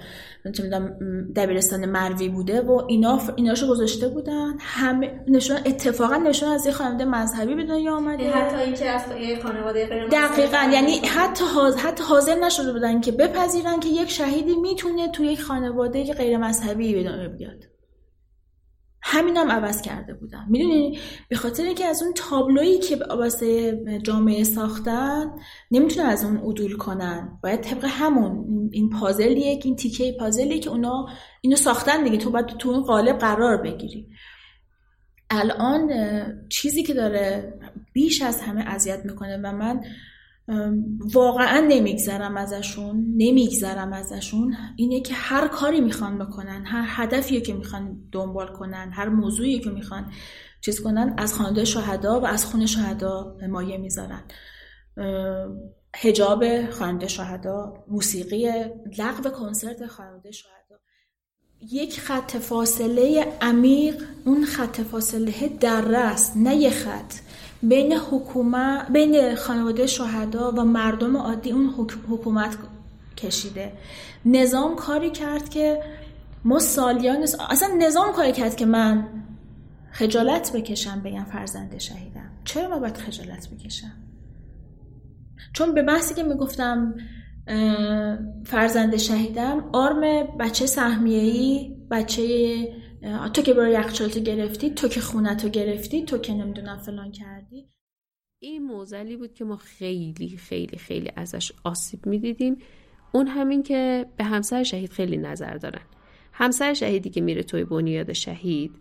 دبیرستان 1.36 1.86
مروی 1.86 2.28
بوده 2.28 2.60
و 2.60 2.82
اینا 2.88 3.20
ایناشو 3.36 3.68
گذاشته 3.68 4.08
بودن. 4.08 4.56
همه 4.60 5.20
نشون 5.28 5.56
اتفاقا 5.56 6.16
نشون 6.16 6.48
از 6.48 6.66
یه 6.66 6.72
خانواده 6.72 7.04
مذهبی 7.04 7.54
به 7.54 7.64
دنیا 7.64 7.96
آمده. 7.96 8.30
حتی 8.30 8.56
اینکه 8.56 8.90
از 8.90 9.02
یه 9.20 9.42
خانواده 9.42 9.86
غیر 9.86 10.08
دقیقا 10.08 10.70
یعنی 10.72 10.98
حتی 10.98 11.44
حاضر, 11.44 11.78
حتی 11.78 12.04
حاضر 12.04 12.34
نشده 12.34 12.72
بودن 12.72 13.00
که 13.00 13.12
بپذیرن 13.12 13.80
که 13.80 13.88
یک 13.88 14.10
شهیدی 14.10 14.54
می‌تونه 14.56 15.08
تو 15.08 15.24
یک 15.24 15.40
خانواده 15.40 16.12
غیر 16.12 16.36
مذهبی 16.36 16.94
به 16.94 17.02
دنیا 17.02 17.28
بیاد. 17.28 17.73
همین 19.06 19.36
هم 19.36 19.50
عوض 19.50 19.82
کرده 19.82 20.14
بودم. 20.14 20.46
می‌دونی؟ 20.48 20.98
به 21.28 21.36
خاطر 21.36 21.62
اینکه 21.62 21.84
از 21.84 22.02
اون 22.02 22.12
تابلویی 22.14 22.78
که 22.78 22.96
واسه 22.96 23.78
جامعه 24.02 24.44
ساختن 24.44 25.30
نمی‌تونن 25.70 26.06
از 26.06 26.24
اون 26.24 26.36
عدول 26.36 26.76
کنن. 26.76 27.38
باید 27.42 27.60
طبق 27.60 27.84
همون 27.84 28.70
این 28.72 28.90
پازلیه 28.90 29.60
این 29.64 29.76
تیکه 29.76 30.16
پازلیه 30.20 30.58
که 30.58 30.70
اونا 30.70 31.06
اینو 31.40 31.56
ساختن 31.56 32.04
دیگه. 32.04 32.16
تو 32.16 32.30
باید 32.30 32.46
تو 32.46 32.68
اون 32.70 32.82
قالب 32.82 33.18
قرار 33.18 33.62
بگیری. 33.62 34.08
الان 35.30 35.90
چیزی 36.48 36.82
که 36.82 36.94
داره 36.94 37.54
بیش 37.92 38.22
از 38.22 38.40
همه 38.40 38.64
اذیت 38.66 39.04
می‌کنه 39.04 39.36
و 39.36 39.52
من 39.52 39.80
واقعا 41.14 41.66
نمیگذرم 41.68 42.36
ازشون 42.36 43.14
نمیگذرم 43.16 43.92
ازشون. 43.92 44.56
اینه 44.76 45.00
که 45.00 45.14
هر 45.14 45.48
کاری 45.48 45.80
می‌خوان 45.80 46.18
بکنن 46.18 46.64
هر 46.66 46.84
هدفی 46.86 47.40
که 47.40 47.54
می‌خوان 47.54 47.98
دنبال 48.12 48.46
کنن 48.46 48.90
هر 48.92 49.08
موضوعی 49.08 49.60
که 49.60 49.70
می‌خوان 49.70 50.10
چیز 50.60 50.82
کنن 50.82 51.14
از 51.18 51.34
خانواده 51.34 51.64
شهدا 51.64 52.20
و 52.20 52.26
از 52.26 52.46
خون 52.46 52.66
شهدا 52.66 53.36
مایه 53.48 53.78
می‌ذارن. 53.78 54.22
هجاب 55.96 56.70
خانواده 56.70 57.08
شهدا 57.08 57.84
موسیقی 57.88 58.50
لغو 58.98 59.30
کنسرت 59.30 59.86
خانواده 59.86 60.30
شهدا. 60.30 60.54
یک 61.72 62.00
خط 62.00 62.36
فاصله 62.36 63.32
عمیق 63.40 64.02
اون 64.24 64.44
خط 64.44 64.80
فاصله 64.80 65.48
در 65.60 65.94
است 65.94 66.36
نه 66.36 66.56
یه 66.56 66.70
خط. 66.70 67.14
بین 67.68 67.92
حکومت 67.92 68.90
بین 68.92 69.34
خانواده 69.34 69.86
شهدا 69.86 70.52
و 70.52 70.64
مردم 70.64 71.16
عادی 71.16 71.50
اون 71.50 71.74
حکومت 72.08 72.56
کشیده. 73.16 73.72
نظام 74.24 74.76
کاری 74.76 75.10
کرد 75.10 75.48
که 75.48 75.82
ما 76.44 76.58
سالیان 76.58 77.22
اصلا 77.50 77.68
نظام 77.78 78.12
کاری 78.12 78.32
کرد 78.32 78.56
که 78.56 78.66
من 78.66 79.08
خجالت 79.90 80.52
بکشم 80.52 81.00
بگم 81.04 81.24
فرزند 81.24 81.78
شهیدم. 81.78 82.30
چرا 82.44 82.68
من 82.68 82.80
باید 82.80 82.96
خجالت 82.96 83.48
بکشم؟ 83.48 83.92
چون 85.52 85.74
به 85.74 85.82
بحثی 85.82 86.14
که 86.14 86.22
می‌گفتم 86.22 86.94
فرزند 88.44 88.96
شهیدم 88.96 89.64
آرم 89.72 90.00
بچه 90.40 90.66
سهمیه‌ای 90.66 91.76
بچه 91.90 92.68
تو 93.32 93.42
که 93.42 93.54
برای 93.54 93.72
یخچالتو 93.72 94.20
گرفتی 94.20 94.70
تو 94.70 94.88
که 94.88 95.00
خونتو 95.00 95.48
گرفتی 95.48 96.04
تو 96.04 96.18
که 96.18 96.34
نمی‌دونم 96.34 96.78
فلان 96.78 97.12
کردی. 97.12 97.68
این 98.42 98.64
موزلی 98.64 99.16
بود 99.16 99.34
که 99.34 99.44
ما 99.44 99.56
خیلی 99.56 100.36
خیلی 100.36 100.78
خیلی 100.78 101.10
ازش 101.16 101.52
آسیب 101.64 102.06
می‌دیدیم. 102.06 102.56
اون 103.12 103.26
همین 103.26 103.62
که 103.62 104.06
به 104.16 104.24
همسر 104.24 104.62
شهید 104.62 104.90
خیلی 104.90 105.16
نظر 105.16 105.56
دارن. 105.56 105.82
همسر 106.32 106.74
شهیدی 106.74 107.10
که 107.10 107.20
میره 107.20 107.42
توی 107.42 107.64
بنیاد 107.64 108.12
شهید 108.12 108.72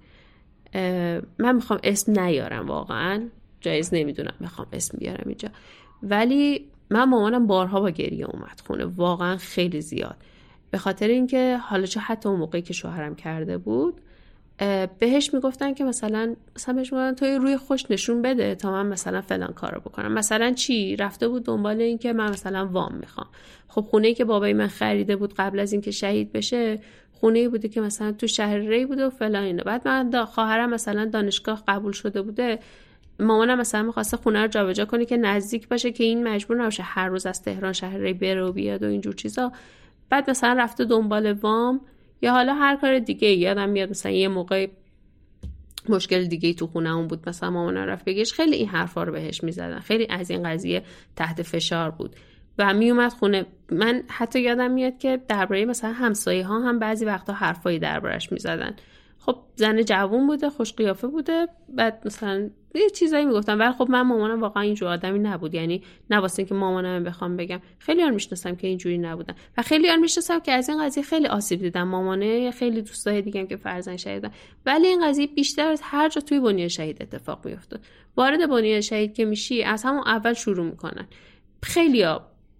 من 1.38 1.56
می‌خوام 1.56 1.80
اسم 1.84 2.20
نیارم 2.20 2.68
واقعا. 2.68 3.30
جایز 3.62 3.94
نمی‌دونم 3.94 4.36
می‌خوام 4.40 4.68
اسم 4.74 4.98
بیارم 4.98 5.24
اینجا. 5.26 5.50
ولی 6.04 6.68
من 6.90 7.04
مامانم 7.04 7.48
بارها 7.48 7.80
با 7.80 7.90
گریه 7.90 8.26
اومد 8.26 8.62
خونه 8.68 8.86
واقعا 8.86 9.38
خیلی 9.38 9.82
زیاد. 9.82 10.18
به 10.72 10.78
خاطر 10.78 11.08
اینکه 11.08 11.58
حالا 11.58 11.86
چه 11.86 12.00
حتی 12.00 12.30
اون 12.30 12.40
موقعی 12.40 12.62
که 12.62 12.74
شوهرم 12.74 13.16
کرده 13.16 13.58
بود 13.58 14.02
بهش 15.00 15.34
می‌گفتن 15.34 15.74
که 15.74 15.84
مثلا 15.84 16.36
مثلا 16.56 16.76
بهش 16.76 16.94
می‌گفتن 16.94 17.16
توی 17.16 17.36
روی 17.36 17.58
خوش 17.58 17.92
نشون 17.92 18.22
بده 18.22 18.56
تا 18.56 18.72
من 18.72 18.86
مثلا 18.86 19.22
فلان 19.22 19.54
کارو 19.54 19.82
بکنم. 19.82 20.12
مثلا 20.12 20.52
چی؟ 20.52 20.96
رفته 20.96 21.28
بود 21.28 21.44
دنبال 21.44 21.82
این 21.82 21.98
که 21.98 22.14
من 22.14 22.30
مثلا 22.30 22.68
وام 22.68 22.96
می‌خوام. 22.96 23.28
خب 23.68 23.82
خونه 23.82 24.14
که 24.14 24.26
بابای 24.26 24.54
من 24.54 24.68
خریده 24.68 25.16
بود 25.16 25.34
قبل 25.34 25.60
از 25.60 25.72
اینکه 25.72 25.92
شهید 25.92 26.32
بشه 26.32 26.80
خونه 27.12 27.50
بوده 27.50 27.68
که 27.68 27.82
مثلا 27.82 28.12
تو 28.12 28.28
شهر 28.28 28.58
ری 28.58 28.86
بوده 28.86 29.06
و 29.06 29.10
فلان 29.10 29.44
اینه 29.44 29.64
بعد 29.64 29.88
من 29.88 30.26
خواهرم 30.26 30.70
مثلا 30.70 31.06
دانشگاه 31.06 31.64
قبول 31.68 31.92
شده 31.92 32.22
بوده. 32.22 32.60
مامانم 33.20 33.60
مثلا 33.60 33.84
می‌خواسته 33.84 34.18
خونه 34.18 34.42
رو 34.42 34.48
جابجا 34.48 34.86
کنه 34.86 35.06
که 35.06 35.18
نزدیک 35.18 35.68
باشه 35.68 35.92
که 35.92 36.04
این 36.04 36.28
مجبور 36.28 36.58
نباشه 36.62 36.84
هر 36.84 37.08
روز 37.08 37.26
از 37.26 37.42
تهران 37.42 37.74
شهر 37.74 37.98
ری 37.98 38.14
بره 38.14 38.44
و 38.44 38.52
بیاد 38.52 38.84
و 38.84 38.86
اینجور 38.86 39.14
چیزا. 39.14 39.52
بعد 40.10 40.30
مثلا 40.30 40.54
رفته 40.54 40.86
دنبال 40.86 41.32
وام. 41.32 41.82
یا 42.24 42.32
حالا 42.32 42.54
هر 42.54 42.76
کار 42.76 43.00
دیگه 43.00 43.28
یادم 43.28 43.70
میاد 43.70 43.90
مثلا 43.90 44.12
یه 44.12 44.28
موقع 44.28 44.68
مشکل 45.90 46.26
دیگه 46.26 46.54
تو 46.54 46.68
خونه 46.68 46.96
اون 46.96 47.08
بود 47.08 47.30
مثلا 47.30 47.50
مامان 47.50 47.78
رفت 47.78 48.06
بگیش 48.06 48.34
خیلی 48.34 48.56
این 48.56 48.68
حرفا 48.68 49.04
رو 49.04 49.12
بهش 49.12 49.44
می‌زدن. 49.44 49.80
خیلی 49.80 50.08
از 50.10 50.30
این 50.30 50.44
قضیه 50.44 50.84
تحت 51.16 51.42
فشار 51.42 51.92
بود 51.92 52.16
و 52.58 52.74
میومد 52.74 53.14
خونه. 53.14 53.46
من 53.72 54.04
حتی 54.08 54.42
یادم 54.42 54.72
میاد 54.72 54.98
که 54.98 55.20
درباره 55.28 55.66
مثلا 55.66 55.92
همسایه 55.92 56.46
ها 56.46 56.60
هم 56.60 56.80
بعضی 56.80 57.06
وقتا 57.06 57.34
حرفایی 57.34 57.80
دربارش 57.80 58.32
می‌زدن. 58.32 58.76
خب 59.26 59.36
زن 59.56 59.82
جوون 59.82 60.28
بوده 60.28 60.50
خوش 60.50 60.74
قیافه 60.74 61.08
بوده 61.08 61.48
بعد 61.70 62.02
مثلا 62.06 62.50
یه 62.76 62.90
چیزایی 62.90 63.26
می‌گفتم. 63.26 63.60
ولی 63.60 63.72
خب 63.72 63.90
من 63.90 64.02
مامانم 64.02 64.42
واقعا 64.42 64.64
اینجور 64.64 64.90
آدمی 64.90 65.20
نبود. 65.20 65.54
یعنی 65.54 65.84
نه 66.10 66.28
که 66.30 66.54
مامانم 66.54 67.04
بخوام 67.04 67.38
بگم. 67.38 67.62
خیلی 67.80 68.04
آن 68.04 68.14
می‌شناسم 68.14 68.56
که 68.56 68.68
اینجوری 68.68 68.98
نبودن. 68.98 69.36
و 69.58 69.62
خیلی 69.62 69.90
آن 69.90 70.00
می‌شناسم 70.00 70.40
که 70.40 70.52
از 70.52 70.70
این 70.70 70.86
قضیه 70.86 71.04
خیلی 71.04 71.28
آسیب 71.28 71.62
دیدم. 71.62 71.84
مامانه 71.84 72.52
خیلی 72.52 72.82
دوستای 72.82 73.22
دیگه 73.22 73.46
که 73.46 73.56
فرزن 73.56 73.98
شهیدن 73.98 74.32
ولی 74.66 74.88
این 74.88 75.08
قضیه 75.08 75.28
بیشتر 75.28 75.68
از 75.68 75.82
هر 75.84 76.10
جا 76.10 76.22
توی 76.22 76.40
بنیاد 76.40 76.68
شهید 76.68 77.02
اتفاق 77.02 77.46
میافتاد. 77.46 77.80
وارد 78.18 78.50
بنیاد 78.50 78.82
شهید 78.82 79.14
که 79.14 79.26
میشی 79.26 79.64
از 79.64 79.84
همون 79.84 80.04
اول 80.06 80.34
شروع 80.34 80.66
می‌کنن. 80.66 81.08
خیلی 81.64 82.06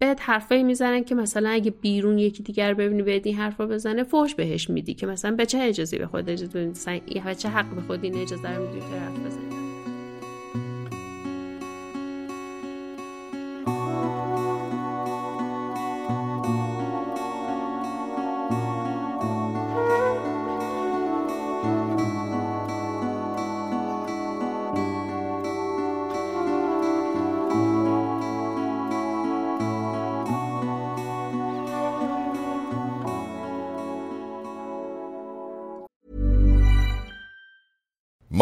بهت 0.04 0.22
حرفایی 0.22 0.64
می‌زنن 0.64 1.04
که 1.04 1.16
مثلا 1.16 1.50
اگه 1.50 1.72
بیرون 1.72 2.20
یکی 2.20 2.44
دیگر 2.44 2.74
ببینی 2.74 3.02
بهت 3.02 3.28
این 3.28 3.36
حرفا 3.36 3.66
بزنه 3.66 4.04
فوش 4.04 4.36
بهش 4.36 4.70
میدی 4.70 4.94
که 4.94 5.08
مثلا 5.08 5.36
به 5.36 5.46
چه 5.46 5.58
اجازه 5.58 5.98
به 5.98 6.08
خود 6.08 6.30
اجازه 6.30 6.66
بدی؟ 6.66 7.36
چه 7.36 7.50
حق 7.50 7.76
به 7.76 7.82
خود 7.82 8.04
این 8.04 8.18
اجازه 8.18 8.56
رو 8.56 8.68
میدی 8.68 8.80
که 8.80 8.86
حرف 8.86 9.20
بزنی؟ 9.20 9.83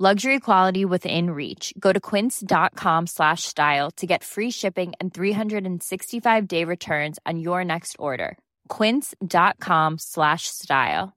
Luxury 0.00 0.38
quality 0.38 0.84
within 0.84 1.30
reach. 1.30 1.74
Go 1.76 1.92
to 1.92 1.98
quince.com 1.98 3.06
slash 3.08 3.42
style 3.42 3.90
to 3.96 4.06
get 4.06 4.22
free 4.22 4.50
shipping 4.52 4.92
and 5.00 5.12
365 5.12 6.46
day 6.46 6.62
returns 6.62 7.18
on 7.26 7.40
your 7.40 7.64
next 7.64 7.96
order. 7.98 8.38
quince.com 8.68 9.98
slash 9.98 10.46
style 10.46 11.12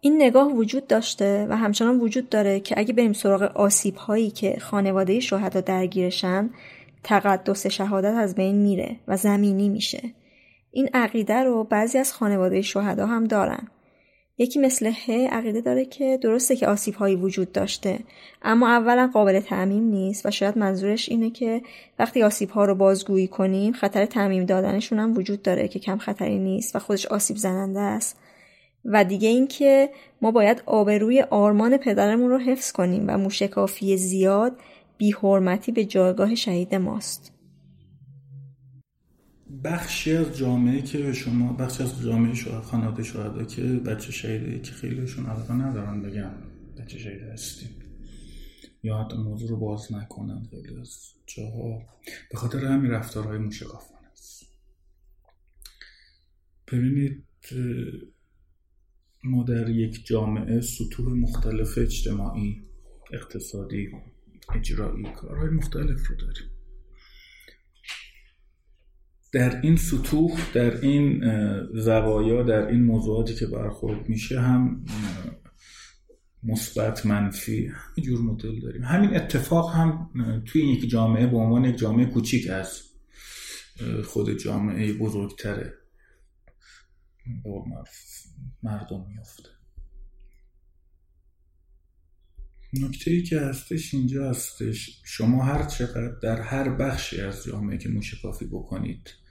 این 0.00 0.22
نگاه 0.22 0.52
وجود 0.52 0.86
داشته 0.86 1.46
و 1.50 1.56
همچنان 1.56 2.00
وجود 2.00 2.28
داره 2.28 2.60
که 2.60 2.74
اگه 2.78 2.92
بریم 2.92 3.12
سراغ 3.12 3.42
آسیب 3.42 3.96
هایی 3.96 4.30
که 4.30 4.58
خانواده 4.60 5.20
شهدا 5.20 5.60
درگیرشن 5.60 6.50
تقدس 7.02 7.66
شهادت 7.66 8.14
از 8.14 8.34
بین 8.34 8.56
میره 8.56 8.96
و 9.08 9.16
زمینی 9.16 9.68
میشه. 9.68 10.02
این 10.70 10.88
عقیده 10.94 11.44
رو 11.44 11.64
بعضی 11.64 11.98
از 11.98 12.12
خانواده 12.12 12.62
شهدا 12.62 13.06
هم 13.06 13.24
دارن. 13.24 13.68
یکی 14.42 14.58
مثل 14.58 14.92
ه 15.06 15.28
عقیده 15.30 15.60
داره 15.60 15.84
که 15.84 16.18
درسته 16.22 16.56
که 16.56 16.66
آسیب 16.66 16.94
هایی 16.94 17.16
وجود 17.16 17.52
داشته 17.52 17.98
اما 18.42 18.68
اولا 18.68 19.10
قابل 19.12 19.40
تعمیم 19.40 19.82
نیست 19.82 20.26
و 20.26 20.30
شاید 20.30 20.58
منظورش 20.58 21.08
اینه 21.08 21.30
که 21.30 21.62
وقتی 21.98 22.22
آسیب 22.22 22.50
ها 22.50 22.64
رو 22.64 22.74
بازگویی 22.74 23.28
کنیم 23.28 23.72
خطر 23.72 24.06
تعمیم 24.06 24.44
دادنشون 24.44 24.98
هم 24.98 25.16
وجود 25.16 25.42
داره 25.42 25.68
که 25.68 25.78
کم 25.78 25.98
خطری 25.98 26.38
نیست 26.38 26.76
و 26.76 26.78
خودش 26.78 27.06
آسیب 27.06 27.36
زننده 27.36 27.80
است. 27.80 28.16
و 28.84 29.04
دیگه 29.04 29.28
اینکه 29.28 29.90
ما 30.22 30.30
باید 30.30 30.62
آبروی 30.66 31.22
آرمان 31.22 31.76
پدرمون 31.76 32.30
رو 32.30 32.38
حفظ 32.38 32.72
کنیم 32.72 33.04
و 33.08 33.18
موشکافی 33.18 33.96
زیاد 33.96 34.52
بیحرمتی 34.98 35.72
به 35.72 35.84
جایگاه 35.84 36.34
شهید 36.34 36.74
ماست. 36.74 37.31
بخشی 39.64 40.12
از 40.12 40.36
جامعه 40.36 40.82
که 40.82 41.12
شما 41.12 41.52
بخشی 41.52 41.82
از 41.82 42.02
جامعه 42.02 42.34
شما 42.34 42.60
خانواده 42.60 43.02
شهدا 43.02 43.44
که 43.44 43.62
بچه 43.62 44.12
شهیده 44.12 44.60
که 44.60 44.72
خیلیشون 44.72 45.26
علاقه 45.26 45.54
ندارن 45.54 46.02
بگن 46.02 46.34
بچه 46.78 46.98
شهیده 46.98 47.32
هستیم. 47.32 47.70
یا 48.82 48.98
حتی 48.98 49.16
موضوع 49.16 49.48
رو 49.50 49.56
باز 49.56 49.92
نکنن 49.92 50.42
خیلی 50.50 50.80
از 50.80 51.12
جاها. 51.26 51.82
به 52.30 52.38
خاطر 52.38 52.64
همین 52.64 52.90
رفتارهای 52.90 53.38
موشکافانه 53.38 54.08
است. 54.12 54.46
ببینید 56.72 57.24
ما 59.24 59.42
در 59.42 59.68
یک 59.68 60.06
جامعه 60.06 60.60
سطوح 60.60 61.12
مختلف 61.12 61.78
اجتماعی 61.78 62.62
اقتصادی 63.12 63.90
اجرایی 64.54 65.12
کارهای 65.16 65.50
مختلف 65.50 66.08
رو 66.08 66.16
داریم. 66.16 66.51
در 69.32 69.60
این 69.60 69.76
سطوح 69.76 70.52
در 70.54 70.80
این 70.80 71.24
زوایا 71.74 72.42
در 72.42 72.66
این 72.66 72.84
موضوعاتی 72.84 73.34
که 73.34 73.46
برخورد 73.46 74.08
میشه 74.08 74.40
هم 74.40 74.84
مثبت 76.42 77.06
منفی 77.06 77.72
جور 78.02 78.20
مدل 78.20 78.60
داریم. 78.60 78.82
همین 78.82 79.16
اتفاق 79.16 79.74
هم 79.74 80.10
توی 80.46 80.72
یک 80.72 80.90
جامعه 80.90 81.26
به 81.26 81.36
عنوان 81.36 81.64
یک 81.64 81.76
جامعه 81.76 82.06
کوچیک 82.06 82.50
از 82.50 82.82
خود 84.04 84.38
جامعه 84.38 84.92
بزرگتره. 84.92 85.74
مردم 88.62 89.06
میفته 89.08 89.48
نکته 92.74 93.10
ای 93.10 93.22
که 93.22 93.40
هستش 93.40 93.94
اینجا 93.94 94.30
هستش. 94.30 95.00
شما 95.04 95.44
هر 95.44 95.64
چقدر 95.64 96.18
در 96.22 96.40
هر 96.40 96.70
بخشی 96.70 97.20
از 97.20 97.44
جامعه 97.44 97.78
که 97.78 97.88
موشکافی 97.88 98.44
بکنید 98.46 99.21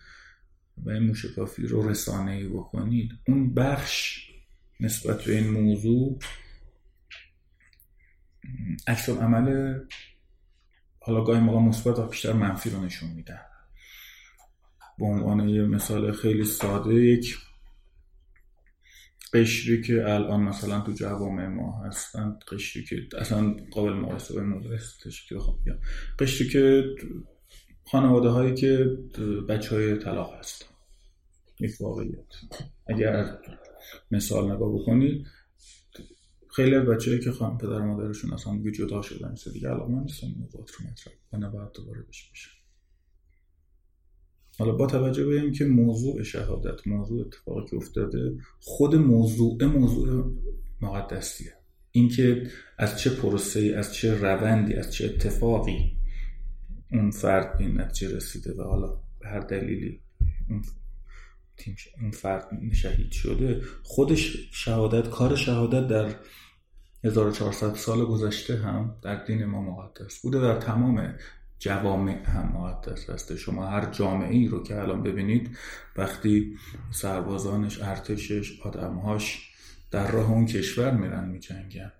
و 0.86 1.00
موشکافی 1.00 1.68
رو 1.68 1.90
رسانه 1.90 2.32
ای 2.32 2.48
بکنید. 2.48 3.12
اون 3.28 3.54
بخش 3.54 4.28
نسبت 4.80 5.24
به 5.24 5.38
این 5.38 5.50
موضوع 5.50 6.20
عکس 8.88 9.10
عمل 9.10 9.80
حالا 11.00 11.24
گاهی 11.24 11.40
موقع 11.40 11.60
مثبت 11.60 12.00
و 12.00 12.08
بیشتر 12.08 12.34
منفی 12.34 12.70
رو 12.70 12.86
نشون 12.86 13.10
میدن 13.10 13.42
به 15.00 15.06
عنوان 15.06 15.50
یه 15.50 15.62
مثال 15.62 16.12
خیلی 16.12 16.46
ساده 16.46 16.94
یک 16.94 17.38
قشری 19.34 19.82
که 19.82 20.10
الان 20.10 20.42
مثلا 20.42 20.82
تو 20.82 20.92
جوامع 20.92 21.48
ما 21.48 21.84
هستن 21.86 22.40
قشری 22.52 22.84
که 22.84 23.08
اصلا 23.18 23.56
قابل 23.72 23.94
مقایسه 23.94 24.34
به 24.34 24.42
موضوع 24.42 24.78
که 25.30 25.40
خب 25.40 25.56
قشری 26.20 26.50
که 26.50 26.84
خانواده 27.86 28.30
هایی 28.30 28.54
که 28.54 28.98
بچه 29.50 29.76
های 29.76 29.98
طلاق 29.98 30.40
هستن. 30.40 30.71
یک 31.62 31.82
واقعیت. 31.82 32.26
اگر 32.88 33.38
مثال 34.12 34.52
نگاه 34.52 34.74
بکنید 34.74 35.28
خیلی 36.56 36.76
از 36.76 36.86
بچه 36.86 37.20
که 37.20 37.32
خواهم 37.32 37.58
پدر 37.58 37.80
مادرشون 37.80 38.34
اصلا 38.34 38.58
دیگه 38.58 38.72
جدا 38.72 39.02
شدن 39.02 39.36
سه 39.36 39.52
دیگه 39.52 39.70
علاقه 39.70 39.92
من 39.92 40.04
نیستن 40.04 40.28
موضوعات 40.40 40.72
رو 40.72 40.86
مطرح 40.86 41.14
و 41.34 41.38
نباید 41.38 41.70
دوباره 41.74 42.02
بشه 42.02 42.26
بشه 42.34 42.50
حالا 44.60 44.72
با 44.72 44.88
توجه 44.88 45.26
به 45.26 45.42
اینکه 45.42 45.66
موضوع 45.66 46.24
شهادت 46.24 46.88
موضوع 46.88 47.22
اتفاقی 47.22 47.66
که 47.70 47.76
افتاده 47.76 48.38
خود 48.60 48.96
موضوع 48.96 49.66
موضوع 49.66 50.32
مقدسیه. 50.82 51.54
اینکه 51.92 52.48
از 52.78 53.00
چه 53.00 53.10
پروسه 53.10 53.74
از 53.78 53.94
چه 53.94 54.14
روندی 54.14 54.74
از 54.74 54.94
چه 54.94 55.06
اتفاقی 55.06 55.98
اون 56.92 57.12
فرد 57.12 57.58
به 57.58 57.64
این 57.64 57.82
نتیجه 57.82 58.16
رسیده 58.16 58.54
و 58.54 58.64
حالا 58.64 58.88
به 59.20 59.28
هر 59.28 59.40
دلیلی 59.40 60.02
اون 62.02 62.12
فرد 62.12 62.50
شهید 62.74 63.12
شده. 63.12 63.62
خودش 63.84 64.38
شهادت 64.52 65.10
کار 65.10 65.36
شهادت 65.36 65.88
در 65.88 66.16
1400 67.04 67.76
سال 67.76 68.06
گذشته 68.06 68.58
هم 68.58 68.96
در 69.02 69.26
دین 69.26 69.46
ما 69.46 69.62
مقدس 69.62 70.22
بوده 70.22 70.42
در 70.42 70.60
تمام 70.60 71.16
جوامع 71.60 72.24
هم 72.24 72.52
مقدس 72.54 73.10
هسته. 73.10 73.36
شما 73.36 73.66
هر 73.66 73.92
جامعه 73.92 74.36
ای 74.36 74.48
رو 74.48 74.64
که 74.64 74.82
الان 74.82 75.04
ببینید 75.04 75.58
وقتی 75.96 76.58
سربازانش 76.92 77.82
ارتشش 77.82 78.62
آدمهاش 78.62 79.52
در 79.92 80.12
راه 80.12 80.32
اون 80.32 80.46
کشور 80.46 80.92
میرن 80.92 81.30
میجنگن 81.30 81.92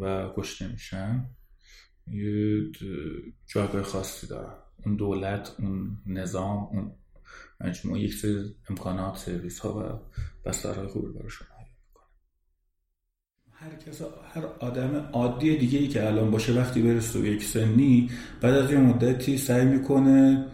و 0.00 0.28
کشته 0.36 0.68
میشن 0.68 1.26
یه 2.06 2.62
جایگاه 3.46 3.82
خاصی 3.82 4.26
دارن. 4.26 4.54
اون 4.86 4.96
دولت 4.96 5.54
اون 5.58 5.98
نظام 6.06 6.56
اون 6.56 6.92
مجموعه 7.60 8.00
یک 8.00 8.14
سری 8.14 8.54
امکانات 8.70 9.16
سرویس 9.16 9.58
ها 9.58 9.78
و 9.78 10.00
بسترهای 10.48 10.86
خوبی 10.86 11.12
براشون 11.12 11.48
هر 13.60 13.74
کس 13.74 14.02
هر 14.34 14.46
آدم 14.60 15.10
عادی 15.12 15.56
دیگه 15.56 15.78
ای 15.78 15.88
که 15.88 16.06
الان 16.06 16.30
باشه 16.30 16.52
وقتی 16.52 16.82
برسه 16.82 17.20
به 17.20 17.28
یک 17.28 17.44
سنی 17.44 18.10
بعد 18.40 18.54
از 18.54 18.70
یه 18.70 18.78
مدتی 18.78 19.38
سعی 19.38 19.64
می‌کنه 19.64 20.46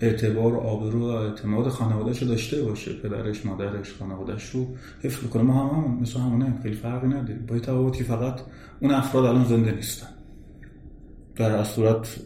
اعتبار 0.00 0.54
و 0.54 0.58
آبرو 0.58 1.00
و 1.00 1.04
اعتماد 1.04 1.68
خانوادهش 1.68 2.22
رو 2.22 2.28
داشته 2.28 2.62
باشه. 2.62 2.92
پدرش 2.92 3.46
مادرش 3.46 3.92
خانوادهش 3.92 4.50
رو 4.50 4.76
حفظ 5.02 5.24
بکنه 5.24 5.42
ما 5.42 5.68
هم 5.68 5.76
همون 5.76 6.00
مثل 6.00 6.18
همونه. 6.18 6.60
خیلی 6.62 6.76
فرقی 6.76 7.06
نداریم 7.06 7.46
با 7.46 7.58
تفاوت 7.58 7.96
که 7.96 8.04
فقط 8.04 8.40
اون 8.80 8.90
افراد 8.90 9.24
الان 9.24 9.44
زنده 9.44 9.72
نیستن. 9.72 10.08
در 11.36 11.64
صورت 11.64 12.20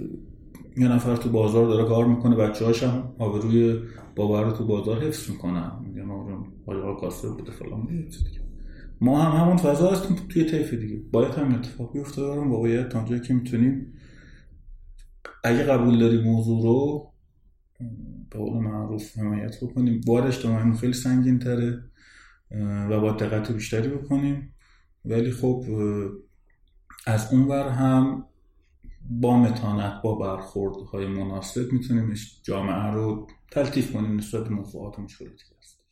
یه 0.76 0.88
نفر 0.88 1.16
تو 1.16 1.30
بازار 1.30 1.66
داره 1.66 1.88
کار 1.88 2.06
می‌کنه 2.06 2.36
بچه 2.36 2.64
هاش 2.64 2.82
هم 2.82 3.14
آبروی 3.18 3.82
بابا 4.16 4.42
رو 4.42 4.52
تو 4.52 4.66
بازار 4.66 5.04
حفظ 5.04 5.30
می‌کنن. 5.30 5.72
میگن 5.84 6.10
آقا 6.66 6.94
کاسه 6.94 7.28
بوده 7.28 7.52
فلان 7.52 8.08
ما 9.00 9.22
هم 9.22 9.44
همون 9.44 9.56
فضا 9.56 9.90
هستیم 9.90 10.16
توی 10.28 10.44
طیف 10.44 10.74
دیگه. 10.74 11.02
باید 11.12 11.34
هم 11.34 11.54
اتفاق 11.54 11.92
بیفته 11.92 12.20
دارم 12.20 12.50
باید 12.50 12.88
تا 12.88 13.18
که 13.18 13.34
می‌تونیم 13.34 13.92
اگه 15.44 15.62
قبول 15.62 15.98
داری 15.98 16.22
موضوع 16.22 16.62
رو 16.62 17.12
به 18.30 18.38
قول 18.38 18.62
معروف 18.62 19.18
حمایت 19.18 19.64
بکنیم. 19.64 20.00
بار 20.06 20.26
اجتماعی 20.26 20.72
خیلی 20.72 20.92
سنگین 20.92 21.38
تره 21.38 21.84
و 22.90 23.00
با 23.00 23.12
دقت 23.12 23.52
بیشتری 23.52 23.88
بکنیم. 23.88 24.54
ولی 25.04 25.30
خب 25.30 25.64
از 27.06 27.32
اون 27.32 27.42
ور 27.42 27.68
هم 27.68 28.24
با 29.10 29.36
متانت 29.36 30.02
با 30.02 30.14
برخوردهای 30.14 31.06
مناسب 31.06 31.72
می‌تونیم 31.72 32.14
جامعه 32.42 32.92
رو 32.92 33.26
تلطیف 33.50 33.92
کنیم 33.92 34.16
نسبت 34.16 34.44
به 34.44 34.50
موضوعات 34.50 34.98
مشکلاتی 34.98 35.44
هست. 35.58 35.82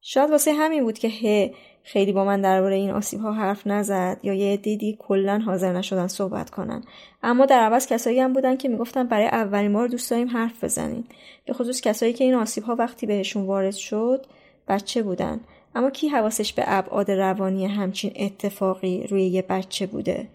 شاید 0.00 0.30
واسه 0.30 0.52
همین 0.52 0.84
بود 0.84 0.98
که 0.98 1.08
هه 1.08 1.54
خیلی 1.82 2.12
با 2.12 2.24
من 2.24 2.40
درباره 2.40 2.76
این 2.76 2.90
آسیب 2.90 3.20
ها 3.20 3.32
حرف 3.32 3.66
نزد 3.66 4.20
یا 4.22 4.34
یه 4.34 4.56
دیدی 4.56 4.96
کلا 4.98 5.38
حاضر 5.46 5.72
نشدن 5.72 6.06
صحبت 6.06 6.50
کنن. 6.50 6.82
اما 7.22 7.46
در 7.46 7.60
عوض 7.60 7.86
کسایی 7.86 8.20
هم 8.20 8.32
بودن 8.32 8.56
که 8.56 8.68
می‌گفتن 8.68 9.08
برای 9.08 9.26
اولین 9.26 9.72
بار 9.72 9.88
دوست 9.88 10.10
داریم 10.10 10.28
حرف 10.28 10.64
بزنیم. 10.64 11.04
به 11.46 11.52
خصوص 11.52 11.80
کسایی 11.80 12.12
که 12.12 12.24
این 12.24 12.34
آسیب 12.34 12.64
ها 12.64 12.74
وقتی 12.74 13.06
بهشون 13.06 13.46
وارد 13.46 13.74
شد 13.74 14.26
بچه 14.68 15.02
بودن. 15.02 15.40
اما 15.74 15.90
کی 15.90 16.08
حواسش 16.08 16.52
به 16.52 16.62
ابعاد 16.66 17.10
روانی 17.10 17.66
همچین 17.66 18.12
اتفاقی 18.16 19.06
روی 19.06 19.26
یه 19.26 19.42
بچه 19.42 19.86
بوده؟ 19.86 20.28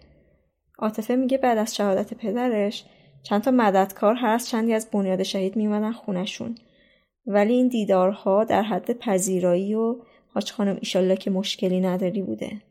عاطفه 0.78 1.16
میگه 1.16 1.38
بعد 1.38 1.58
از 1.58 1.74
شهادت 1.74 2.14
پدرش 2.14 2.84
چند 3.22 3.42
تا 3.42 3.50
مددکار 3.50 4.14
هر 4.14 4.28
از 4.28 4.48
چندی 4.48 4.74
از 4.74 4.90
بنیاد 4.90 5.22
شهید 5.22 5.56
میومدن 5.56 5.92
خونشون 5.92 6.54
ولی 7.26 7.52
این 7.52 7.68
دیدارها 7.68 8.44
در 8.44 8.62
حد 8.62 8.98
پذیرایی 8.98 9.74
و 9.74 9.96
حاج 10.34 10.52
خانم 10.52 10.76
ایشالله 10.80 11.16
که 11.16 11.30
مشکلی 11.30 11.80
نداری 11.80 12.22
بوده. 12.22 12.62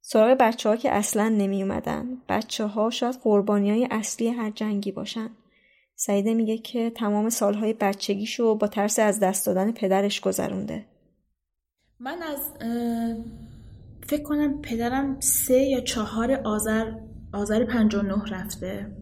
سراغ 0.00 0.36
بچه 0.40 0.68
ها 0.68 0.76
که 0.76 0.90
اصلا 0.90 1.28
نمی 1.28 1.62
اومدن. 1.62 2.06
بچه 2.28 2.66
ها 2.66 2.90
شاید 2.90 3.20
قربانی 3.22 3.70
های 3.70 3.88
اصلی 3.90 4.28
هر 4.28 4.50
جنگی 4.50 4.92
باشن. 4.92 5.30
سعیده 5.94 6.34
میگه 6.34 6.58
که 6.58 6.90
تمام 6.90 7.28
سالهای 7.30 7.72
بچگیشو 7.72 8.54
با 8.54 8.66
ترس 8.66 8.98
از 8.98 9.20
دست 9.20 9.46
دادن 9.46 9.72
پدرش 9.72 10.20
گذرونده. 10.20 10.84
من 12.00 12.22
از 12.22 12.52
فکر 14.08 14.22
کنم 14.22 14.60
پدرم 14.62 15.20
سه 15.20 15.58
یا 15.58 15.80
چهار 15.80 16.32
آذر 16.44 16.92
آذر 17.32 17.64
59 17.64 18.14
رفته. 18.30 18.96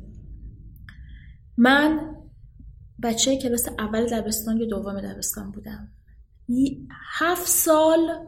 من 1.57 2.15
بچه 3.03 3.37
کلاس 3.37 3.69
اول 3.79 4.07
دبستان 4.07 4.57
یا 4.57 4.67
دوم 4.67 5.01
دبستان 5.01 5.51
بودم. 5.51 5.89
هفت 7.19 7.47
سال 7.47 8.27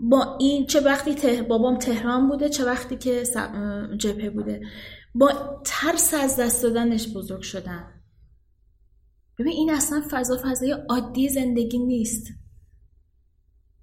با 0.00 0.36
این 0.40 0.66
چه 0.66 0.80
وقتی 0.80 1.14
ته... 1.14 1.42
بابام 1.42 1.78
تهران 1.78 2.28
بوده 2.28 2.48
چه 2.48 2.64
وقتی 2.64 2.96
که 2.96 3.22
جبهه 3.98 4.30
بوده. 4.30 4.60
با 5.14 5.60
ترس 5.64 6.14
از 6.14 6.36
دست 6.36 6.62
دادنش 6.62 7.12
بزرگ 7.14 7.42
شدن 7.42 7.84
ببین 9.38 9.52
این 9.52 9.70
اصلا 9.70 10.02
فضا 10.10 10.38
فضای 10.44 10.70
عادی 10.88 11.28
زندگی 11.28 11.78
نیست. 11.78 12.26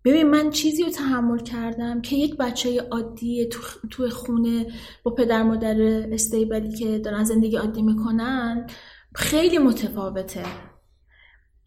ببین 0.06 0.30
من 0.30 0.50
چیزی 0.50 0.84
رو 0.84 0.90
تحمل 0.90 1.40
کردم 1.40 2.02
که 2.02 2.16
یک 2.16 2.38
بچه 2.38 2.82
عادی 2.82 3.50
تو, 3.90 4.10
خونه 4.10 4.68
با 5.04 5.12
پدر 5.12 5.44
مادر 5.44 5.82
استیبلی 6.12 6.76
که 6.76 7.00
دارن 7.00 7.24
زندگی 7.24 7.58
عادی 7.58 7.82
می‌کنن 7.82 8.68
خیلی 9.16 9.58
متفاوته. 9.58 10.46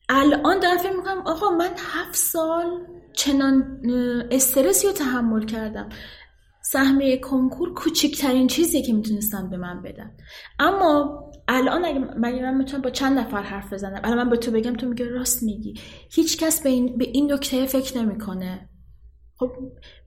الان 0.08 0.60
دارم 0.60 0.78
فکر 0.78 0.96
می‌کنم 0.96 1.22
آقا 1.26 1.50
من 1.50 1.70
هفت 1.78 2.14
سال 2.14 2.86
چنان 3.12 3.80
استرسی 4.30 4.86
رو 4.86 4.92
تحمل 4.92 5.46
کردم. 5.46 5.88
سهمیه 6.62 7.16
کنکور 7.16 7.74
کوچکترین 7.74 8.46
چیزیه 8.46 8.82
که 8.82 8.92
می‌تونستم 8.92 9.50
به 9.50 9.56
من 9.56 9.82
بدن. 9.82 10.16
اما 10.58 11.24
الان 11.48 11.84
اگه 11.84 11.98
مگه 11.98 12.42
من 12.42 12.54
می‌تونم 12.54 12.82
با 12.82 12.90
چند 12.90 13.18
نفر 13.18 13.42
حرف 13.42 13.72
بزنم؟ 13.72 14.00
الان 14.04 14.18
من 14.18 14.30
به 14.30 14.36
تو 14.36 14.50
بگم 14.50 14.76
تو 14.76 14.88
میگه 14.88 15.08
راست 15.08 15.42
میگی. 15.42 15.74
هیچ 16.10 16.38
کس 16.38 16.62
به 16.62 16.68
این, 16.68 16.98
به 16.98 17.04
این 17.04 17.32
نکته 17.32 17.66
فکر 17.66 17.98
نمی‌کنه. 17.98 18.68
خب 19.36 19.52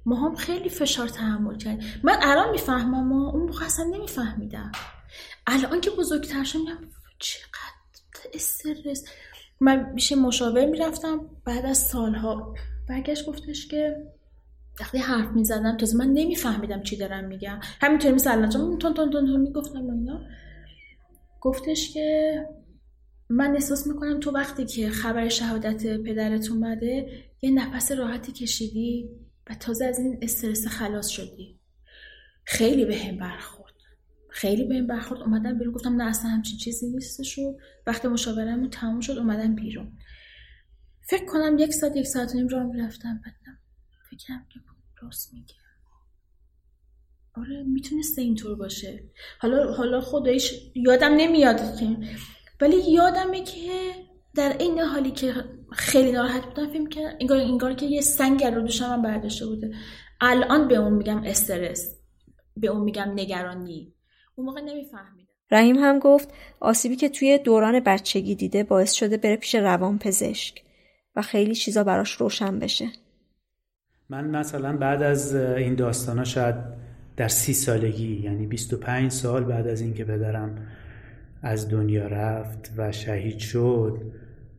ما 0.06 0.16
هم 0.16 0.36
خیلی 0.36 0.70
فشار 0.70 1.08
تحمل 1.08 1.58
کردیم 1.58 1.88
من 2.04 2.16
الان 2.22 2.52
می‌فهمم 2.52 3.12
و 3.12 3.30
اون 3.30 3.52
اصلا 3.66 3.86
نمیفهمیدم. 3.86 4.72
الان 5.48 5.82
که 5.82 5.90
بزرگتر 5.90 6.44
شدم 6.44 6.78
چقدر 7.20 8.30
استرس. 8.34 9.06
من 9.60 9.92
میشه 9.94 10.16
مشاور 10.16 10.66
می‌رفتم 10.66 11.20
بعد 11.46 11.66
از 11.66 11.78
سالها. 11.78 12.54
برگشت 12.90 13.26
گفتش 13.26 13.68
که 13.68 13.96
وقتی 14.80 14.98
حرف 14.98 15.32
می‌زدم 15.32 15.78
تازه 15.78 15.98
من 15.98 16.08
نمیفهمیدم 16.08 16.84
چی 16.84 16.98
دارم 16.98 17.24
میگم. 17.24 17.60
همینطوری 17.82 18.14
مثل 18.14 18.32
الان 18.32 18.50
تون 18.50 18.78
تون 18.78 18.94
تون 18.94 19.12
تون 19.12 19.42
می‌گفتم 19.42 19.90
اینا. 19.90 20.22
گفتش 21.42 21.94
که 21.94 22.46
من 23.30 23.54
احساس 23.54 23.88
می‌کنم 23.88 24.20
تو 24.20 24.32
وقتی 24.32 24.66
که 24.66 24.90
خبر 24.90 25.30
شهادت 25.30 25.98
پدرت 25.98 26.52
اومده 26.52 27.24
یه 27.42 27.52
نفس 27.52 27.92
راحتی 27.92 28.32
کشیدی 28.32 29.10
و 29.50 29.56
تازه 29.56 29.86
از 29.86 30.00
این 30.00 30.20
استرس 30.22 30.68
خلاص 30.68 31.08
شدی. 31.08 31.60
خیلی 32.44 32.86
به 32.86 32.98
هم 32.98 33.18
برخورد. 33.18 33.74
خیلی 34.30 34.64
به 34.64 34.76
این 34.76 34.88
برخورد. 34.88 35.22
اومدم 35.22 35.58
بیرون 35.58 35.74
گفتم 35.74 35.96
نه 36.02 36.04
اصلا 36.04 36.30
همچین 36.30 36.58
چیزی 36.58 36.90
نیستش 36.90 37.40
و 37.40 37.58
وقتی 37.88 38.08
مشاورمون 38.08 38.70
تموم 38.70 39.00
شد 39.00 39.18
اومدم 39.18 39.56
بیرون. 39.56 39.92
فکر 41.02 41.26
کنم 41.26 41.58
یک 41.60 41.74
ساعت 41.74 41.96
یک 41.96 42.08
ساعت 42.08 42.34
و 42.34 42.38
نیم 42.38 42.48
راه 42.48 42.64
می‌رفتم 42.64 43.22
بدم 43.26 43.58
فکرم 44.10 44.46
که 44.50 44.60
راست 45.02 45.34
میگه. 45.34 45.56
آره 47.40 47.64
می‌تونسته 47.64 48.22
اینطور 48.22 48.56
باشه. 48.56 49.04
حالا 49.40 49.74
حالا 49.74 50.02
خودش 50.02 50.72
یادم 50.76 51.14
نمیاد 51.18 51.58
که. 51.80 51.98
ولی 52.62 52.92
یادمه 52.92 53.44
که 53.44 53.92
در 54.36 54.56
این 54.60 54.80
حالی 54.80 55.12
که 55.12 55.34
خیلی 55.72 56.12
ناراحت 56.12 56.46
بودم 56.46 56.72
فیلم 56.72 56.88
که 56.88 57.18
انگار 57.20 57.38
انگار 57.38 57.74
که 57.74 57.86
یه 57.86 58.02
سنگ 58.02 58.44
رو 58.44 58.62
دوشم 58.62 59.02
برداشته 59.02 59.46
بوده. 59.46 59.74
الان 60.22 60.68
به 60.68 60.76
اون 60.76 60.94
میگم 60.94 61.24
استرس. 61.26 61.96
به 62.58 62.68
اون 62.68 62.84
میگم 62.84 63.12
نگرانی. 63.16 63.94
اون 64.36 64.48
موقع 64.48 64.62
نمیفهمیدم. 64.62 65.28
رحیم 65.52 65.76
هم 65.76 66.00
گفت 66.00 66.30
آسیبی 66.60 66.96
که 66.96 67.10
توی 67.10 67.38
دوران 67.38 67.80
بچگی 67.80 68.36
دیده 68.36 68.64
باعث 68.64 68.94
شده 68.94 69.18
بره 69.18 69.36
پیش 69.36 69.56
روان 69.56 70.00
پزشک 70.00 70.64
و 71.16 71.22
خیلی 71.22 71.56
چیزا 71.56 71.84
براش 71.84 72.12
روشن 72.12 72.60
بشه. 72.60 72.88
من 74.10 74.28
مثلا 74.28 74.78
بعد 74.78 75.04
از 75.04 75.36
این 75.36 75.76
داستانا 75.76 76.24
شاید 76.24 76.56
در 77.18 77.28
سی 77.28 77.54
سالگی 77.54 78.22
یعنی 78.24 78.48
25 78.48 79.12
سال 79.12 79.44
بعد 79.44 79.68
از 79.68 79.82
اینکه 79.82 80.04
پدرم 80.04 80.56
از 81.42 81.70
دنیا 81.70 82.08
رفت 82.08 82.74
و 82.78 82.92
شهید 82.92 83.38
شد 83.38 84.02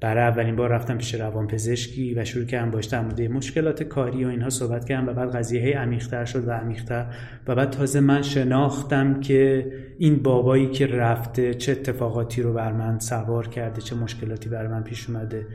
برای 0.00 0.22
اولین 0.22 0.56
بار 0.56 0.70
رفتم 0.70 0.98
پیش 0.98 1.14
روانپزشکی 1.14 2.14
و 2.14 2.24
شروع 2.24 2.44
کردم 2.44 2.70
باش 2.70 2.84
در 2.86 3.00
مورد 3.00 3.20
مشکلات 3.20 3.82
کاری 3.82 4.24
و 4.24 4.28
اینها 4.28 4.50
صحبت 4.50 4.84
کردم 4.84 5.08
و 5.08 5.12
بعد 5.12 5.36
قضیه 5.36 5.60
هی 5.60 5.72
عمیق‌تر 5.72 6.24
شد 6.24 6.48
و 6.48 6.50
عمیق‌تر. 6.50 7.06
و 7.46 7.54
بعد 7.54 7.70
تازه 7.70 8.00
من 8.00 8.22
شناختم 8.22 9.20
که 9.20 9.72
این 9.98 10.22
بابایی 10.22 10.70
که 10.70 10.86
رفته 10.86 11.54
چه 11.54 11.72
اتفاقاتی 11.72 12.42
رو 12.42 12.52
بر 12.52 12.72
من 12.72 12.98
سوار 12.98 13.48
کرده 13.48 13.80
چه 13.80 13.96
مشکلاتی 13.96 14.48
بر 14.48 14.66
من 14.66 14.82
پیش 14.82 15.10
اومده. 15.10 15.46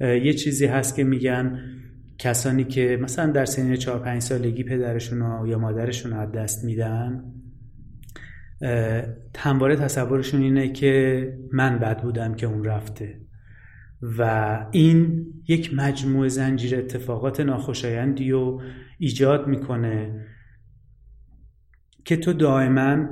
یه 0.00 0.32
چیزی 0.32 0.66
هست 0.66 0.96
که 0.96 1.04
میگن 1.04 1.60
کسانی 2.18 2.64
که 2.64 2.98
مثلا 3.02 3.32
در 3.32 3.44
سنین 3.44 3.76
4 3.76 3.98
5 3.98 4.22
سالگی 4.22 4.64
پدرشون 4.64 5.46
یا 5.48 5.58
مادرشون 5.58 6.12
رو 6.12 6.20
از 6.20 6.32
دست 6.32 6.64
میدن 6.64 7.24
همواره 9.36 9.76
تصورشون 9.76 10.42
اینه 10.42 10.72
که 10.72 11.38
من 11.52 11.78
بد 11.78 12.02
بودم 12.02 12.34
که 12.34 12.46
اون 12.46 12.64
رفته. 12.64 13.20
و 14.18 14.66
این 14.70 15.26
یک 15.48 15.74
مجموعه 15.74 16.28
زنجیر 16.28 16.78
اتفاقات 16.78 17.40
ناخوشایندی 17.40 18.30
رو 18.30 18.62
ایجاد 18.98 19.46
می‌کنه 19.46 20.26
که 22.04 22.16
تو 22.16 22.32
دائما 22.32 23.08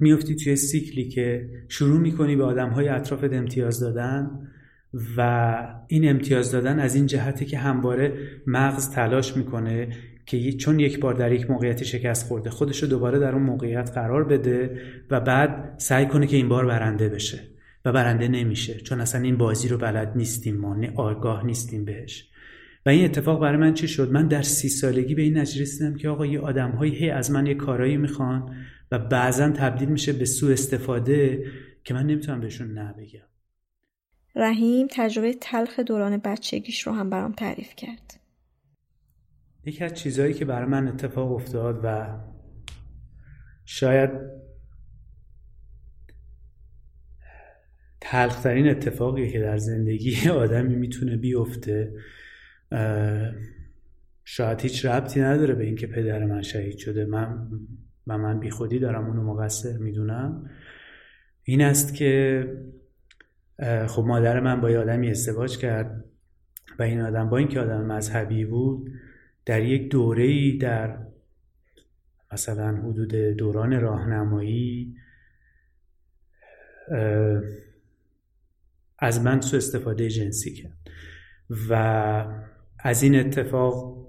میفتی 0.00 0.36
توی 0.36 0.56
سیکلی 0.56 1.08
که 1.08 1.48
شروع 1.68 2.00
می‌کنی 2.00 2.36
به 2.36 2.44
آدم 2.44 2.70
های 2.70 2.88
اطرافت 2.88 3.32
امتیاز 3.32 3.80
دادن 3.80 4.30
و 5.16 5.56
این 5.86 6.08
امتیاز 6.08 6.52
دادن 6.52 6.78
از 6.78 6.94
این 6.94 7.06
جهته 7.06 7.44
که 7.44 7.58
همواره 7.58 8.12
مغز 8.46 8.90
تلاش 8.90 9.36
می‌کنه 9.36 9.88
که 10.26 10.52
چون 10.52 10.80
یک 10.80 11.00
بار 11.00 11.14
در 11.14 11.32
یک 11.32 11.50
موقعیتی 11.50 11.84
شکست 11.84 12.26
خورده 12.26 12.50
خودش 12.50 12.82
رو 12.82 12.88
دوباره 12.88 13.18
در 13.18 13.32
اون 13.32 13.42
موقعیت 13.42 13.90
قرار 13.94 14.24
بده 14.24 14.80
و 15.10 15.20
بعد 15.20 15.74
سعی 15.78 16.06
کنه 16.06 16.26
که 16.26 16.36
این 16.36 16.48
بار 16.48 16.66
برنده 16.66 17.08
بشه 17.08 17.38
و 17.84 17.92
برنده 17.92 18.28
نمیشه. 18.28 18.74
چون 18.74 19.00
اصلا 19.00 19.20
این 19.20 19.36
بازی 19.36 19.68
رو 19.68 19.78
بلد 19.78 20.12
نیستیم 20.16 20.56
ما 20.56 20.76
آگاه 20.96 21.46
نیستیم 21.46 21.84
بهش. 21.84 22.28
و 22.86 22.90
این 22.90 23.04
اتفاق 23.04 23.40
برای 23.40 23.56
من 23.56 23.74
چی 23.74 23.88
شد؟ 23.88 24.12
من 24.12 24.28
در 24.28 24.42
سی 24.42 24.68
سالگی 24.68 25.14
به 25.14 25.22
این 25.22 25.38
نتیجه 25.38 25.62
رسیدم 25.62 25.94
که 25.94 26.08
آقا 26.08 26.26
یه 26.26 26.40
آدمهایی 26.40 26.94
هی 26.94 27.10
از 27.10 27.30
من 27.30 27.46
یه 27.46 27.54
کارایی 27.54 27.96
می‌خوان 27.96 28.54
و 28.92 28.98
بعضا 28.98 29.50
تبدیل 29.50 29.88
میشه 29.88 30.12
به 30.12 30.24
سوء 30.24 30.52
استفاده 30.52 31.44
که 31.84 31.94
من 31.94 32.06
نمی‌تونم 32.06 32.40
بهشون 32.40 32.72
نه 32.72 32.94
بگم. 32.98 33.20
رحیم 34.38 34.86
تجربه 34.90 35.34
تلخ 35.40 35.80
دوران 35.80 36.16
بچگیش 36.16 36.80
رو 36.80 36.92
هم 36.92 37.10
برام 37.10 37.32
تعریف 37.32 37.74
کرد. 37.76 38.20
یکی 39.64 39.84
از 39.84 39.94
چیزهایی 39.94 40.34
که 40.34 40.44
برای 40.44 40.68
من 40.68 40.88
اتفاق 40.88 41.32
افتاد 41.32 41.80
و 41.84 42.18
شاید 43.64 44.10
تلخترین 48.00 48.68
اتفاقی 48.68 49.30
که 49.30 49.40
در 49.40 49.56
زندگی 49.56 50.28
آدمی 50.44 50.76
می‌تونه 50.76 51.16
بیفته 51.16 51.92
شاید 54.24 54.60
هیچ 54.60 54.84
ربطی 54.86 55.20
نداره 55.20 55.54
به 55.54 55.64
اینکه 55.64 55.86
پدر 55.86 56.24
من 56.24 56.42
شهید 56.42 56.78
شده. 56.78 57.04
من 57.04 57.48
و 58.06 58.18
من 58.18 58.40
بی 58.40 58.50
خودی 58.50 58.78
دارم 58.78 59.06
اونو 59.06 59.22
مقصر 59.22 59.76
می‌دونم. 59.76 60.50
این 61.42 61.62
است 61.62 61.94
که 61.94 62.44
خب 63.88 64.04
مادر 64.06 64.40
من 64.40 64.60
با 64.60 64.70
یه 64.70 64.78
آدمی 64.78 65.10
ازدواج 65.10 65.58
کرد 65.58 66.04
و 66.78 66.82
این 66.82 67.00
آدم 67.00 67.28
با 67.28 67.36
اینکه 67.36 67.60
آدم 67.60 67.84
مذهبی 67.84 68.44
بود 68.44 68.92
در 69.44 69.62
یک 69.62 69.90
دوره 69.90 70.58
در 70.58 70.98
مثلا 72.32 72.76
حدود 72.76 73.14
دوران 73.14 73.80
راهنمایی 73.80 74.96
از 78.98 79.20
من 79.20 79.40
سو 79.40 79.56
استفاده 79.56 80.08
جنسی 80.08 80.54
کرد 80.54 80.78
و 81.68 81.74
از 82.78 83.02
این 83.02 83.14
اتفاق 83.20 84.06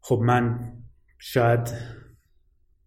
خب 0.00 0.20
من 0.24 0.72
شاید 1.18 1.72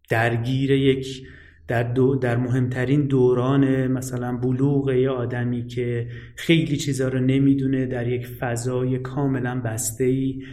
درگیر 0.10 0.72
یک 0.72 1.28
در, 1.68 1.84
دو 1.84 2.16
در 2.16 2.38
مهمترین 2.38 3.08
دوران 3.08 3.88
مثلا 3.88 4.38
بلوغ 4.38 4.92
یه 4.92 5.10
آدمی 5.10 5.68
که 5.68 6.08
خیلی 6.36 6.78
چیزا 6.78 7.08
رو 7.08 7.20
نمی‌دونه 7.20 7.86
در 7.86 8.08
یک 8.08 8.28
فضای 8.28 9.00
کاملا 9.00 9.62
بسته 9.66 10.04
ای 10.04 10.44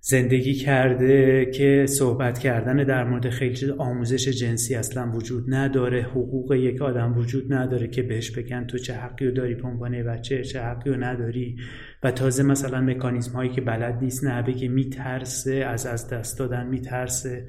زندگی 0.00 0.54
کرده 0.54 1.50
که 1.54 1.86
صحبت 1.88 2.38
کردن 2.38 2.76
در 2.76 3.04
مورد 3.04 3.28
خیلی 3.30 3.70
آموزش 3.78 4.28
جنسی 4.28 4.74
اصلا 4.74 5.10
وجود 5.14 5.44
نداره 5.54 6.02
حقوق 6.02 6.52
یک 6.52 6.82
آدم 6.82 7.18
وجود 7.18 7.52
نداره 7.52 7.88
که 7.88 8.02
بهش 8.02 8.30
بگن 8.30 8.66
تو 8.66 8.78
چه 8.78 8.94
حقی 8.94 9.26
رو 9.26 9.30
داری 9.30 9.54
به 9.54 9.68
عنوان 9.68 10.02
بچه 10.02 10.42
چه 10.42 10.62
حقی 10.62 10.90
رو 10.90 11.04
نداری. 11.04 11.56
و 12.02 12.10
تازه 12.10 12.42
مثلا 12.42 12.80
مکانیزم 12.80 13.32
هایی 13.32 13.50
که 13.50 13.60
بلد 13.60 13.98
نیست 14.02 14.24
نه 14.24 14.42
بگه 14.42 14.68
میترسه 14.68 15.54
از 15.54 15.86
از 15.86 16.08
دست 16.08 16.38
دادن 16.38 16.66
میترسه. 16.66 17.46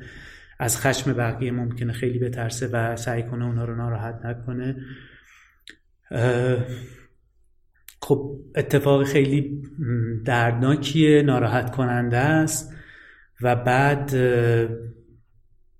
از 0.60 0.78
خشم 0.78 1.14
بقیه 1.14 1.52
ممکنه 1.52 1.94
خیلی 1.94 2.20
بترسه 2.20 2.68
و 2.68 2.96
سعی 2.96 3.24
کنه 3.24 3.46
اونا 3.46 3.66
رو 3.66 3.76
ناراحت 3.76 4.26
نکنه. 4.26 4.76
خب 8.02 8.40
اتفاق 8.56 9.04
خیلی 9.04 9.64
دردناکیه 10.26 11.22
ناراحت 11.22 11.76
کننده 11.76 12.18
است 12.18 12.74
و 13.42 13.56
بعد 13.56 14.10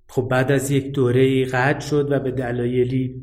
خب 0.08 0.28
بعد 0.32 0.52
از 0.52 0.72
یک 0.72 0.92
دوره 0.92 1.46
قطع 1.46 1.80
شد 1.80 2.12
و 2.12 2.20
به 2.20 2.32
دلایلی 2.32 3.22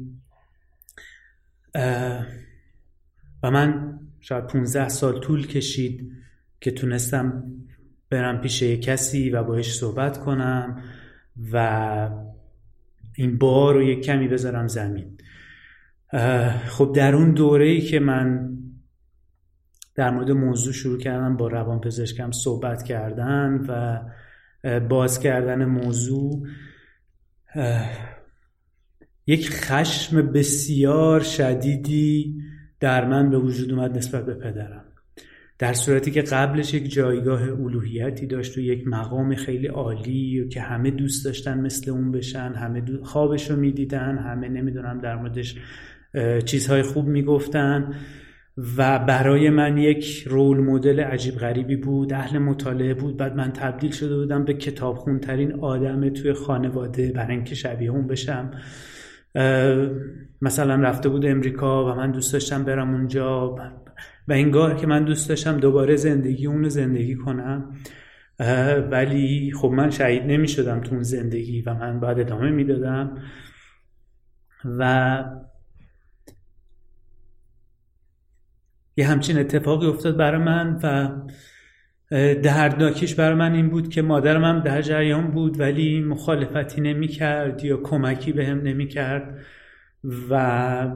و 3.42 3.50
من 3.50 3.98
شاید 4.20 4.46
15 4.46 4.88
سال 4.88 5.20
طول 5.20 5.46
کشید 5.46 6.12
که 6.61 6.70
تونستم 6.70 7.44
برم 8.11 8.40
پیش 8.40 8.62
کسی 8.62 9.30
و 9.30 9.42
باش 9.42 9.74
صحبت 9.74 10.18
کنم. 10.18 10.82
و 11.53 12.11
این 13.14 13.39
بار 13.39 13.74
رو 13.74 13.82
یک 13.82 14.05
کمی 14.05 14.28
بذارم 14.28 14.68
زمین. 14.68 15.18
خب 16.66 16.93
در 16.97 17.14
اون 17.14 17.32
دوره 17.32 17.66
ای 17.66 17.80
که 17.80 18.01
من 18.01 18.57
در 19.95 20.11
مورد 20.11 20.30
موضوع 20.30 20.72
شروع 20.72 20.99
کردم 20.99 21.37
با 21.37 21.49
روان 21.49 21.80
پزشکم 21.80 22.30
صحبت 22.30 22.82
کردن 22.82 23.64
و 23.68 24.01
باز 24.80 25.20
کردن 25.20 25.64
موضوع 25.64 26.47
یک 29.26 29.51
خشم 29.51 30.32
بسیار 30.32 31.20
شدیدی 31.20 32.43
در 32.80 33.05
من 33.05 33.30
به 33.30 33.39
وجود 33.39 33.72
اومد 33.72 33.97
نسبت 33.97 34.26
به 34.26 34.34
پدرم. 34.34 34.86
در 35.59 35.72
صورتی 35.72 36.11
که 36.11 36.22
قبلش 36.22 36.74
یک 36.74 36.92
جایگاه 36.92 37.42
الوهیتی 37.42 38.26
داشت 38.26 38.59
و 38.59 38.61
یک 38.61 38.88
مقام 38.88 39.34
خیلی 39.34 39.66
عالی 39.66 40.40
و 40.40 40.48
که 40.48 40.61
همه 40.61 40.90
دوست 40.90 41.24
داشتن 41.24 41.61
مثل 41.61 41.90
اون 41.90 42.12
بشن 42.12 42.52
همه 42.52 42.82
خوابش 43.02 43.50
رو 43.50 43.57
می‌دیدن 43.57 44.18
همه 44.18 44.48
نمی‌دونم 44.48 44.98
در 44.98 45.16
موردش 45.16 45.57
چیزهای 46.44 46.82
خوب 46.82 47.07
می‌گفتن 47.07 47.94
و 48.76 48.98
برای 48.98 49.50
من 49.50 49.78
یک 49.78 50.24
رول 50.26 50.61
مدل 50.61 51.00
عجیب 51.00 51.34
غریبی 51.34 51.76
بود 51.76 52.12
اهل 52.12 52.38
مطالعه 52.38 52.94
بود. 52.94 53.16
بعد 53.16 53.36
من 53.36 53.52
تبدیل 53.52 53.90
شده 53.90 54.16
بودم 54.16 54.44
به 54.44 54.54
کتاب 54.54 54.96
خونترین 54.96 55.52
آدم 55.52 56.09
توی 56.09 56.32
خانواده 56.32 57.12
برای 57.12 57.34
اینکه 57.34 57.54
شبیه 57.54 57.90
اون 57.90 58.07
بشم. 58.07 58.50
مثلا 60.42 60.74
رفته 60.74 61.09
بود 61.09 61.26
امریکا 61.26 61.92
و 61.92 61.96
من 61.96 62.11
دوست 62.11 62.32
داشتم 62.32 62.64
برم 62.64 62.94
اونجا. 62.94 63.57
و 64.29 64.33
انگار 64.33 64.74
که 64.77 64.87
من 64.87 65.05
دوست 65.05 65.29
داشتم 65.29 65.57
دوباره 65.57 65.97
زندگی 65.97 66.47
اون 66.47 66.68
زندگی 66.68 67.14
کنم. 67.14 67.77
ولی 68.91 69.53
خب 69.53 69.68
من 69.68 69.91
شهید 69.91 70.22
نمی 70.22 70.49
شدم 70.49 70.81
تو 70.81 70.95
اون 70.95 71.03
زندگی 71.03 71.62
و 71.62 71.74
من 71.74 72.01
بعد 72.01 72.20
ادامه 72.20 72.51
می‌دادم. 72.51 73.22
و 74.64 75.24
یه 78.97 79.07
همچین 79.07 79.39
اتفاقی 79.39 79.87
افتاد 79.87 80.16
برای 80.16 80.43
من 80.43 80.79
و 80.83 81.09
دردناکیش 82.35 83.14
برای 83.14 83.35
من 83.35 83.53
این 83.53 83.70
بود 83.70 83.89
که 83.89 84.03
مادرم 84.03 84.45
هم 84.45 84.61
در 84.61 84.83
جریان 84.83 85.31
بود 85.31 85.61
ولی 85.61 86.01
مخالفتی 86.01 86.81
نمی 86.81 87.09
کرد 87.09 87.64
یا 87.64 87.77
کمکی 87.77 88.33
به 88.33 88.47
هم 88.47 88.61
نمی 88.61 88.89
کرد 88.89 89.39
و 90.31 90.89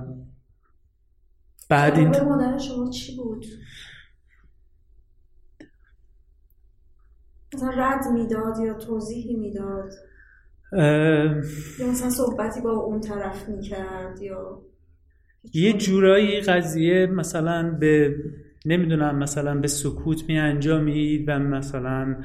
بعد 1.70 1.98
این 1.98 2.08
مادر 2.08 2.58
شما 2.58 2.90
چی 2.90 3.16
بود؟ 3.16 3.46
مثلا 7.54 7.70
رد 7.70 8.06
می‌داد 8.12 8.58
یا 8.58 8.74
توضیحی 8.74 9.36
می‌داد؟ 9.36 9.90
یا 11.78 11.86
مثلا 11.90 12.10
صحبتی 12.10 12.60
با 12.60 12.70
اون 12.70 13.00
طرف 13.00 13.48
می‌کرد 13.48 14.22
یا 14.22 14.62
یه 15.54 15.72
جورایی 15.72 16.40
قضیه 16.40 17.06
مثلا 17.06 17.76
به 17.80 18.16
نمی‌دونم 18.66 19.18
مثلا 19.18 19.60
به 19.60 19.68
سکوت 19.68 20.28
می 20.28 20.38
انجامید 20.38 21.24
و 21.28 21.38
مثلا 21.38 22.16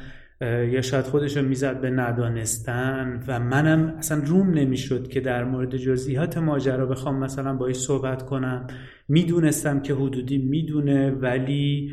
یا 0.41 0.81
شاید 0.81 1.05
خودش 1.05 1.37
رو 1.37 1.47
می‌زد 1.47 1.81
به 1.81 1.89
ندانستن. 1.89 3.23
و 3.27 3.39
منم 3.39 3.95
اصلا 3.97 4.21
روم 4.25 4.49
نمی‌شد 4.49 5.07
که 5.07 5.19
در 5.19 5.43
مورد 5.43 5.77
جزئیات 5.77 6.37
ماجرا 6.37 6.85
بخوام 6.85 7.19
مثلا 7.19 7.53
باش 7.53 7.75
صحبت 7.75 8.25
کنم. 8.25 8.67
می‌دونستم 9.07 9.81
که 9.81 9.93
حدودی 9.93 10.37
می‌دونه 10.37 11.11
ولی 11.11 11.91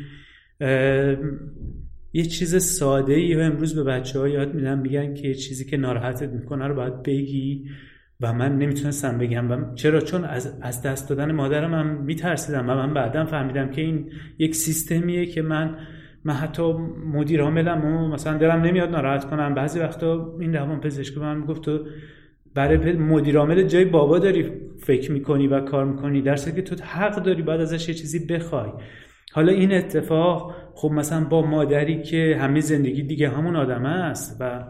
یه 2.13 2.23
چیز 2.23 2.63
ساده 2.63 3.13
ای 3.13 3.41
امروز 3.41 3.75
به 3.75 3.83
بچه 3.83 4.19
ها 4.19 4.27
یاد 4.27 4.53
میدم. 4.53 4.79
میگن 4.79 5.13
که 5.13 5.27
یه 5.27 5.33
چیزی 5.33 5.65
که 5.65 5.77
ناراحتت 5.77 6.29
می‌کنه 6.29 6.67
رو 6.67 6.75
باید 6.75 7.03
بگی. 7.03 7.65
و 8.21 8.33
من 8.33 8.57
نمی‌تونستم 8.57 9.17
بگم. 9.17 9.51
و 9.51 9.75
چرا؟ 9.75 10.01
چون 10.01 10.25
از, 10.25 10.59
از 10.61 10.81
دست 10.81 11.09
دادن 11.09 11.31
مادرم 11.31 11.73
هم 11.73 12.03
میترسیدم 12.03 12.69
و 12.69 12.73
من 12.73 12.93
بعدا 12.93 13.25
فهمیدم 13.25 13.69
که 13.71 13.81
این 13.81 14.11
یک 14.37 14.55
سیستمیه 14.55 15.25
که 15.25 15.41
من 15.41 15.77
من 16.25 16.33
حتی 16.33 16.73
مدیر 17.13 17.41
عاملم 17.41 17.85
و 17.85 18.07
مثلا 18.07 18.37
دلم 18.37 18.61
نمیاد 18.61 18.89
ناراحت 18.89 19.25
کنم. 19.25 19.53
بعضی 19.53 19.79
وقتا 19.79 20.37
این 20.39 20.55
روان 20.55 20.79
پزشک 20.79 21.17
من 21.17 21.37
می‌گفت 21.37 21.61
تو 21.61 21.85
برای 22.55 22.93
مدیر 22.93 23.37
عامل 23.37 23.63
جای 23.63 23.85
بابا 23.85 24.19
داری 24.19 24.51
فکر 24.79 25.11
می‌کنی 25.11 25.47
و 25.47 25.59
کار 25.59 25.85
می‌کنی. 25.85 26.21
در 26.21 26.35
که 26.35 26.61
تو 26.61 26.83
حق 26.83 27.23
داری 27.23 27.41
بعد 27.41 27.61
ازش 27.61 27.89
یه 27.89 27.95
چیزی 27.95 28.25
بخوای. 28.25 28.69
حالا 29.33 29.51
این 29.51 29.73
اتفاق 29.73 30.55
خب 30.75 30.91
مثلا 30.91 31.23
با 31.23 31.41
مادری 31.41 32.01
که 32.01 32.37
همه 32.41 32.59
زندگی 32.59 33.03
دیگه 33.03 33.29
همون 33.29 33.55
آدم 33.55 33.85
است 33.85 34.37
و 34.39 34.63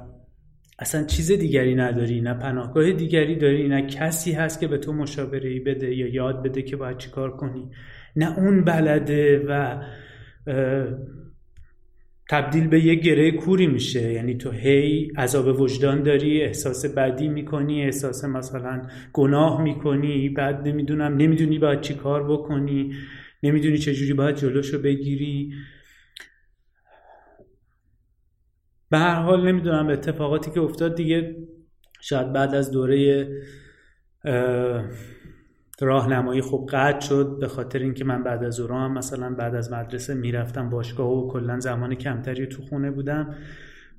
اصلا 0.79 1.03
چیز 1.03 1.31
دیگری 1.31 1.75
نداری 1.75 2.21
نه 2.21 2.33
پناهگاه 2.33 2.91
دیگری 2.91 3.35
داری 3.35 3.67
نه 3.67 3.81
کسی 3.87 4.31
هست 4.31 4.59
که 4.59 4.67
به 4.67 4.77
تو 4.77 4.93
مشاوره 4.93 5.59
بده 5.59 5.95
یا 5.95 6.07
یاد 6.07 6.43
بده 6.43 6.61
که 6.61 6.75
باید 6.75 6.97
چیکار 6.97 7.35
کنی. 7.37 7.71
نه 8.15 8.39
اون 8.39 8.63
بلده 8.63 9.45
و 9.49 9.83
تبدیل 12.33 12.67
به 12.67 12.85
یه 12.85 12.95
گره 12.95 13.31
کوری 13.31 13.67
میشه. 13.67 14.13
یعنی 14.13 14.37
تو 14.37 14.51
هی 14.51 15.11
عذاب 15.17 15.61
وجدان 15.61 16.03
داری 16.03 16.41
احساس 16.41 16.85
بدی 16.85 17.27
می‌کنی 17.27 17.83
احساس 17.83 18.25
مثلا 18.25 18.81
گناه 19.13 19.61
می‌کنی 19.61 20.29
بعد 20.29 20.67
نمی‌دونم 20.67 21.17
نمی‌دونی 21.17 21.59
باید 21.59 21.81
چی 21.81 21.93
کار 21.93 22.31
بکنی 22.31 22.93
نمی‌دونی 23.43 23.77
چجوری 23.77 24.13
باید 24.13 24.35
جلوشو 24.35 24.81
بگیری. 24.81 25.53
به 28.89 28.97
هر 28.97 29.21
حال 29.21 29.47
نمی‌دونم 29.47 29.87
اتفاقاتی 29.87 30.51
که 30.51 30.59
افتاد 30.59 30.95
دیگه 30.95 31.35
شاید 32.01 32.33
بعد 32.33 32.55
از 32.55 32.71
دوره 32.71 33.27
راهنمایی 35.81 36.41
خب 36.41 36.67
قطع 36.69 36.99
شد 36.99 37.37
به 37.39 37.47
خاطر 37.47 37.79
اینکه 37.79 38.05
من 38.05 38.23
بعد 38.23 38.43
از 38.43 38.59
هم 38.59 38.93
مثلا 38.93 39.29
بعد 39.29 39.55
از 39.55 39.73
مدرسه 39.73 40.13
می‌رفتم 40.13 40.69
باشگاه 40.69 41.09
و 41.09 41.31
کلا 41.31 41.59
زمان 41.59 41.95
کمتری 41.95 42.47
تو 42.47 42.61
خونه 42.61 42.91
بودم. 42.91 43.35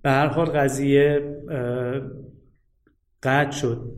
به 0.03 0.11
هر 0.11 0.27
حال 0.27 0.47
قضیه 0.47 1.21
قطع 3.23 3.51
شد. 3.51 3.93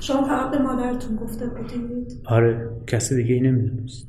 شما 0.00 0.22
فقط 0.22 0.50
به 0.50 0.58
مادرتون 0.58 1.16
گفته 1.16 1.46
بودید؟ 1.46 2.22
آره 2.24 2.70
کسی 2.86 3.16
دیگه 3.16 3.34
ای 3.34 3.40
نمی‌دونست. 3.40 4.08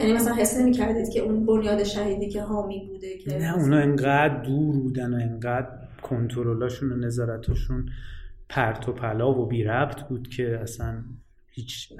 یعنی 0.00 0.12
مثلا 0.12 0.34
حس 0.34 0.60
نمی 0.60 0.72
کردید 0.72 1.08
که 1.08 1.20
اون 1.20 1.46
بنیاد 1.46 1.84
شهیدی 1.84 2.28
که 2.28 2.42
حامی 2.42 2.88
بوده 2.88 3.18
که 3.18 3.38
نه 3.38 3.54
اونا 3.54 3.76
انقدر 3.76 4.42
دور 4.42 4.76
بودن 4.76 5.14
و 5.14 5.16
انقدر 5.16 5.68
کنترلاشون 6.02 6.92
و 6.92 6.96
نظارتشون 6.96 7.88
پرت 8.48 8.88
و 8.88 8.92
پلا 8.92 9.40
و 9.40 9.46
بی 9.46 9.64
ربط 9.64 10.02
بود 10.02 10.28
که 10.28 10.58
اصلا 10.62 11.04
هیچ 11.56 11.92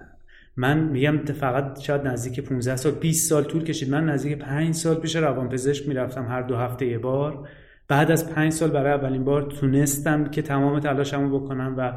من 0.57 0.79
میگم 0.79 1.25
فقط 1.25 1.81
شاید 1.81 2.07
نزدیک 2.07 2.41
15 2.41 2.77
سال 2.77 2.93
20 2.93 3.31
سال 3.31 3.45
طول 3.45 3.65
کشید. 3.65 3.91
من 3.91 4.05
نزدیک 4.05 4.39
5 4.39 4.75
سال 4.75 4.95
پیش 4.95 5.17
روانپزشک 5.17 5.89
می‌رفتم 5.89 6.27
هر 6.27 6.43
دو 6.43 6.57
هفته 6.57 6.87
یه 6.87 6.99
بار. 6.99 7.49
بعد 7.89 8.11
از 8.11 8.31
5 8.33 8.53
سال 8.53 8.71
برای 8.71 8.93
اولین 8.93 9.25
بار 9.25 9.43
تونستم 9.43 10.25
که 10.25 10.43
تمام 10.43 10.81
تلاشمو 10.81 11.41
بکنم 11.41 11.75
و 11.79 11.93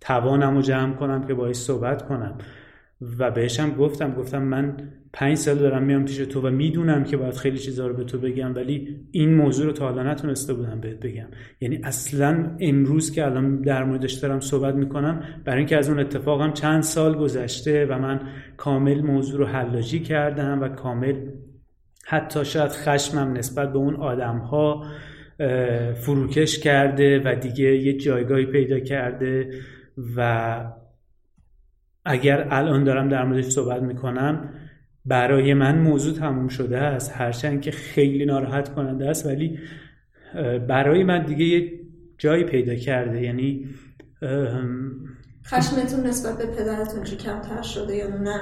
توانم 0.00 0.54
رو 0.54 0.62
جمع 0.62 0.94
کنم 0.94 1.26
که 1.26 1.34
باهاش 1.34 1.56
صحبت 1.56 2.08
کنم. 2.08 2.38
و 3.18 3.30
بهشم 3.30 3.70
گفتم 3.70 4.14
گفتم 4.14 4.42
من 4.42 4.76
پنج 5.12 5.36
سال 5.36 5.58
دارم 5.58 5.82
میام 5.82 6.04
پیش 6.04 6.16
تو 6.16 6.40
و 6.40 6.50
می‌دونم 6.50 7.04
که 7.04 7.16
باید 7.16 7.34
خیلی 7.34 7.58
چیزا 7.58 7.86
رو 7.86 7.94
به 7.94 8.04
تو 8.04 8.18
بگم 8.18 8.54
ولی 8.54 8.96
این 9.10 9.34
موضوع 9.34 9.66
رو 9.66 9.72
تا 9.72 9.88
حالا 9.88 10.02
نتونسته 10.12 10.54
بودم 10.54 10.80
بهت 10.80 11.00
بگم. 11.00 11.26
یعنی 11.60 11.80
اصلا 11.84 12.56
امروز 12.60 13.12
که 13.12 13.26
الان 13.26 13.60
در 13.60 13.84
موردش 13.84 14.12
دارم 14.12 14.40
صحبت 14.40 14.74
می‌کنم 14.74 15.22
برای 15.44 15.58
اینکه 15.58 15.76
از 15.76 15.88
اون 15.88 15.98
اتفاقم 15.98 16.52
چند 16.52 16.82
سال 16.82 17.16
گذشته 17.16 17.86
و 17.86 17.98
من 17.98 18.20
کامل 18.56 19.00
موضوع 19.00 19.38
رو 19.38 19.46
حلاجی 19.46 20.00
کردم 20.00 20.62
و 20.62 20.68
کامل 20.68 21.14
حتی 22.06 22.44
شاید 22.44 22.70
خشمم 22.70 23.32
نسبت 23.32 23.72
به 23.72 23.78
اون 23.78 23.96
آدم 23.96 24.38
ها 24.38 24.84
فروکش 25.94 26.58
کرده 26.58 27.22
و 27.24 27.34
دیگه 27.34 27.76
یه 27.76 27.92
جایگاهی 27.92 28.46
پیدا 28.46 28.80
کرده 28.80 29.50
و 30.16 30.60
اگر 32.04 32.48
الان 32.50 32.84
دارم 32.84 33.08
در 33.08 33.24
موردش 33.24 33.44
صحبت 33.44 33.82
می‌کنم 33.82 34.48
برای 35.04 35.54
من 35.54 35.78
موضوع 35.78 36.14
تموم 36.14 36.48
شده 36.48 36.78
است. 36.78 37.12
هرچند 37.14 37.60
که 37.60 37.70
خیلی 37.70 38.24
ناراحت 38.26 38.74
کننده 38.74 39.08
است 39.08 39.26
ولی 39.26 39.58
برای 40.68 41.04
من 41.04 41.24
دیگه 41.24 41.44
یه 41.44 41.72
جایی 42.18 42.44
پیدا 42.44 42.74
کرده. 42.74 43.22
یعنی 43.22 43.68
خشمتون 45.46 46.06
نسبت 46.06 46.38
به 46.38 46.46
پدرتون 46.46 47.04
چه 47.04 47.16
کمتر 47.16 47.62
شده 47.62 47.96
یا 47.96 48.08
نه؟ 48.08 48.40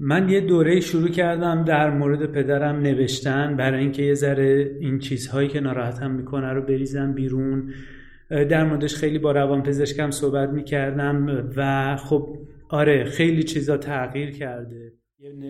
من 0.00 0.28
یه 0.28 0.40
دوره 0.40 0.80
شروع 0.80 1.08
کردم 1.08 1.64
در 1.64 1.90
مورد 1.90 2.32
پدرم 2.32 2.80
نوشتن 2.80 3.56
برای 3.56 3.80
اینکه 3.80 4.02
یه 4.02 4.14
ذره 4.14 4.76
این 4.80 4.98
چیزهایی 4.98 5.48
که 5.48 5.60
ناراحتم 5.60 6.10
می‌کنه 6.10 6.52
رو 6.52 6.62
بریزم 6.62 7.12
بیرون. 7.12 7.72
در 8.30 8.64
موردش 8.64 8.94
خیلی 8.94 9.18
با 9.18 9.32
روان 9.32 9.62
پزشکم 9.62 10.10
صحبت 10.10 10.48
می‌کردم 10.48 11.26
و 11.56 11.96
خب 11.96 12.36
آره 12.68 13.04
خیلی 13.04 13.42
چیزا 13.42 13.76
تغییر 13.76 14.30
کرده. 14.30 14.92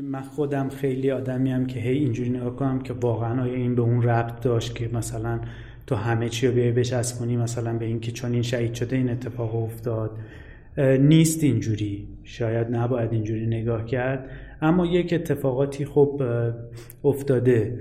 من 0.03 0.23
خودم 0.23 0.69
خیلی 0.69 1.11
آدمی 1.11 1.51
هم 1.51 1.67
که 1.67 1.81
هی 1.81 1.99
اینجوری 1.99 2.31
نگاه 2.31 2.57
کنم 2.57 2.79
که 2.79 2.93
واقعا 2.93 3.43
آیا 3.43 3.55
این 3.55 3.75
به 3.75 3.83
اون 3.83 4.03
ربط 4.03 4.43
داشت 4.43 4.75
که 4.75 4.91
مثلا 4.93 5.41
تو 5.87 5.95
همه 5.95 6.29
چی 6.29 6.47
رو 6.47 6.55
بیای 6.55 6.73
بچسبونی 6.73 7.37
مثلا 7.37 7.79
به 7.79 7.85
اینکه 7.85 8.13
چون 8.13 8.33
این 8.33 8.43
شهید 8.43 8.75
شده 8.75 8.97
این 8.97 9.11
اتفاق 9.11 9.55
افتاد. 9.55 10.19
نیست 11.01 11.45
اینجوری. 11.45 12.09
شاید 12.25 12.67
نباید 12.71 13.13
اینجوری 13.13 13.47
نگاه 13.47 13.85
کرد. 13.85 14.31
اما 14.63 14.87
یک 14.87 15.13
اتفاقاتی 15.13 15.85
خب 15.85 16.23
افتاده. 17.05 17.79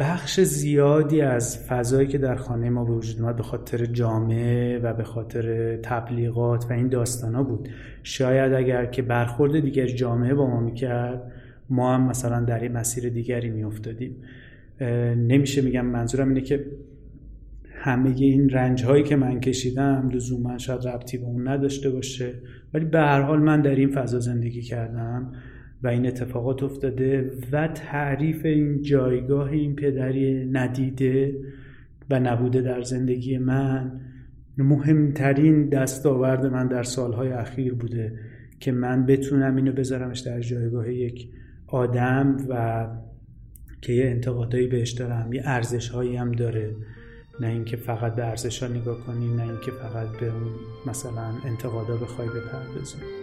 بخش 0.00 0.40
زیادی 0.40 1.20
از 1.20 1.66
فضایی 1.66 2.08
که 2.08 2.18
در 2.18 2.34
خانه 2.34 2.70
ما 2.70 2.84
به 2.84 2.92
وجود 2.92 3.22
اومد 3.22 3.36
به 3.36 3.42
خاطر 3.42 3.86
جامعه 3.86 4.78
و 4.78 4.94
به 4.94 5.04
خاطر 5.04 5.76
تبلیغات 5.76 6.66
و 6.70 6.72
این 6.72 6.88
داستانا 6.88 7.42
بود. 7.42 7.68
شاید 8.02 8.52
اگر 8.52 8.86
که 8.86 9.02
برخورد 9.02 9.60
دیگر 9.60 9.86
جامعه 9.86 10.34
با 10.34 10.46
ما 10.46 10.60
می‌کرد 10.60 11.32
ما 11.70 11.94
هم 11.94 12.08
مثلا 12.08 12.40
در 12.40 12.60
این 12.60 12.72
مسیر 12.72 13.08
دیگری 13.08 13.50
میافتادیم. 13.50 14.16
نمیشه 15.16 15.62
میگم 15.62 15.86
منظورم 15.86 16.28
اینه 16.28 16.40
که 16.40 16.64
همه 17.74 18.10
این 18.10 18.50
رنج 18.50 18.84
هایی 18.84 19.02
که 19.02 19.16
من 19.16 19.40
کشیدم 19.40 20.10
لزوما 20.12 20.58
شاید 20.58 20.86
ربطی 20.86 21.18
به 21.18 21.24
اون 21.24 21.48
نداشته 21.48 21.90
باشه. 21.90 22.34
ولی 22.74 22.84
به 22.84 22.98
هر 22.98 23.20
حال 23.20 23.38
من 23.38 23.60
در 23.60 23.74
این 23.74 23.90
فضا 23.90 24.18
زندگی 24.18 24.62
کردم. 24.62 25.32
و 25.82 25.88
این 25.88 26.06
اتفاقات 26.06 26.62
افتاده 26.62 27.30
و 27.52 27.68
تعریف 27.68 28.44
این 28.44 28.82
جایگاه 28.82 29.50
این 29.50 29.76
پدری 29.76 30.44
ندیده 30.44 31.34
و 32.10 32.20
نبوده 32.20 32.60
در 32.60 32.82
زندگی 32.82 33.38
من 33.38 34.00
مهمترین 34.58 35.68
دستاورد 35.68 36.46
من 36.46 36.68
در 36.68 36.82
سالهای 36.82 37.32
اخیر 37.32 37.74
بوده 37.74 38.18
که 38.60 38.72
من 38.72 39.06
بتونم 39.06 39.56
اینو 39.56 39.72
بذارمش 39.72 40.20
در 40.20 40.40
جایگاه 40.40 40.92
یک 40.92 41.28
آدم 41.66 42.36
و 42.48 42.86
که 43.80 43.92
یه 43.92 44.06
انتقادایی 44.06 44.66
بهش 44.66 44.90
دارم 44.90 45.32
یه 45.32 45.42
ارزش 45.44 45.88
هایی 45.88 46.16
هم 46.16 46.32
داره. 46.32 46.74
نه 47.40 47.46
اینکه 47.46 47.76
فقط 47.76 48.14
به 48.14 48.24
ارزش 48.24 48.62
ها 48.62 48.68
نگاه 48.68 49.06
کنی 49.06 49.34
نه 49.36 49.42
اینکه 49.42 49.70
فقط 49.70 50.08
به 50.20 50.26
اون 50.26 50.50
مثلا 50.86 51.32
انتقادا 51.44 51.96
بخوای 51.96 52.28
بپردازی 52.28 53.21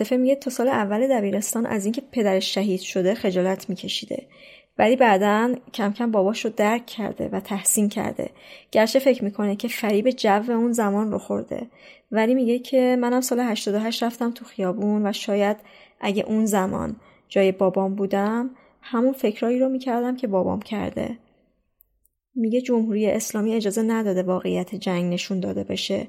عاطفه 0.00 0.16
میگه 0.16 0.34
تا 0.34 0.50
سال 0.50 0.68
اول 0.68 1.08
دبیرستان 1.08 1.66
از 1.66 1.84
اینکه 1.84 2.02
پدرش 2.12 2.54
شهید 2.54 2.80
شده 2.80 3.14
خجالت 3.14 3.70
میکشیده. 3.70 4.26
ولی 4.78 4.96
بعدا 4.96 5.54
کم 5.74 5.92
کم 5.92 6.10
باباش 6.10 6.44
رو 6.44 6.50
درک 6.56 6.86
کرده 6.86 7.28
و 7.28 7.40
تحسین 7.40 7.88
کرده. 7.88 8.30
گرچه 8.72 8.98
فکر 8.98 9.24
می‌کنه 9.24 9.56
که 9.56 9.68
فریب 9.68 10.10
جو 10.10 10.42
اون 10.48 10.72
زمان 10.72 11.12
رو 11.12 11.18
خورده. 11.18 11.66
ولی 12.10 12.34
میگه 12.34 12.58
که 12.58 12.96
منم 13.00 13.20
سال 13.20 13.40
88 13.40 14.02
رفتم 14.02 14.30
تو 14.30 14.44
خیابون 14.44 15.06
و 15.06 15.12
شاید 15.12 15.56
اگه 16.00 16.22
اون 16.22 16.46
زمان 16.46 16.96
جای 17.28 17.52
بابام 17.52 17.94
بودم 17.94 18.50
همون 18.82 19.12
فکرایی 19.12 19.58
رو 19.58 19.68
می‌کردم 19.68 20.16
که 20.16 20.26
بابام 20.26 20.62
کرده. 20.62 21.18
میگه 22.34 22.60
جمهوری 22.60 23.06
اسلامی 23.06 23.54
اجازه 23.54 23.82
نداده 23.82 24.22
واقعیت 24.22 24.74
جنگ 24.74 25.12
نشون 25.12 25.40
داده 25.40 25.64
بشه. 25.64 26.06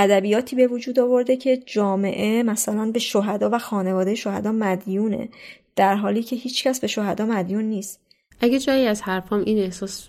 ادبیاتی 0.00 0.56
به 0.56 0.66
وجود 0.66 0.98
آورده 0.98 1.36
که 1.36 1.56
جامعه 1.56 2.42
مثلا 2.42 2.90
به 2.90 2.98
شهدا 2.98 3.50
و 3.52 3.58
خانواده 3.58 4.14
شهدا 4.14 4.52
مدیونه 4.52 5.28
در 5.76 5.94
حالی 5.94 6.22
که 6.22 6.36
هیچکس 6.36 6.80
به 6.80 6.86
شهدا 6.86 7.26
مدیون 7.26 7.64
نیست. 7.64 8.00
اگه 8.40 8.58
جایی 8.58 8.86
از 8.86 9.02
حرفام 9.02 9.40
این 9.40 9.58
احساس 9.58 10.08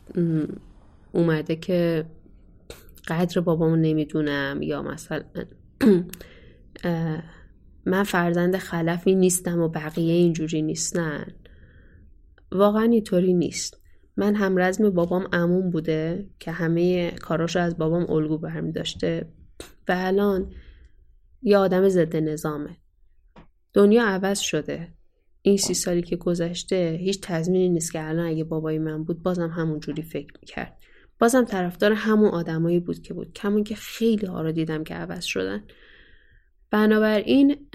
اومده 1.11 1.55
که 1.55 2.05
قدر 3.07 3.41
بابامو 3.41 3.75
نمی‌دونم 3.75 4.61
یا 4.61 4.81
مثلا 4.81 5.23
من 7.85 8.03
فرزند 8.03 8.57
خلفی 8.57 9.15
نیستم 9.15 9.59
و 9.59 9.67
بقیه 9.67 10.13
اینجوری 10.13 10.61
نیستن. 10.61 11.27
واقعا 12.51 12.83
اینطوری 12.83 13.33
نیست. 13.33 13.81
من 14.17 14.35
هم 14.35 14.57
رزم 14.57 14.89
بابام 14.89 15.27
امون 15.33 15.69
بوده 15.69 16.29
که 16.39 16.51
همه 16.51 17.11
کاراشو 17.11 17.59
از 17.59 17.77
بابام 17.77 18.11
الگو 18.11 18.37
برمی 18.37 18.71
داشته 18.71 19.25
و 19.89 19.93
الان 19.97 20.53
یه 21.41 21.57
آدم 21.57 21.89
ضد 21.89 22.15
نظامه. 22.15 22.77
دنیا 23.73 24.03
عوض 24.03 24.39
شده. 24.39 24.93
این 25.41 25.57
سی 25.57 25.73
سالی 25.73 26.01
که 26.01 26.15
گذشته 26.15 26.97
هیچ 27.01 27.21
تضمینی 27.21 27.69
نیست 27.69 27.91
که 27.91 28.07
الان 28.07 28.25
اگه 28.25 28.43
بابای 28.43 28.79
من 28.79 29.03
بود 29.03 29.23
بازم 29.23 29.49
همون 29.49 29.79
جوری 29.79 30.01
فکر 30.01 30.33
می‌کرد. 30.41 30.77
بازم 31.19 31.45
طرفدار 31.45 31.91
همون 31.91 32.29
آدمایی 32.29 32.79
بود 32.79 33.01
که 33.01 33.13
بود. 33.13 33.33
کمون 33.33 33.63
که 33.63 33.75
خیلی 33.75 34.25
ها 34.25 34.41
رو 34.41 34.51
دیدم 34.51 34.83
که 34.83 34.93
عوض 34.93 35.23
شدن. 35.23 35.63
بنابراین 36.71 37.67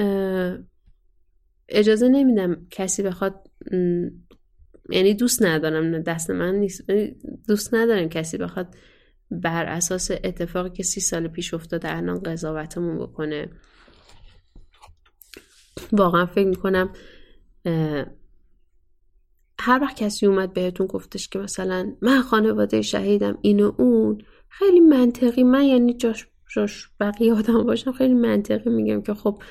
اجازه 1.68 2.08
نمیدم 2.08 2.66
کسی 2.70 3.02
بخواد 3.02 3.50
یعنی 4.90 5.14
دوست 5.14 5.42
ندارم 5.42 6.02
دست 6.02 6.30
من 6.30 6.54
نیست. 6.54 6.90
دوست 7.48 7.74
ندارم 7.74 8.08
کسی 8.08 8.38
بخواد 8.38 8.74
بر 9.30 9.64
اساس 9.64 10.10
اتفاقی 10.10 10.70
که 10.70 10.82
سی 10.82 11.00
سال 11.00 11.28
پیش 11.28 11.54
افتاده 11.54 11.96
الان 11.96 12.22
قضاوتمون 12.22 12.98
بکنه. 12.98 13.48
واقعا 15.92 16.26
فکر 16.26 16.48
می‌کنم 16.48 16.92
هر 19.60 19.78
وقت 19.82 19.96
کسی 19.96 20.26
اومد 20.26 20.52
بهتون 20.52 20.86
گفتش 20.86 21.28
که 21.28 21.38
مثلا 21.38 21.96
من 22.02 22.22
خانواده 22.22 22.82
شهیدم 22.82 23.38
این 23.42 23.64
و 23.64 23.72
اون 23.78 24.18
خیلی 24.48 24.80
منطقی 24.80 25.42
من 25.44 25.64
یعنی 25.64 25.94
جاش, 25.94 26.28
جاش 26.54 26.88
بقیه 27.00 27.34
آدم 27.34 27.64
باشم 27.64 27.92
خیلی 27.92 28.14
منطقی 28.14 28.70
میگم 28.70 29.02
که 29.02 29.14
خب 29.14 29.42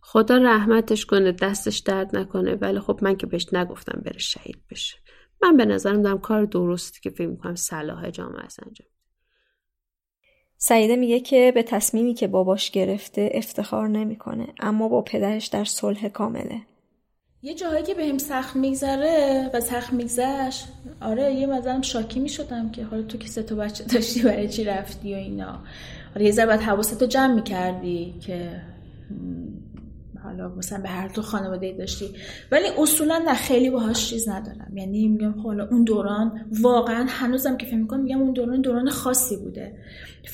خدا 0.00 0.36
رحمتش 0.36 1.06
کنه 1.06 1.32
دستش 1.32 1.78
درد 1.78 2.16
نکنه 2.16 2.54
ولی 2.54 2.80
خب 2.80 2.98
من 3.02 3.16
که 3.16 3.26
بهش 3.26 3.46
نگفتم 3.52 4.00
بره 4.04 4.18
شهید 4.18 4.62
بشه. 4.70 4.96
من 5.42 5.56
به 5.56 5.64
نظرم 5.64 6.02
دارم 6.02 6.18
کار 6.18 6.44
درستی 6.44 7.00
که 7.00 7.10
فکر 7.10 7.26
می‌کنم 7.26 7.54
صلاح 7.54 8.10
جامعه 8.10 8.44
از 8.44 8.56
انجام 8.66 8.88
سعیده 10.60 10.96
میگه 10.96 11.20
که 11.20 11.52
به 11.54 11.62
تصمیمی 11.62 12.14
که 12.14 12.26
باباش 12.26 12.70
گرفته 12.70 13.30
افتخار 13.34 13.88
نمی‌کنه 13.88 14.46
اما 14.60 14.88
با 14.88 15.02
پدرش 15.02 15.46
در 15.46 15.64
صلح 15.64 16.08
کامله. 16.08 16.60
یه 17.42 17.54
جاهایی 17.54 17.84
که 17.84 17.94
بهم 17.94 18.18
سخت 18.18 18.56
میگذره 18.56 19.50
و 19.54 19.60
سخت 19.60 19.92
میگذشت 19.92 20.68
آره 21.00 21.34
یه 21.34 21.46
مثلا 21.46 21.82
شاکی 21.82 22.20
می‌شدم 22.20 22.70
که 22.70 22.84
حالا 22.84 23.02
تو 23.02 23.18
که 23.18 23.28
سه 23.28 23.42
تا 23.42 23.54
بچه 23.54 23.84
داشتی 23.84 24.22
برای 24.22 24.48
چی 24.48 24.64
رفتی 24.64 25.14
و 25.14 25.16
اینا. 25.16 25.58
آره 26.16 26.24
یه 26.24 26.32
ذره 26.32 26.46
باید 26.46 26.60
حواستو 26.60 27.06
جمع 27.06 27.34
می‌کردی 27.34 28.14
که 28.20 28.62
حالا 30.28 30.48
مثلا 30.48 30.80
به 30.80 30.88
هر 30.88 31.08
دو 31.08 31.22
خانواده 31.22 31.72
داشتی. 31.72 32.10
ولی 32.52 32.64
اصولا 32.78 33.18
نه 33.18 33.34
خیلی 33.34 33.70
باهاش 33.70 34.10
چیز 34.10 34.28
ندارم. 34.28 34.76
یعنی 34.76 35.08
میگم 35.08 35.32
خب 35.32 35.46
حالا 35.46 35.68
اون 35.70 35.84
دوران 35.84 36.40
واقعا 36.60 37.06
هنوزم 37.08 37.56
که 37.56 37.66
فکر 37.66 37.76
می‌کنم 37.76 38.00
میگم 38.00 38.20
اون 38.20 38.32
دوران 38.32 38.60
دوران 38.60 38.90
خاصی 38.90 39.36
بوده. 39.36 39.78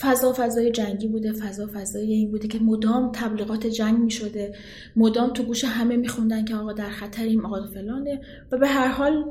فضا 0.01 0.35
فضای 0.37 0.71
جنگی 0.71 1.09
بوده 1.09 1.33
فضا 1.33 1.69
فضای 1.75 2.13
این 2.13 2.31
بوده 2.31 2.49
که 2.49 2.59
مدام 2.59 3.13
تبلیغات 3.13 3.67
جنگ 3.67 3.99
می‌شده. 3.99 4.55
مدام 4.97 5.33
تو 5.33 5.43
گوش 5.43 5.65
همه 5.65 5.97
میخوندن 5.97 6.45
که 6.45 6.57
آقا 6.57 6.73
در 6.73 6.91
خطریم 6.91 7.47
آقا 7.47 7.67
فلانه 7.67 8.21
و 8.53 8.59
به 8.59 8.69
هر 8.69 8.89
حال 8.89 9.25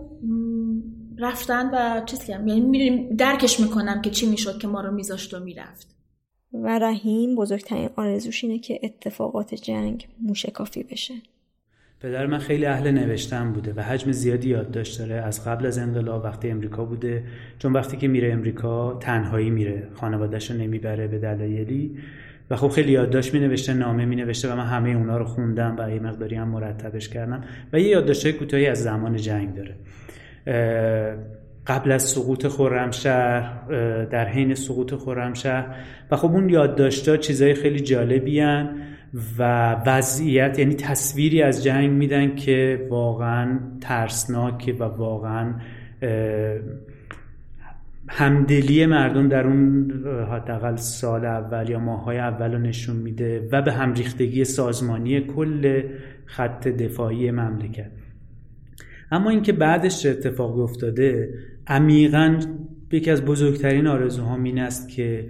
رفتن 1.17 1.69
و 1.73 2.05
چیز 2.05 2.23
کردم 2.23 2.47
یعنی 2.47 3.15
درکش 3.15 3.59
می‌کنم 3.59 4.01
که 4.01 4.09
چی 4.09 4.29
می‌شد 4.29 4.57
که 4.57 4.67
ما 4.67 4.81
رو 4.81 4.91
میذاشت 4.91 5.33
و 5.33 5.39
می‌رفت. 5.39 5.87
و 6.53 6.79
رحیم 6.79 7.35
بزرگترین 7.35 7.89
آرزوش 7.95 8.43
اینه 8.43 8.59
که 8.59 8.79
اتفاقات 8.83 9.53
جنگ 9.53 10.07
موشکافی 10.21 10.83
بشه. 10.83 11.13
پدر 12.01 12.25
من 12.25 12.37
خیلی 12.37 12.65
اهل 12.65 12.91
نوشتن 12.91 13.53
بوده 13.53 13.73
و 13.73 13.81
حجم 13.81 14.11
زیادی 14.11 14.49
یادداشت 14.49 14.99
داره 14.99 15.15
از 15.15 15.45
قبل 15.45 15.65
از 15.65 15.77
انقلاب 15.77 16.23
وقتی 16.23 16.49
امریکا 16.49 16.85
بوده 16.85 17.23
چون 17.59 17.73
وقتی 17.73 17.97
که 17.97 18.07
میره 18.07 18.33
امریکا 18.33 18.93
تنهایی 18.93 19.49
میره 19.49 19.87
خانوادهش 19.93 20.51
رو 20.51 20.57
نمی‌بره 20.57 21.07
به 21.07 21.19
دلایلی. 21.19 21.97
و 22.49 22.55
خب 22.55 22.67
خیلی 22.67 22.91
یادداشت 22.91 23.33
می 23.33 23.39
نوشته 23.39 23.73
نامه 23.73 24.05
می 24.05 24.15
نوشته 24.15 24.53
و 24.53 24.55
من 24.55 24.65
همه 24.65 24.89
اونا 24.89 25.17
رو 25.17 25.25
خوندم 25.25 25.75
و 25.79 25.89
یه 25.89 25.99
مقداری 25.99 26.35
هم 26.35 26.47
مرتبش 26.47 27.09
کردم. 27.09 27.43
و 27.73 27.79
یه 27.79 27.87
یادداشت 27.87 28.31
کوتاهی 28.31 28.67
از 28.67 28.83
زمان 28.83 29.15
جنگ 29.15 29.55
داره. 29.55 29.75
قبل 31.67 31.91
از 31.91 32.03
سقوط 32.03 32.47
خرمشهر 32.47 33.63
در 34.05 34.27
حین 34.27 34.55
سقوط 34.55 34.93
خرمشهر. 34.93 35.75
و 36.11 36.15
خب 36.15 36.31
اون 36.31 36.49
یادداشت‌ها 36.49 37.17
چیزای 37.17 37.53
خیلی 37.53 37.79
جالبی 37.79 38.39
هن 38.39 38.69
و 39.39 39.73
وضعیت 39.85 40.59
یعنی 40.59 40.75
تصویری 40.75 41.41
از 41.41 41.63
جنگ 41.63 41.89
میدن 41.89 42.35
که 42.35 42.87
واقعا 42.89 43.59
ترسناکه 43.81 44.73
و 44.73 44.83
واقعا 44.83 45.53
همدلی 48.07 48.85
مردم 48.85 49.27
در 49.27 49.47
اون 49.47 49.91
حداقل 50.31 50.75
سال 50.75 51.25
اول 51.25 51.69
یا 51.69 51.79
ماهای 51.79 52.17
اول 52.17 52.53
رو 52.53 52.59
نشون 52.59 52.95
میده 52.95 53.49
و 53.51 53.61
به 53.61 53.71
همریختگی 53.71 54.45
سازمانی 54.45 55.21
کل 55.21 55.83
خط 56.25 56.67
دفاعی 56.67 57.31
مملکت. 57.31 57.91
اما 59.11 59.29
اینکه 59.29 59.53
بعدش 59.53 60.01
چه 60.01 60.09
اتفاقی 60.09 60.61
افتاده 60.61 61.33
عمیقا 61.67 62.39
یکی 62.91 63.11
از 63.11 63.25
بزرگترین 63.25 63.87
آرزوهام 63.87 64.43
این 64.43 64.59
است 64.59 64.89
که 64.89 65.29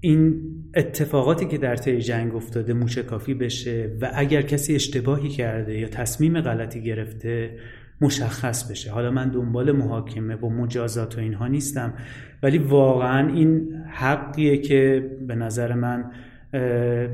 این 0.00 0.40
اتفاقاتی 0.74 1.46
که 1.46 1.58
در 1.58 1.76
طی 1.76 1.98
جنگ 1.98 2.34
افتاده 2.34 2.72
موشکافی 2.72 3.34
بشه 3.34 3.90
و 4.00 4.10
اگر 4.14 4.42
کسی 4.42 4.74
اشتباهی 4.74 5.28
کرده 5.28 5.78
یا 5.78 5.88
تصمیم 5.88 6.40
غلطی 6.40 6.82
گرفته 6.82 7.58
مشخص 8.00 8.70
بشه. 8.70 8.90
حالا 8.90 9.10
من 9.10 9.28
دنبال 9.28 9.72
محاکمه 9.72 10.36
و 10.36 10.48
مجازات 10.48 11.18
و 11.18 11.20
اینها 11.20 11.48
نیستم 11.48 11.94
ولی 12.42 12.58
واقعا 12.58 13.28
این 13.28 13.74
حقیه 13.86 14.58
که 14.58 15.10
به 15.26 15.34
نظر 15.34 15.74
من 15.74 16.10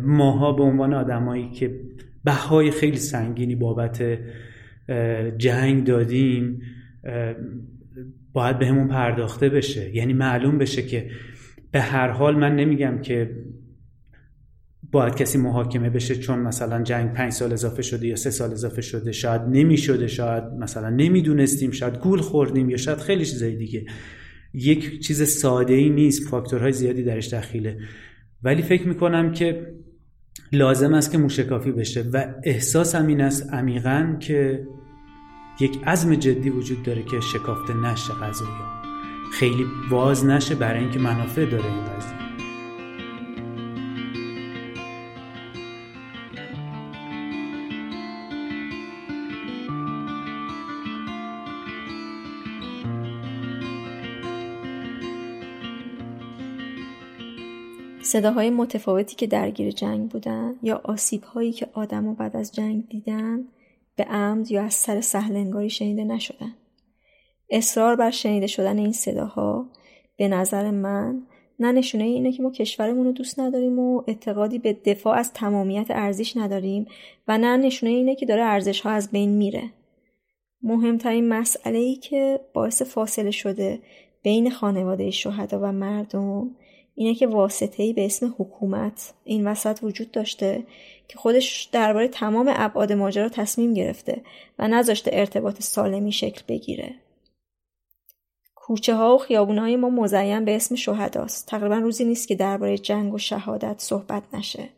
ماها 0.03 0.53
به 0.53 0.63
عنوان 0.63 0.95
آدمایی 0.95 1.51
که 1.51 1.81
بهای 2.25 2.71
خیلی 2.71 2.97
سنگینی 2.97 3.55
بابت 3.55 4.19
جنگ 5.39 5.85
دادیم 5.85 6.63
باید 8.33 8.59
به 8.59 8.67
همون 8.67 8.89
پرداخته 8.89 9.49
بشه. 9.49 9.97
یعنی 9.97 10.13
معلوم 10.13 10.59
بشه 10.59 10.83
که 10.83 11.11
به 11.71 11.81
هر 11.81 12.09
حال 12.09 12.37
من 12.37 12.57
نمیگم 12.57 12.99
که 13.03 13.37
باید 14.93 15.15
کسی 15.15 15.39
محاکمه 15.39 15.91
بشه 15.91 16.15
چون 16.15 16.39
مثلا 16.39 16.83
جنگ 16.83 17.13
پنج 17.13 17.33
سال 17.33 17.53
اضافه 17.53 17.83
شده 17.83 18.07
یا 18.07 18.17
سه 18.17 18.31
سال 18.31 18.53
اضافه 18.53 18.83
شده. 18.83 19.13
شاید 19.13 19.43
نمی‌شده 19.43 20.07
شاید 20.07 20.45
مثلا 20.45 20.91
نمی‌دونستیم 20.91 21.71
شاید 21.71 21.99
گول 21.99 22.21
خوردیم 22.21 22.71
یا 22.71 22.77
شاید 22.77 22.99
خیلی 22.99 23.25
چیزای 23.25 23.57
دیگه. 23.57 23.85
یک 24.55 25.01
چیز 25.01 25.23
ساده 25.23 25.75
ای 25.75 25.91
نیست 25.91 26.29
فاکتورهای 26.29 26.73
زیادی 26.73 27.03
درش 27.03 27.35
دخیله. 27.35 27.79
ولی 28.43 28.63
فکر 28.63 28.89
می‌کنم 28.89 29.33
که 29.33 29.75
لازم 30.53 30.95
است 30.95 31.13
که 31.13 31.19
موشکافی 31.19 31.73
بشه 31.73 32.03
و 32.13 32.35
احساسم 32.45 33.07
این 33.07 33.21
است 33.21 33.55
عمیقا 33.55 34.17
که 34.21 34.67
یک 35.61 35.81
عزم 35.87 36.15
جدی 36.15 36.51
وجود 36.51 36.83
داره 36.83 37.03
که 37.03 37.21
شکافته 37.21 37.75
نشه 37.75 38.13
قضایا 38.13 38.81
خیلی 39.33 39.67
باز 39.91 40.25
نشه 40.25 40.55
برای 40.55 40.81
اینکه 40.81 40.99
منافع 40.99 41.45
داره 41.45 41.65
این 41.65 41.85
قضیه. 41.85 42.21
صداهای 58.03 58.51
متفاوتی 58.51 59.17
که 59.17 59.27
درگیر 59.27 59.71
جنگ 59.71 60.09
بودن 60.09 60.55
یا 60.63 60.81
آسیبهایی 60.85 61.53
که 61.53 61.69
آدم 61.73 62.07
و 62.07 62.15
بعد 62.15 62.37
از 62.37 62.53
جنگ 62.53 62.89
دیدن 62.89 63.45
به 63.97 64.05
عمد 64.05 64.51
یا 64.51 64.65
از 64.65 64.75
سر 64.75 65.01
سهلنگاری 65.01 65.71
شنیده 65.71 66.05
نشدن. 66.05 66.55
اصرار 67.51 67.97
بر 67.97 68.11
شنیده 68.11 68.47
شدن 68.47 68.79
این 68.79 68.93
صداها 68.93 69.67
به 70.17 70.29
نظر 70.29 70.71
من 70.71 71.23
نه 71.61 71.73
نشونه 71.73 72.05
اینه 72.05 72.33
که 72.33 72.43
ما 72.43 72.51
کشورمون 72.51 73.05
رو 73.05 73.13
دوست 73.13 73.41
نداریم 73.41 73.79
و 73.79 74.03
اعتقادی 74.07 74.59
به 74.59 74.73
دفاع 74.73 75.19
از 75.19 75.33
تمامیت 75.33 75.87
ارزش 75.91 76.37
نداریم 76.37 76.87
و 77.29 77.39
نه 77.39 77.57
نشونه 77.57 77.93
اینه 77.93 78.15
که 78.15 78.27
داره 78.27 78.43
ارزش 78.43 78.81
ها 78.81 78.91
از 78.91 79.11
بین 79.11 79.31
میره. 79.31 79.71
مهمترین 80.63 81.29
مسئله 81.29 81.79
ای 81.79 81.97
که 81.97 82.41
باعث 82.55 82.83
فاصله 82.83 83.31
شده 83.31 83.79
بین 84.23 84.51
خانواده 84.51 85.11
شهدا 85.11 85.61
و 85.63 85.73
مردم 85.73 86.51
اینه 87.01 87.15
که 87.15 87.27
واسطه 87.27 87.83
ای 87.83 87.93
به 87.93 88.05
اسم 88.05 88.35
حکومت 88.39 89.15
این 89.25 89.49
وسط 89.49 89.79
وجود 89.83 90.11
داشته 90.11 90.63
که 91.09 91.19
خودش 91.19 91.69
درباره 91.73 92.09
تمام 92.09 92.53
ابعاد 92.57 92.93
ماجرا 92.93 93.29
تصمیم 93.29 93.75
گرفته 93.75 94.23
و 94.59 94.69
نذاشته 94.69 95.11
ارتباط 95.15 95.63
سالمی 95.63 96.13
شکل 96.13 96.43
بگیره. 96.49 96.95
کوچه 98.55 98.95
ها 98.95 99.15
و 99.15 99.19
خیابونه 99.19 99.61
های 99.61 99.77
ما 99.77 99.91
مزین 99.91 100.45
به 100.45 100.57
اسم 100.57 100.75
شهداست. 100.75 101.47
تقریبا 101.47 101.77
روزی 101.77 102.05
نیست 102.05 102.29
که 102.29 102.35
درباره 102.35 102.79
جنگ 102.79 103.15
و 103.15 103.19
شهادت 103.19 103.75
صحبت 103.79 104.23
نشه. 104.33 104.69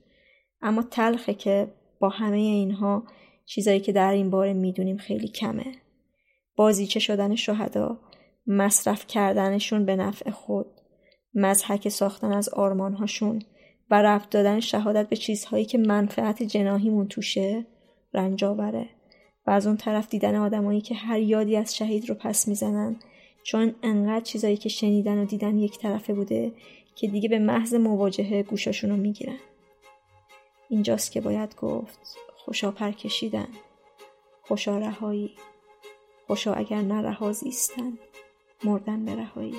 اما 0.61 0.83
تلخه 0.83 1.35
که 1.35 1.69
با 2.01 2.09
همه 2.09 2.37
اینها 2.37 3.03
چیزایی 3.47 3.81
که 3.81 3.93
در 3.93 4.13
این 4.13 4.31
باره 4.31 4.53
می‌دونیم 4.53 4.97
خیلی 4.97 5.29
کمه. 5.29 5.75
بازیچه 6.57 7.01
شدن 7.01 7.35
شهدا، 7.35 7.99
مصرف 8.47 9.07
کردنشون 9.07 9.85
به 9.85 9.97
نفع 9.97 10.31
خود، 10.31 10.82
مزحک 11.35 11.89
ساختن 11.89 12.33
از 12.33 12.49
آرمانهاشون 12.49 13.43
و 13.91 14.03
رفت 14.03 14.31
دادن 14.31 14.61
شهادت 14.61 15.09
به 15.09 15.17
چیزهایی 15.17 15.65
که 15.65 15.79
منفعت 15.79 16.43
جناهیمون 16.43 17.09
توشه 17.09 17.67
رنج 18.15 18.45
آوره. 18.45 18.89
و 19.47 19.51
از 19.51 19.67
اون 19.67 19.77
طرف 19.77 20.09
دیدن 20.09 20.37
آدمایی 20.37 20.81
که 20.81 20.95
هر 20.95 21.19
یادی 21.19 21.57
از 21.57 21.77
شهید 21.77 22.09
رو 22.09 22.15
پس 22.15 22.49
می‌زنن 22.49 22.97
چون 23.43 23.75
انقدر 23.83 24.25
چیزایی 24.25 24.57
که 24.57 24.69
شنیدن 24.69 25.19
و 25.19 25.25
دیدن 25.25 25.59
یک 25.59 25.79
طرفه 25.79 26.15
بوده 26.15 26.53
که 26.95 27.09
دیگه 27.09 27.29
به 27.29 27.39
محض 27.39 27.75
مواجهه 27.75 28.43
گوشاشون 28.43 28.91
رو 28.91 28.97
می‌گیرن. 28.97 29.39
اینجاست 30.69 31.13
که 31.13 31.21
باید 31.21 31.57
گفت 31.57 32.17
خوشا 32.37 32.71
پر 32.71 32.91
کشیدن 32.91 33.49
خوشا 34.43 34.79
رهایی 34.79 35.31
خوشا 36.27 36.55
اگر 36.55 36.81
نه 36.81 37.33
زیستن 37.33 37.99
مردن 38.65 39.05
به 39.05 39.15
رهایی. 39.15 39.55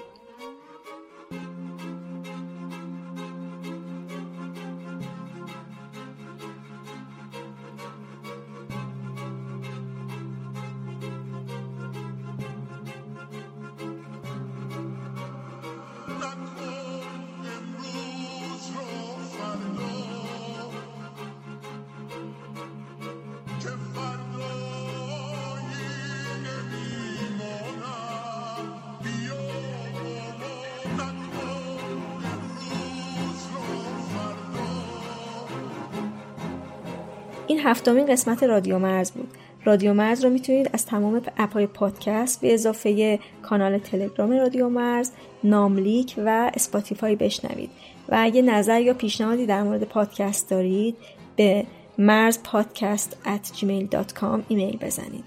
هفتمین 37.64 38.06
قسمت 38.06 38.44
رادیو 38.44 38.80
مرز 38.80 39.12
بود. 39.12 39.28
رادیو 39.66 39.94
مرز 39.94 40.24
رو 40.24 40.30
می‌تونید 40.30 40.70
از 40.74 40.86
تمام 40.86 41.22
اپهای 41.38 41.68
پادکست 41.68 42.42
به 42.42 42.54
اضافه 42.54 43.20
کانال 43.42 43.78
تلگرام 43.78 44.32
رادیو 44.32 44.70
مرز 44.70 45.12
ناملیک 45.44 46.16
و 46.18 46.52
اسپاتیفای 46.54 47.16
بشنوید. 47.16 47.70
و 48.10 48.18
اگه 48.20 48.42
نظر 48.42 48.82
یا 48.82 48.94
پیشنهادی 48.94 49.46
در 49.46 49.64
مورد 49.64 49.84
پادکست 49.84 50.50
دارید 50.50 50.96
به 51.36 51.66
مرز 51.98 52.40
پادکست 52.44 53.18
at 53.26 53.48
gmail.com 53.48 54.40
ایمیل 54.48 54.78
بزنید. 54.82 55.24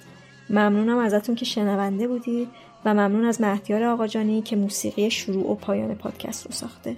ممنونم 0.51 0.99
ازتون 0.99 1.34
که 1.34 1.45
شنونده 1.45 2.09
بودید 2.09 2.49
و 2.84 2.95
ممنون 2.95 3.24
از 3.24 3.41
مهدیار 3.41 3.84
آقاجانی 3.84 4.43
که 4.43 4.57
موسیقی 4.57 5.11
شروع 5.11 5.51
و 5.51 5.55
پایان 5.55 5.95
پادکست 5.95 6.47
رو 6.47 6.53
ساخته. 6.53 6.97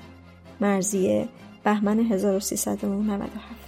مرزیه 0.61 1.29
بهمن 1.65 2.01
1397 2.01 3.68